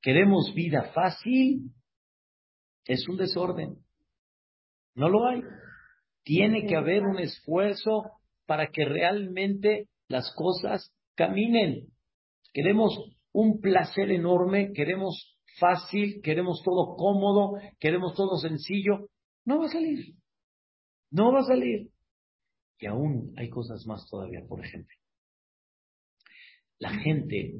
Queremos 0.00 0.52
vida 0.54 0.90
fácil, 0.94 1.70
es 2.84 3.08
un 3.08 3.16
desorden. 3.16 3.76
No 4.94 5.08
lo 5.08 5.26
hay. 5.26 5.42
Tiene 6.26 6.66
que 6.66 6.74
haber 6.74 7.04
un 7.04 7.20
esfuerzo 7.20 8.10
para 8.46 8.72
que 8.72 8.84
realmente 8.84 9.86
las 10.08 10.34
cosas 10.34 10.92
caminen. 11.14 11.86
Queremos 12.52 12.98
un 13.32 13.60
placer 13.60 14.10
enorme, 14.10 14.72
queremos 14.72 15.38
fácil, 15.60 16.20
queremos 16.24 16.62
todo 16.64 16.96
cómodo, 16.96 17.60
queremos 17.78 18.16
todo 18.16 18.38
sencillo, 18.38 19.08
no 19.44 19.60
va 19.60 19.66
a 19.66 19.70
salir. 19.70 20.16
No 21.12 21.32
va 21.32 21.42
a 21.42 21.44
salir. 21.44 21.90
Y 22.80 22.86
aún 22.86 23.32
hay 23.36 23.48
cosas 23.48 23.86
más 23.86 24.04
todavía, 24.10 24.44
por 24.48 24.64
ejemplo. 24.64 24.96
La 26.80 26.90
gente 26.90 27.54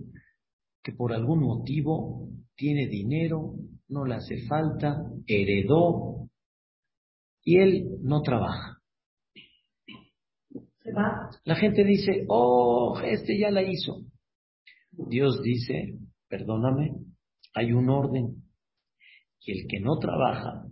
que 0.82 0.90
por 0.90 1.12
algún 1.12 1.38
motivo 1.38 2.30
tiene 2.56 2.88
dinero, 2.88 3.54
no 3.86 4.04
le 4.04 4.16
hace 4.16 4.44
falta, 4.48 5.04
heredó 5.28 6.28
y 7.47 7.59
él 7.59 7.99
no 8.03 8.22
trabaja. 8.22 8.82
La 11.44 11.55
gente 11.55 11.84
dice, 11.84 12.24
oh, 12.28 13.01
este 13.05 13.38
ya 13.38 13.51
la 13.51 13.62
hizo. 13.62 14.03
Dios 14.90 15.40
dice, 15.42 15.97
perdóname, 16.28 16.90
hay 17.55 17.72
un 17.72 17.88
orden. 17.88 18.42
Y 19.40 19.53
el 19.53 19.68
que 19.68 19.78
no 19.78 19.99
trabaja 19.99 20.64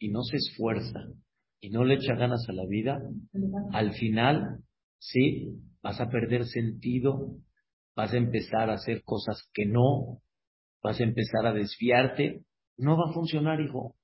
y 0.00 0.10
no 0.10 0.22
se 0.24 0.38
esfuerza 0.38 0.98
y 1.60 1.70
no 1.70 1.84
le 1.84 1.94
echa 1.94 2.14
ganas 2.16 2.44
a 2.48 2.52
la 2.52 2.66
vida, 2.66 3.00
al 3.72 3.92
final, 3.92 4.64
sí, 4.98 5.52
vas 5.82 6.00
a 6.00 6.08
perder 6.08 6.46
sentido, 6.46 7.36
vas 7.94 8.12
a 8.12 8.16
empezar 8.16 8.70
a 8.70 8.74
hacer 8.74 9.04
cosas 9.04 9.48
que 9.54 9.66
no, 9.66 10.20
vas 10.82 10.98
a 10.98 11.04
empezar 11.04 11.46
a 11.46 11.52
desviarte, 11.52 12.42
no 12.76 12.96
va 12.96 13.10
a 13.10 13.12
funcionar, 13.12 13.60
hijo. 13.60 13.94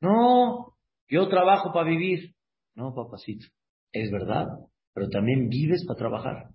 No, 0.00 0.75
yo 1.08 1.28
trabajo 1.28 1.72
para 1.72 1.88
vivir. 1.88 2.34
No, 2.74 2.94
papacito, 2.94 3.46
es 3.92 4.10
verdad, 4.10 4.46
pero 4.92 5.08
también 5.08 5.48
vives 5.48 5.84
para 5.86 5.98
trabajar. 5.98 6.50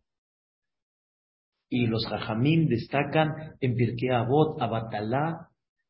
Y 1.70 1.88
los 1.88 2.06
jajamim 2.06 2.68
destacan 2.68 3.56
en 3.62 3.76
Pirkei 3.76 4.10
Avot, 4.10 4.62
Abatalá, 4.62 5.48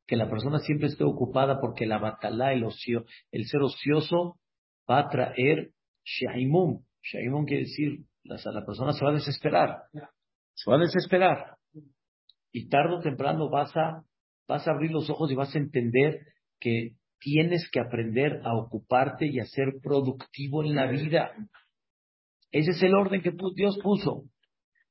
que 0.07 0.15
la 0.15 0.29
persona 0.29 0.59
siempre 0.59 0.87
esté 0.87 1.03
ocupada 1.03 1.59
porque 1.59 1.85
la 1.85 1.95
Abatalá, 1.95 2.53
el, 2.53 2.63
ocio, 2.63 3.05
el 3.31 3.45
ser 3.45 3.61
ocioso, 3.61 4.37
va 4.89 4.99
a 4.99 5.09
traer 5.09 5.71
Shaimum. 6.03 6.83
Shaimum 7.01 7.45
quiere 7.45 7.63
decir, 7.63 8.05
la, 8.23 8.37
la 8.51 8.65
persona 8.65 8.93
se 8.93 9.03
va 9.03 9.11
a 9.11 9.15
desesperar. 9.15 9.83
Se 10.53 10.69
va 10.69 10.77
a 10.77 10.81
desesperar. 10.81 11.57
Y 12.51 12.67
tarde 12.69 12.95
o 12.95 12.99
temprano 12.99 13.49
vas 13.49 13.75
a, 13.75 14.03
vas 14.47 14.67
a 14.67 14.71
abrir 14.71 14.91
los 14.91 15.09
ojos 15.09 15.31
y 15.31 15.35
vas 15.35 15.55
a 15.55 15.59
entender 15.59 16.19
que 16.59 16.95
tienes 17.21 17.69
que 17.71 17.79
aprender 17.79 18.41
a 18.43 18.57
ocuparte 18.57 19.27
y 19.27 19.39
a 19.39 19.45
ser 19.45 19.75
productivo 19.81 20.63
en 20.63 20.75
la 20.75 20.87
vida. 20.87 21.31
Ese 22.51 22.71
es 22.71 22.83
el 22.83 22.95
orden 22.95 23.21
que 23.21 23.31
Dios 23.55 23.79
puso. 23.81 24.23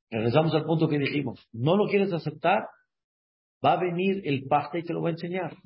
Regresamos 0.08 0.54
al 0.54 0.64
punto 0.64 0.88
que 0.88 0.98
dijimos. 0.98 1.46
No 1.52 1.76
lo 1.76 1.88
quieres 1.88 2.12
aceptar, 2.12 2.68
va 3.64 3.72
a 3.74 3.80
venir 3.80 4.22
el 4.24 4.44
pasta 4.46 4.78
y 4.78 4.82
te 4.82 4.92
lo 4.92 5.02
va 5.02 5.08
a 5.08 5.12
enseñar. 5.12 5.56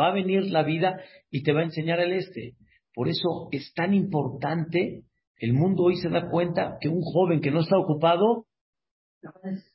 Va 0.00 0.08
a 0.08 0.14
venir 0.14 0.44
la 0.50 0.62
vida 0.62 1.00
y 1.30 1.42
te 1.42 1.52
va 1.52 1.60
a 1.60 1.64
enseñar 1.64 2.00
el 2.00 2.12
este. 2.12 2.54
Por 2.94 3.08
eso 3.08 3.48
es 3.52 3.72
tan 3.74 3.94
importante, 3.94 5.04
el 5.36 5.52
mundo 5.52 5.84
hoy 5.84 5.96
se 5.96 6.08
da 6.08 6.28
cuenta 6.28 6.78
que 6.80 6.88
un 6.88 7.00
joven 7.00 7.40
que 7.40 7.50
no 7.50 7.60
está 7.60 7.78
ocupado, 7.78 8.46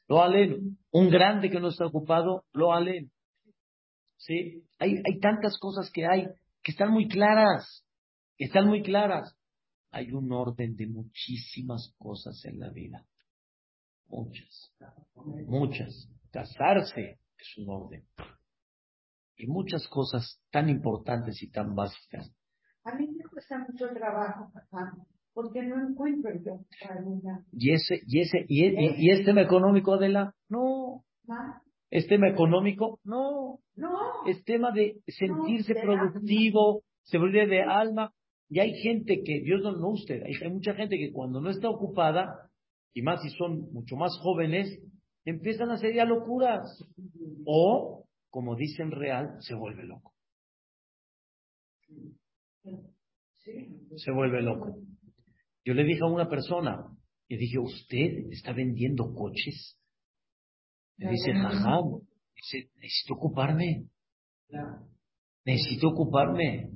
lo 0.07 0.21
alen. 0.21 0.77
Un 0.91 1.09
grande 1.09 1.49
que 1.49 1.59
no 1.59 1.69
está 1.69 1.85
ocupado, 1.85 2.43
lo 2.53 2.73
alen. 2.73 3.11
¿Sí? 4.25 4.63
Hay, 4.79 5.01
hay 5.05 5.19
tantas 5.19 5.57
cosas 5.59 5.91
que 5.91 6.05
hay 6.05 6.27
que 6.63 6.71
están 6.71 6.91
muy 6.91 7.09
claras, 7.09 7.85
están 8.37 8.67
muy 8.67 8.81
claras. 8.81 9.35
Hay 9.91 10.11
un 10.11 10.31
orden 10.31 10.75
de 10.75 10.87
muchísimas 10.87 11.93
cosas 11.97 12.43
en 12.45 12.59
la 12.59 12.69
vida. 12.69 13.05
Muchas, 14.07 14.73
muchas. 15.45 16.09
Casarse 16.31 17.19
es 17.37 17.57
un 17.57 17.69
orden. 17.69 18.03
Y 19.35 19.47
muchas 19.47 19.87
cosas 19.87 20.41
tan 20.51 20.69
importantes 20.69 21.43
y 21.43 21.51
tan 21.51 21.75
básicas. 21.75 22.33
A 22.85 22.95
mí 22.95 23.07
me 23.07 23.25
cuesta 23.25 23.59
mucho 23.59 23.89
trabajo, 23.93 24.51
porque 25.33 25.63
no 25.63 25.87
encuentro 25.87 26.31
yo 26.43 26.65
Y 27.51 27.73
ese, 27.73 28.01
y 28.07 28.21
ese, 28.21 28.45
y, 28.47 29.05
y, 29.05 29.09
es 29.11 29.25
tema 29.25 29.41
económico 29.41 29.97
de 29.97 30.09
la, 30.09 30.35
no. 30.49 31.03
¿Es 31.93 32.07
tema 32.07 32.27
económico? 32.27 32.99
No. 33.03 33.59
No. 33.75 34.25
Es 34.25 34.43
tema 34.45 34.71
de 34.71 34.99
sentirse 35.05 35.75
productivo, 35.75 36.81
seguridad 37.03 37.47
de 37.47 37.61
alma. 37.61 38.11
Y 38.49 38.59
hay 38.59 38.73
gente 38.81 39.21
que, 39.23 39.41
Dios 39.41 39.61
no, 39.61 39.73
no 39.73 39.89
usted, 39.89 40.23
hay, 40.23 40.33
mucha 40.49 40.73
gente 40.73 40.97
que 40.97 41.11
cuando 41.11 41.39
no 41.39 41.51
está 41.51 41.69
ocupada, 41.69 42.49
y 42.95 43.03
más 43.03 43.21
si 43.21 43.29
son 43.37 43.71
mucho 43.71 43.95
más 43.95 44.11
jóvenes, 44.23 44.75
empiezan 45.23 45.69
a 45.69 45.75
hacer 45.75 45.93
ya 45.93 46.03
locuras. 46.05 46.83
O, 47.45 48.05
como 48.31 48.55
dicen 48.55 48.89
real, 48.89 49.37
se 49.41 49.53
vuelve 49.53 49.83
loco. 49.83 50.15
Se 53.97 54.11
vuelve 54.11 54.41
loco. 54.41 54.79
Yo 55.63 55.75
le 55.75 55.83
dije 55.83 56.01
a 56.01 56.07
una 56.07 56.27
persona, 56.27 56.87
y 57.27 57.37
dije, 57.37 57.59
¿usted 57.59 58.31
está 58.31 58.51
vendiendo 58.51 59.13
coches? 59.13 59.77
Me 60.97 61.11
dice, 61.11 61.33
jajam, 61.33 62.01
dice, 62.35 62.69
necesito 62.75 63.15
ocuparme. 63.15 63.87
Necesito 65.45 65.89
ocuparme. 65.89 66.71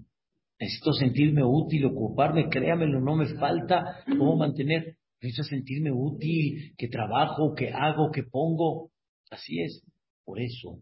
Necesito 0.59 0.93
sentirme 0.93 1.43
útil, 1.43 1.85
ocuparme, 1.85 2.49
créamelo, 2.49 2.99
no 2.99 3.15
me 3.15 3.27
falta 3.35 4.03
cómo 4.05 4.37
mantener. 4.37 4.97
Necesito 5.21 5.43
sentirme 5.43 5.91
útil, 5.91 6.73
que 6.77 6.87
trabajo, 6.87 7.53
que 7.55 7.69
hago, 7.69 8.09
que 8.11 8.23
pongo. 8.23 8.91
Así 9.29 9.61
es. 9.61 9.83
Por 10.25 10.41
eso, 10.41 10.79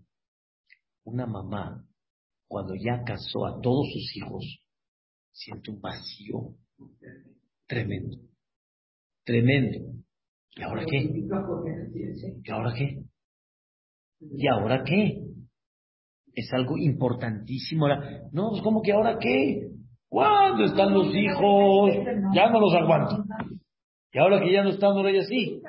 una 1.04 1.26
mamá, 1.26 1.86
cuando 2.48 2.74
ya 2.76 3.04
casó 3.04 3.46
a 3.46 3.60
todos 3.62 3.86
sus 3.94 4.18
hijos, 4.18 4.60
siente 5.32 5.72
un 5.72 5.82
vacío 5.82 6.56
tremendo. 7.68 8.18
Tremendo. 9.24 10.04
¿Y 10.56 10.62
ahora 10.64 10.86
qué? 10.86 10.98
¿Y 12.44 12.52
ahora 12.52 12.74
qué? 12.74 13.04
¿Y 14.20 14.47
ahora 14.47 14.84
qué? 14.84 15.22
Es 16.34 16.51
algo 16.53 16.78
importantísimo. 16.78 17.88
No, 18.32 18.49
pues 18.49 18.61
como 18.61 18.82
que 18.82 18.91
ahora 18.91 19.18
qué? 19.20 19.70
¿Cuándo 20.07 20.66
están 20.66 20.93
los 20.93 21.07
hijos? 21.13 21.91
Ya 22.34 22.49
no 22.49 22.59
los 22.59 22.74
aguanto. 22.74 23.24
Y 24.11 24.18
ahora 24.18 24.41
que 24.41 24.51
ya 24.51 24.63
no 24.63 24.70
están, 24.70 24.91
ahora 24.91 25.11
ya 25.11 25.24
sí. 25.24 25.61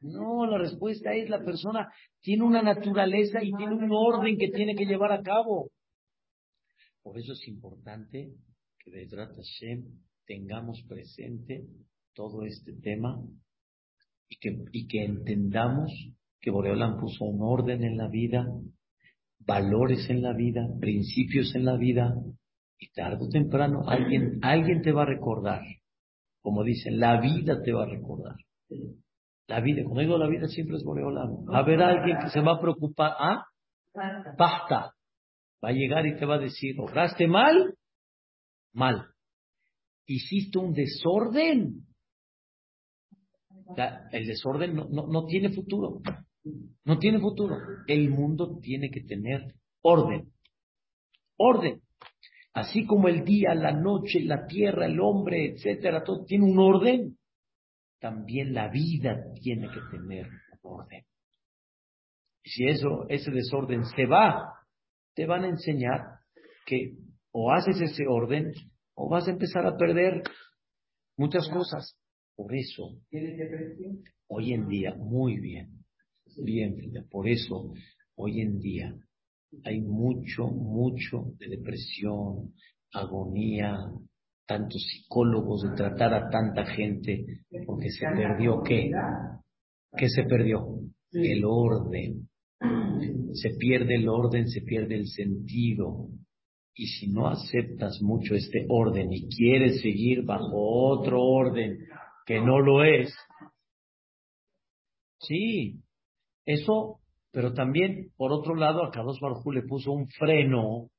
No, 0.00 0.46
la 0.46 0.58
respuesta 0.58 1.12
es 1.12 1.28
la 1.28 1.44
persona 1.44 1.88
tiene 2.20 2.44
una 2.44 2.62
naturaleza 2.62 3.42
y 3.42 3.52
tiene 3.52 3.74
un 3.74 3.90
orden 3.92 4.36
que 4.38 4.48
tiene 4.50 4.74
que 4.74 4.86
llevar 4.86 5.12
a 5.12 5.22
cabo. 5.22 5.70
Por 7.02 7.18
eso 7.18 7.32
es 7.32 7.48
importante 7.48 8.32
que 8.78 8.90
de 8.90 9.08
Hashem 9.08 9.84
tengamos 10.26 10.82
presente 10.88 11.66
todo 12.14 12.44
este 12.44 12.74
tema 12.74 13.20
y 14.28 14.36
que, 14.38 14.64
y 14.72 14.86
que 14.86 15.04
entendamos 15.04 15.90
que 16.40 16.50
Boreolam 16.50 16.98
puso 16.98 17.24
un 17.24 17.40
orden 17.42 17.84
en 17.84 17.96
la 17.96 18.08
vida, 18.08 18.46
valores 19.40 20.08
en 20.08 20.22
la 20.22 20.32
vida, 20.32 20.66
principios 20.80 21.54
en 21.54 21.64
la 21.64 21.76
vida, 21.76 22.14
y 22.78 22.90
tarde 22.92 23.18
o 23.26 23.28
temprano 23.28 23.82
alguien, 23.86 24.38
alguien 24.42 24.80
te 24.80 24.92
va 24.92 25.02
a 25.02 25.06
recordar. 25.06 25.60
Como 26.40 26.64
dicen, 26.64 26.98
la 26.98 27.20
vida 27.20 27.60
te 27.62 27.72
va 27.72 27.82
a 27.82 27.86
recordar. 27.86 28.36
La 29.46 29.60
vida, 29.60 29.82
cuando 29.84 30.00
digo 30.00 30.16
la 30.16 30.28
vida 30.28 30.46
siempre 30.48 30.76
es 30.76 30.84
Boreolam. 30.84 31.44
Va 31.46 31.58
a 31.58 31.60
haber 31.60 31.82
alguien 31.82 32.18
que 32.18 32.30
se 32.30 32.40
va 32.40 32.52
a 32.52 32.60
preocupar, 32.60 33.12
¿ah? 33.18 33.44
Basta. 34.38 34.94
Va 35.62 35.68
a 35.68 35.72
llegar 35.72 36.06
y 36.06 36.16
te 36.16 36.24
va 36.24 36.36
a 36.36 36.38
decir, 36.38 36.76
¿obraste 36.80 37.26
mal? 37.26 37.74
Mal. 38.72 39.08
Hiciste 40.06 40.58
un 40.58 40.72
desorden. 40.72 41.86
el 44.12 44.26
desorden 44.26 44.74
no, 44.74 44.86
no 44.88 45.26
tiene 45.26 45.50
futuro. 45.50 46.00
No 46.84 46.98
tiene 46.98 47.20
futuro. 47.20 47.56
El 47.86 48.10
mundo 48.10 48.58
tiene 48.60 48.90
que 48.90 49.02
tener 49.02 49.54
orden. 49.82 50.32
Orden. 51.36 51.82
Así 52.52 52.86
como 52.86 53.08
el 53.08 53.24
día, 53.24 53.54
la 53.54 53.72
noche, 53.72 54.20
la 54.22 54.46
tierra, 54.46 54.86
el 54.86 54.98
hombre, 55.00 55.52
etcétera, 55.52 56.02
todo 56.02 56.24
tiene 56.24 56.44
un 56.44 56.58
orden. 56.58 57.18
También 58.00 58.54
la 58.54 58.68
vida 58.68 59.22
tiene 59.40 59.68
que 59.68 59.80
tener 59.90 60.26
un 60.26 60.58
orden. 60.62 61.04
Si 62.42 62.66
eso, 62.66 63.06
ese 63.08 63.30
desorden 63.30 63.84
se 63.84 64.06
va, 64.06 64.54
te 65.14 65.26
van 65.26 65.44
a 65.44 65.48
enseñar 65.48 66.00
que 66.66 66.96
o 67.32 67.52
haces 67.52 67.80
ese 67.80 68.06
orden 68.08 68.52
o 68.94 69.08
vas 69.08 69.28
a 69.28 69.32
empezar 69.32 69.66
a 69.66 69.76
perder 69.76 70.22
muchas 71.16 71.48
cosas. 71.48 71.96
Por 72.34 72.54
eso, 72.54 72.96
hoy 74.28 74.54
en 74.54 74.66
día, 74.66 74.94
muy 74.94 75.38
bien, 75.38 75.79
Bien, 76.42 76.76
por 77.10 77.28
eso 77.28 77.72
hoy 78.16 78.40
en 78.40 78.58
día 78.58 78.94
hay 79.64 79.80
mucho, 79.80 80.46
mucho 80.46 81.32
de 81.38 81.48
depresión, 81.48 82.54
agonía, 82.92 83.76
tantos 84.46 84.82
psicólogos 84.82 85.62
de 85.62 85.76
tratar 85.76 86.14
a 86.14 86.30
tanta 86.30 86.64
gente, 86.66 87.24
porque 87.66 87.90
se 87.90 88.06
perdió 88.06 88.62
qué? 88.62 88.90
¿Qué 89.96 90.08
se 90.08 90.24
perdió? 90.24 90.66
El 91.12 91.44
orden. 91.44 92.28
Se 93.32 93.50
pierde 93.58 93.96
el 93.96 94.08
orden, 94.08 94.48
se 94.48 94.62
pierde 94.62 94.96
el 94.96 95.06
sentido. 95.06 96.08
Y 96.74 96.86
si 96.86 97.08
no 97.08 97.28
aceptas 97.28 98.00
mucho 98.00 98.34
este 98.34 98.66
orden 98.68 99.12
y 99.12 99.28
quieres 99.28 99.80
seguir 99.82 100.24
bajo 100.24 100.90
otro 100.90 101.22
orden 101.22 101.78
que 102.24 102.40
no 102.40 102.60
lo 102.60 102.84
es, 102.84 103.12
sí, 105.18 105.80
eso 106.52 107.00
Pero 107.32 107.52
también, 107.52 108.10
por 108.16 108.32
otro 108.32 108.54
lado, 108.54 108.84
a 108.84 108.90
Kadosh 108.90 109.20
Baruj 109.20 109.46
le 109.52 109.62
puso 109.62 109.92
un 109.92 110.08
freno 110.08 110.90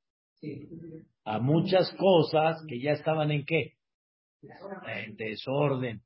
a 1.26 1.40
muchas 1.40 1.94
cosas 1.98 2.64
que 2.68 2.80
ya 2.82 2.92
estaban 2.92 3.32
en 3.32 3.46
qué? 3.46 3.74
En 4.88 5.16
desorden. 5.16 6.02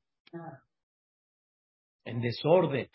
En 2.04 2.20
desorden. 2.20 2.90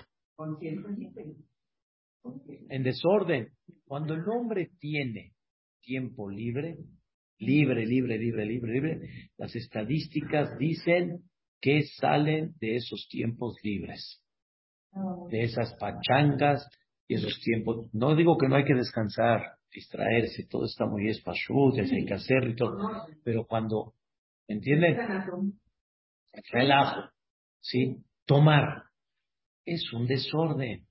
En 2.70 2.84
desorden. 2.84 3.50
Cuando 3.86 4.14
el 4.14 4.28
hombre 4.30 4.70
tiene 4.80 5.34
tiempo 5.82 6.30
libre, 6.30 6.78
libre, 7.40 7.86
libre, 7.86 8.18
libre, 8.18 8.46
libre, 8.46 8.74
libre, 8.74 9.00
las 9.38 9.56
estadísticas 9.56 10.58
dicen 10.58 11.24
que 11.60 11.84
salen 12.00 12.54
de 12.60 12.76
esos 12.76 13.08
tiempos 13.10 13.56
libres, 13.64 14.24
de 15.30 15.44
esas 15.44 15.74
pachangas 15.76 16.68
y 17.08 17.16
esos 17.16 17.40
tiempos. 17.42 17.88
No 17.94 18.16
digo 18.16 18.38
que 18.38 18.48
no 18.48 18.56
hay 18.56 18.66
que 18.66 18.76
descansar, 18.76 19.58
distraerse, 19.74 20.48
todo 20.50 20.66
está 20.66 20.86
muy 20.86 21.10
espachut, 21.10 21.78
hay 21.78 22.06
que 22.06 22.14
hacerlo 22.14 22.50
y 22.52 22.56
todo, 22.56 22.78
pero 23.24 23.46
cuando, 23.46 23.94
¿entienden? 24.48 24.98
Relajo, 26.52 27.10
¿sí? 27.60 27.98
Tomar 28.26 28.84
es 29.66 29.92
un 29.94 30.08
desorden. 30.08 30.86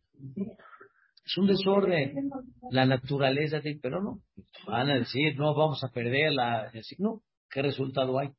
Es 1.24 1.38
un 1.38 1.46
desorden. 1.46 2.30
La 2.70 2.86
naturaleza, 2.86 3.60
de, 3.60 3.78
pero 3.80 4.02
no. 4.02 4.20
Van 4.66 4.90
a 4.90 4.98
decir, 4.98 5.36
no, 5.36 5.54
vamos 5.54 5.82
a 5.84 5.88
perder 5.88 6.32
la. 6.32 6.70
No, 6.98 7.22
¿qué 7.50 7.62
resultado 7.62 8.18
hay? 8.18 8.30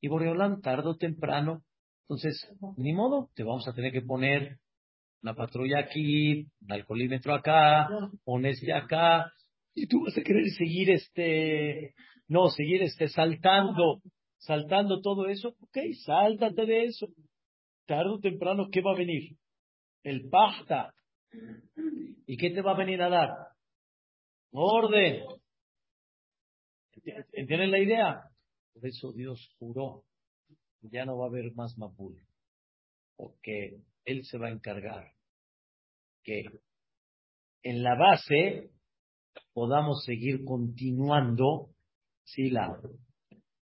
Y 0.00 0.08
Boreolán, 0.08 0.60
tarde 0.60 0.88
o 0.88 0.96
temprano, 0.96 1.62
entonces, 2.10 2.44
ni 2.76 2.92
modo, 2.92 3.30
te 3.36 3.44
vamos 3.44 3.68
a 3.68 3.72
tener 3.72 3.92
que 3.92 4.02
poner 4.02 4.58
una 5.22 5.32
patrulla 5.32 5.78
aquí, 5.78 6.40
un 6.60 6.72
alcoholímetro 6.72 7.32
acá, 7.32 7.88
un 8.24 8.46
este 8.46 8.72
acá, 8.72 9.32
y 9.76 9.86
tú 9.86 10.02
vas 10.04 10.18
a 10.18 10.22
querer 10.22 10.50
seguir 10.58 10.90
este, 10.90 11.94
no, 12.26 12.48
seguir 12.48 12.82
este 12.82 13.06
saltando, 13.06 14.02
saltando 14.38 15.00
todo 15.00 15.28
eso, 15.28 15.50
ok, 15.60 15.78
sáltate 16.04 16.66
de 16.66 16.86
eso. 16.86 17.06
Tarde 17.86 18.10
o 18.10 18.18
temprano, 18.18 18.66
¿qué 18.72 18.80
va 18.80 18.90
a 18.90 18.98
venir? 18.98 19.36
El 20.02 20.28
pasta. 20.28 20.92
¿Y 22.26 22.36
qué 22.36 22.50
te 22.50 22.60
va 22.60 22.72
a 22.72 22.78
venir 22.78 23.00
a 23.02 23.08
dar? 23.08 23.30
Orden. 24.50 25.22
¿Entienden 27.34 27.70
la 27.70 27.78
idea? 27.78 28.20
Por 28.74 28.84
eso 28.84 29.12
Dios 29.12 29.48
juró, 29.60 30.02
ya 30.82 31.04
no 31.04 31.18
va 31.18 31.26
a 31.26 31.28
haber 31.28 31.52
más 31.54 31.76
Mapul, 31.78 32.16
porque 33.16 33.80
Él 34.04 34.24
se 34.24 34.38
va 34.38 34.48
a 34.48 34.52
encargar 34.52 35.12
que 36.22 36.44
en 37.62 37.82
la 37.82 37.94
base 37.94 38.70
podamos 39.52 40.04
seguir 40.04 40.44
continuando, 40.44 41.70
¿sí? 42.24 42.50
La, 42.50 42.80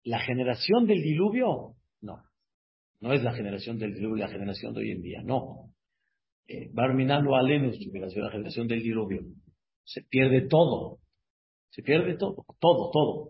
la 0.04 0.20
generación 0.20 0.86
del 0.86 1.02
diluvio, 1.02 1.76
no, 2.02 2.24
no 3.00 3.14
es 3.14 3.24
la 3.24 3.34
generación 3.34 3.78
del 3.78 3.94
diluvio, 3.94 4.26
la 4.26 4.32
generación 4.32 4.74
de 4.74 4.82
hoy 4.82 4.92
en 4.92 5.02
día, 5.02 5.22
no. 5.24 5.74
Eh, 6.48 6.70
Barminalo 6.74 7.36
Alenus, 7.36 7.78
la 7.94 8.32
generación 8.32 8.68
del 8.68 8.82
diluvio, 8.82 9.22
se 9.84 10.04
pierde 10.04 10.48
todo, 10.48 11.00
se 11.70 11.82
pierde 11.82 12.16
todo, 12.18 12.46
todo, 12.60 12.92
todo, 12.92 13.30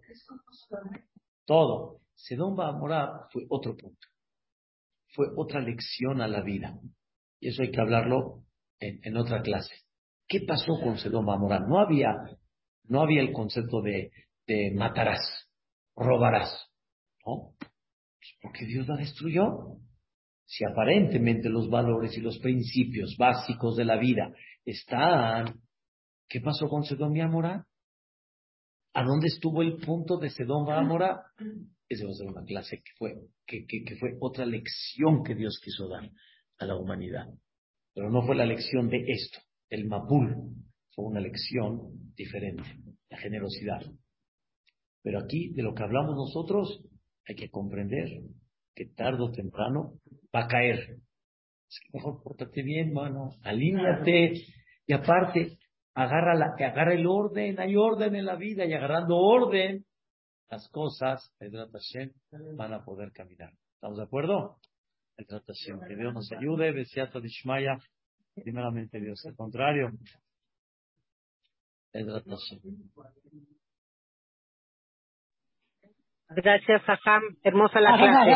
todo. 1.46 2.01
Sedón 2.24 2.56
Bamorá 2.56 3.28
fue 3.32 3.44
otro 3.50 3.76
punto, 3.76 4.08
fue 5.14 5.28
otra 5.36 5.60
lección 5.60 6.22
a 6.22 6.28
la 6.28 6.42
vida, 6.42 6.80
y 7.40 7.50
eso 7.50 7.64
hay 7.64 7.72
que 7.72 7.82
hablarlo 7.82 8.44
en, 8.80 9.00
en 9.04 9.18
otra 9.18 9.42
clase. 9.42 9.74
¿Qué 10.28 10.42
pasó 10.48 10.80
con 10.82 10.98
Sedón 10.98 11.26
Bamorá? 11.26 11.60
No 11.60 11.80
había, 11.80 12.16
no 12.86 13.02
había 13.02 13.22
el 13.22 13.34
concepto 13.34 13.82
de, 13.82 14.12
matarás, 14.76 15.50
robarás. 15.96 16.70
¿No? 17.26 17.54
Porque 18.42 18.66
Dios 18.66 18.88
la 18.88 18.96
destruyó. 18.96 19.78
Si 20.46 20.64
aparentemente 20.64 21.50
los 21.50 21.70
valores 21.70 22.18
y 22.18 22.22
los 22.22 22.40
principios 22.40 23.16
básicos 23.18 23.76
de 23.76 23.86
la 23.86 23.98
vida 23.98 24.34
están, 24.64 25.62
¿qué 26.28 26.40
pasó 26.42 26.68
con 26.68 26.84
Sedón 26.84 27.16
y 27.16 27.22
Amorá? 27.22 27.66
¿A 28.94 29.04
dónde 29.04 29.28
estuvo 29.28 29.62
el 29.62 29.78
punto 29.78 30.18
de 30.18 30.30
Sedón 30.30 30.68
y 30.68 30.72
Amorá? 30.72 31.24
Esa 31.92 32.06
va 32.06 32.12
a 32.12 32.16
ser 32.16 32.28
una 32.28 32.44
clase 32.44 32.78
que 32.78 32.92
fue, 32.98 33.16
que, 33.46 33.66
que, 33.66 33.84
que 33.84 33.96
fue 33.98 34.18
otra 34.22 34.46
lección 34.46 35.24
que 35.24 35.36
Dios 35.36 35.60
quiso 35.64 35.89
dar 35.89 36.10
a 36.60 36.66
la 36.66 36.76
humanidad. 36.78 37.28
Pero 37.94 38.10
no 38.10 38.26
fue 38.26 38.36
la 38.36 38.46
lección 38.46 38.89
de 38.89 39.04
esto 39.08 39.39
el 39.72 39.88
Mapul 39.88 40.36
fue 40.94 41.06
una 41.06 41.22
lección 41.22 42.14
diferente, 42.14 42.64
la 43.10 43.18
generosidad. 43.18 43.82
Pero 45.02 45.20
aquí, 45.20 45.54
de 45.54 45.64
lo 45.64 45.74
que 45.74 45.84
hablamos 45.84 46.16
nosotros, 46.16 46.84
hay 47.26 47.36
que 47.36 47.50
comprender 47.50 48.10
que 48.76 48.86
tarde 48.88 49.24
o 49.24 49.32
temprano 49.32 49.94
va 50.36 50.44
a 50.44 50.48
caer. 50.48 50.98
mejor 51.94 52.22
pórtate 52.22 52.62
bien, 52.62 52.92
mano, 52.92 53.30
alíñate 53.44 54.34
y 54.86 54.94
aparte, 54.94 55.58
agarra, 55.96 56.36
la, 56.36 56.54
agarra 56.60 56.94
el 56.94 57.08
orden, 57.08 57.60
hay 57.60 57.76
orden 57.78 58.16
en 58.16 58.26
la 58.26 58.36
vida 58.36 58.66
y 58.66 58.74
agarrando 58.74 59.16
orden, 59.18 59.86
las 60.52 60.70
cosas, 60.70 61.34
van 62.58 62.74
a 62.74 62.84
poder 62.84 63.12
caminar. 63.14 63.54
¿Estamos 63.76 63.97
de 63.97 64.04
acuerdo? 64.04 64.58
Que 65.18 65.95
Dios 65.95 66.14
nos 66.14 66.32
ayude, 66.32 66.72
Besiata 66.72 67.20
Dishmaya. 67.20 67.78
Primeramente 68.36 68.99
Dios, 68.99 69.26
al 69.26 69.36
contrario. 69.36 69.91
Gracias, 76.30 76.82
Ajam. 76.88 77.22
Hermosa 77.43 77.80
la 77.82 77.97
clase. 77.97 78.32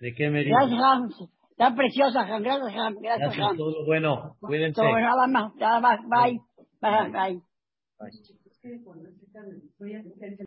¿De 0.00 0.14
qué 0.14 0.30
me 0.30 0.44
Gracias, 0.44 0.80
Ajam. 0.80 1.08
Está 1.50 1.74
preciosa, 1.74 2.20
Ajam. 2.20 2.42
Gracias, 2.42 2.68
Ajam. 2.68 2.94
Gracias, 3.00 3.38
Ajam. 3.38 3.56
Todo 3.56 3.80
lo 3.80 3.86
bueno. 3.86 4.36
Cuídense. 4.40 4.80
Todo 4.80 4.98
nada 4.98 5.26
más. 5.26 5.54
Nada 5.56 5.80
más. 5.80 6.00
Bye. 6.08 6.40
Bye. 6.80 7.10
Bye. 7.10 7.42
Bye. 9.78 10.36